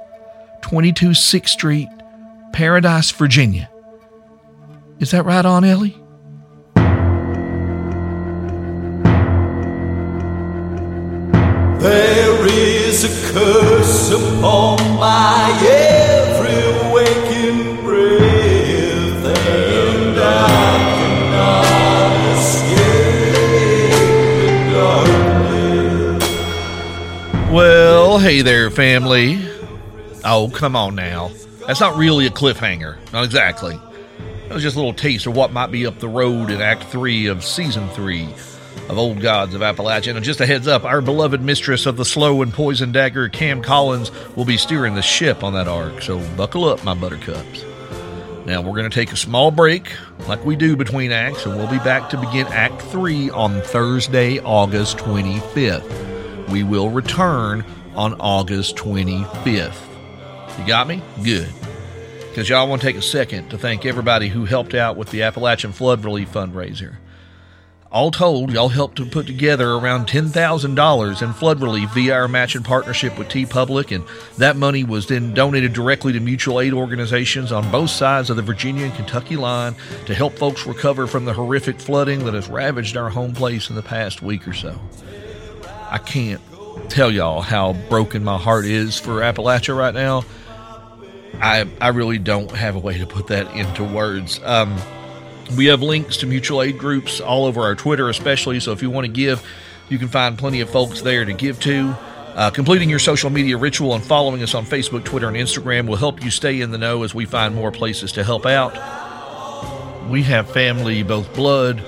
22 0.62 1.10
6th 1.10 1.50
Street, 1.50 1.90
Paradise, 2.54 3.12
Virginia. 3.12 3.70
Is 5.00 5.12
that 5.12 5.26
right, 5.26 5.46
Aunt 5.46 5.66
Ellie? 5.66 5.98
There 11.86 12.48
is 12.48 13.04
a 13.04 13.10
curse 13.32 14.10
upon 14.10 14.78
my 14.98 15.52
every 15.70 16.66
waking 16.92 17.84
breath, 17.84 19.24
and 19.24 20.18
I 20.20 20.78
cannot 20.98 22.16
escape 22.40 23.92
the 24.42 24.54
darkness. 26.18 26.26
Well, 27.52 28.18
hey 28.18 28.42
there, 28.42 28.72
family. 28.72 29.48
Oh, 30.24 30.50
come 30.52 30.76
on 30.76 30.96
now. 30.96 31.30
That's 31.68 31.82
not 31.82 31.96
really 31.98 32.26
a 32.26 32.32
cliffhanger. 32.32 32.98
Not 33.14 33.26
exactly. 33.26 33.80
That 34.48 34.56
was 34.56 34.64
just 34.64 34.76
a 34.76 34.80
little 34.80 34.92
taste 34.92 35.28
of 35.28 35.36
what 35.36 35.54
might 35.54 35.70
be 35.70 35.86
up 35.86 36.00
the 36.00 36.10
road 36.10 36.50
in 36.50 36.62
Act 36.62 36.86
3 36.86 37.28
of 37.28 37.44
Season 37.44 37.88
3 37.90 38.28
of 38.90 38.98
Old 38.98 39.22
Gods 39.22 39.54
of 39.54 39.62
Appalachia. 39.62 40.16
And 40.16 40.24
just 40.24 40.42
a 40.42 40.46
heads 40.46 40.68
up, 40.68 40.84
our 40.84 41.02
beloved 41.02 41.42
mistress 41.42 41.86
of 41.86 41.98
the 41.98 42.06
slow 42.06 42.42
and 42.42 42.54
poison 42.54 42.92
dagger, 42.92 43.30
Cam 43.30 43.62
Collins, 43.62 44.12
will 44.36 44.46
be 44.46 44.58
steering 44.58 44.96
the 44.96 45.02
ship 45.02 45.44
on 45.44 45.54
that 45.54 45.68
arc. 45.68 46.02
So 46.02 46.20
buckle 46.36 46.66
up, 46.66 46.84
my 46.84 46.94
buttercups. 46.94 47.66
Now 48.46 48.62
we're 48.62 48.76
going 48.76 48.90
to 48.90 48.94
take 48.94 49.12
a 49.12 49.18
small 49.18 49.50
break, 49.50 49.92
like 50.28 50.46
we 50.46 50.56
do 50.56 50.76
between 50.76 51.12
acts, 51.12 51.46
and 51.46 51.56
we'll 51.56 51.70
be 51.70 51.80
back 51.80 52.10
to 52.12 52.18
begin 52.18 52.46
Act 52.48 52.80
3 52.84 53.32
on 53.32 53.60
Thursday, 53.62 54.40
August 54.40 54.98
25th. 54.98 56.50
We 56.50 56.64
will 56.64 56.92
return 56.92 57.66
on 57.96 58.14
August 58.20 58.76
25th. 58.76 59.80
You 60.60 60.68
got 60.68 60.88
me? 60.88 61.02
Good. 61.24 61.50
Because 62.30 62.48
y'all 62.48 62.68
want 62.68 62.82
to 62.82 62.88
take 62.88 62.98
a 62.98 63.02
second 63.02 63.50
to 63.50 63.58
thank 63.58 63.86
everybody 63.86 64.28
who 64.28 64.46
helped 64.46 64.76
out 64.76 64.96
with 64.96 65.10
the 65.10 65.24
Appalachian 65.24 65.72
Flood 65.72 66.04
Relief 66.04 66.32
Fundraiser. 66.32 66.98
All 67.96 68.12
told, 68.12 68.52
y'all 68.52 68.68
helped 68.68 68.98
to 68.98 69.06
put 69.06 69.26
together 69.26 69.72
around 69.72 70.08
$10,000 70.08 71.22
in 71.22 71.34
flood 71.34 71.62
relief 71.62 71.90
via 71.92 72.14
our 72.14 72.28
matching 72.28 72.62
partnership 72.62 73.18
with 73.18 73.30
TeePublic, 73.30 73.96
and 73.96 74.04
that 74.38 74.58
money 74.58 74.84
was 74.84 75.08
then 75.08 75.34
donated 75.34 75.72
directly 75.72 76.12
to 76.12 76.20
mutual 76.20 76.60
aid 76.60 76.74
organizations 76.74 77.54
on 77.54 77.72
both 77.72 77.90
sides 77.90 78.30
of 78.30 78.36
the 78.36 78.42
Virginia 78.42 78.84
and 78.84 78.94
Kentucky 78.96 79.38
line 79.38 79.78
to 80.08 80.14
help 80.14 80.34
folks 80.34 80.66
recover 80.66 81.08
from 81.08 81.24
the 81.24 81.32
horrific 81.32 81.80
flooding 81.80 82.26
that 82.26 82.34
has 82.34 82.50
ravaged 82.50 82.98
our 82.98 83.10
home 83.10 83.34
place 83.34 83.70
in 83.70 83.78
the 83.78 83.82
past 83.82 84.22
week 84.22 84.46
or 84.46 84.54
so. 84.54 84.78
I 85.90 85.98
can't 85.98 86.42
tell 86.90 87.10
y'all 87.10 87.40
how 87.40 87.72
broken 87.88 88.26
my 88.26 88.38
heart 88.38 88.66
is 88.66 89.00
for 89.00 89.22
Appalachia 89.22 89.78
right 89.78 89.94
now. 89.94 90.26
I 91.40 91.66
I 91.80 91.88
really 91.90 92.18
don't 92.18 92.52
have 92.52 92.76
a 92.76 92.80
way 92.80 92.98
to 92.98 93.08
put 93.08 93.28
that 93.28 93.56
into 93.56 93.86
words. 93.86 94.42
Um, 94.44 94.78
we 95.56 95.66
have 95.66 95.82
links 95.82 96.18
to 96.18 96.28
mutual 96.28 96.62
aid 96.62 96.78
groups 96.78 97.20
all 97.20 97.46
over 97.46 97.62
our 97.62 97.76
Twitter, 97.76 98.10
especially. 98.10 98.60
So 98.60 98.72
if 98.72 98.82
you 98.82 98.90
want 98.90 99.06
to 99.06 99.12
give, 99.12 99.46
you 99.90 99.98
can 99.98 100.08
find 100.08 100.38
plenty 100.38 100.62
of 100.62 100.70
folks 100.70 101.02
there 101.02 101.26
to 101.26 101.34
give 101.34 101.60
to. 101.62 101.96
Uh, 102.36 102.50
completing 102.50 102.90
your 102.90 103.00
social 103.00 103.30
media 103.30 103.56
ritual 103.56 103.94
and 103.94 104.04
following 104.04 104.44
us 104.44 104.54
on 104.54 104.66
Facebook, 104.66 105.06
Twitter, 105.06 105.30
and 105.30 105.38
Instagram 105.38 105.88
will 105.88 105.96
help 105.96 106.22
you 106.22 106.30
stay 106.30 106.60
in 106.60 106.72
the 106.72 106.78
know 106.78 107.04
as 107.04 107.16
we 107.16 107.26
find 107.26 107.56
more 107.56 107.72
places 107.72 108.12
to 108.12 108.24
help 108.26 108.46
out. 108.46 108.74
We 110.10 110.22
have 110.24 110.50
family, 110.50 111.02
both 111.02 111.34
blood 111.34 111.80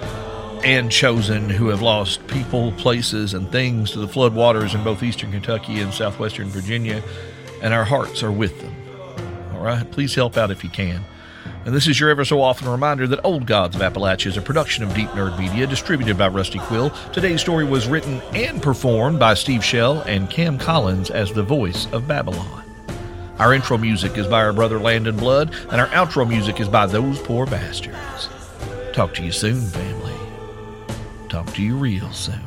and 0.64 0.90
chosen, 0.90 1.50
who 1.50 1.68
have 1.68 1.82
lost 1.82 2.26
people, 2.28 2.72
places, 2.74 3.34
and 3.34 3.52
things 3.52 3.92
to 3.92 4.00
the 4.00 4.08
flood 4.08 4.34
waters 4.34 4.74
in 4.74 4.84
both 4.84 5.04
eastern 5.04 5.32
Kentucky 5.32 5.82
and 5.82 5.94
southwestern 5.94 6.48
Virginia, 6.48 7.04
and 7.62 7.74
our 7.74 7.84
hearts 7.84 8.24
are 8.24 8.32
with 8.32 8.60
them. 8.62 8.74
All 9.54 9.60
right, 9.60 9.90
please 9.92 10.16
help 10.16 10.38
out 10.38 10.50
if 10.50 10.64
you 10.64 10.70
can. 10.70 11.04
And 11.68 11.76
this 11.76 11.86
is 11.86 12.00
your 12.00 12.10
ever 12.10 12.24
so 12.24 12.42
often 12.42 12.70
reminder 12.70 13.08
that 13.08 13.26
Old 13.26 13.46
Gods 13.46 13.76
of 13.76 13.82
Appalachia 13.82 14.28
is 14.28 14.38
a 14.38 14.42
production 14.42 14.86
of 14.86 14.94
Deep 14.94 15.10
Nerd 15.10 15.38
Media, 15.38 15.68
distributed 15.68 16.18
by 16.18 16.30
Rusty 16.30 16.60
Quill. 16.60 16.92
Today's 17.12 17.42
story 17.42 17.66
was 17.66 17.90
written 17.90 18.22
and 18.34 18.64
performed 18.64 19.20
by 19.20 19.34
Steve 19.34 19.66
Shell 19.66 20.00
and 20.04 20.30
Cam 20.30 20.58
Collins 20.58 21.10
as 21.10 21.34
the 21.34 21.44
voice 21.44 21.86
of 21.92 22.08
Babylon. 22.08 22.64
Our 23.38 23.54
intro 23.54 23.78
music 23.78 24.18
is 24.18 24.28
by 24.28 24.44
our 24.44 24.54
brother 24.54 24.80
Landon 24.80 25.18
Blood, 25.18 25.54
and 25.70 25.82
our 25.82 25.88
outro 25.88 26.26
music 26.26 26.62
is 26.62 26.70
by 26.70 26.86
Those 26.86 27.20
Poor 27.20 27.46
Bastards. 27.46 28.30
Talk 28.94 29.14
to 29.16 29.24
you 29.26 29.34
soon, 29.34 29.60
family. 29.60 30.16
Talk 31.28 31.54
to 31.56 31.62
you 31.62 31.76
real 31.76 32.14
soon. 32.14 32.47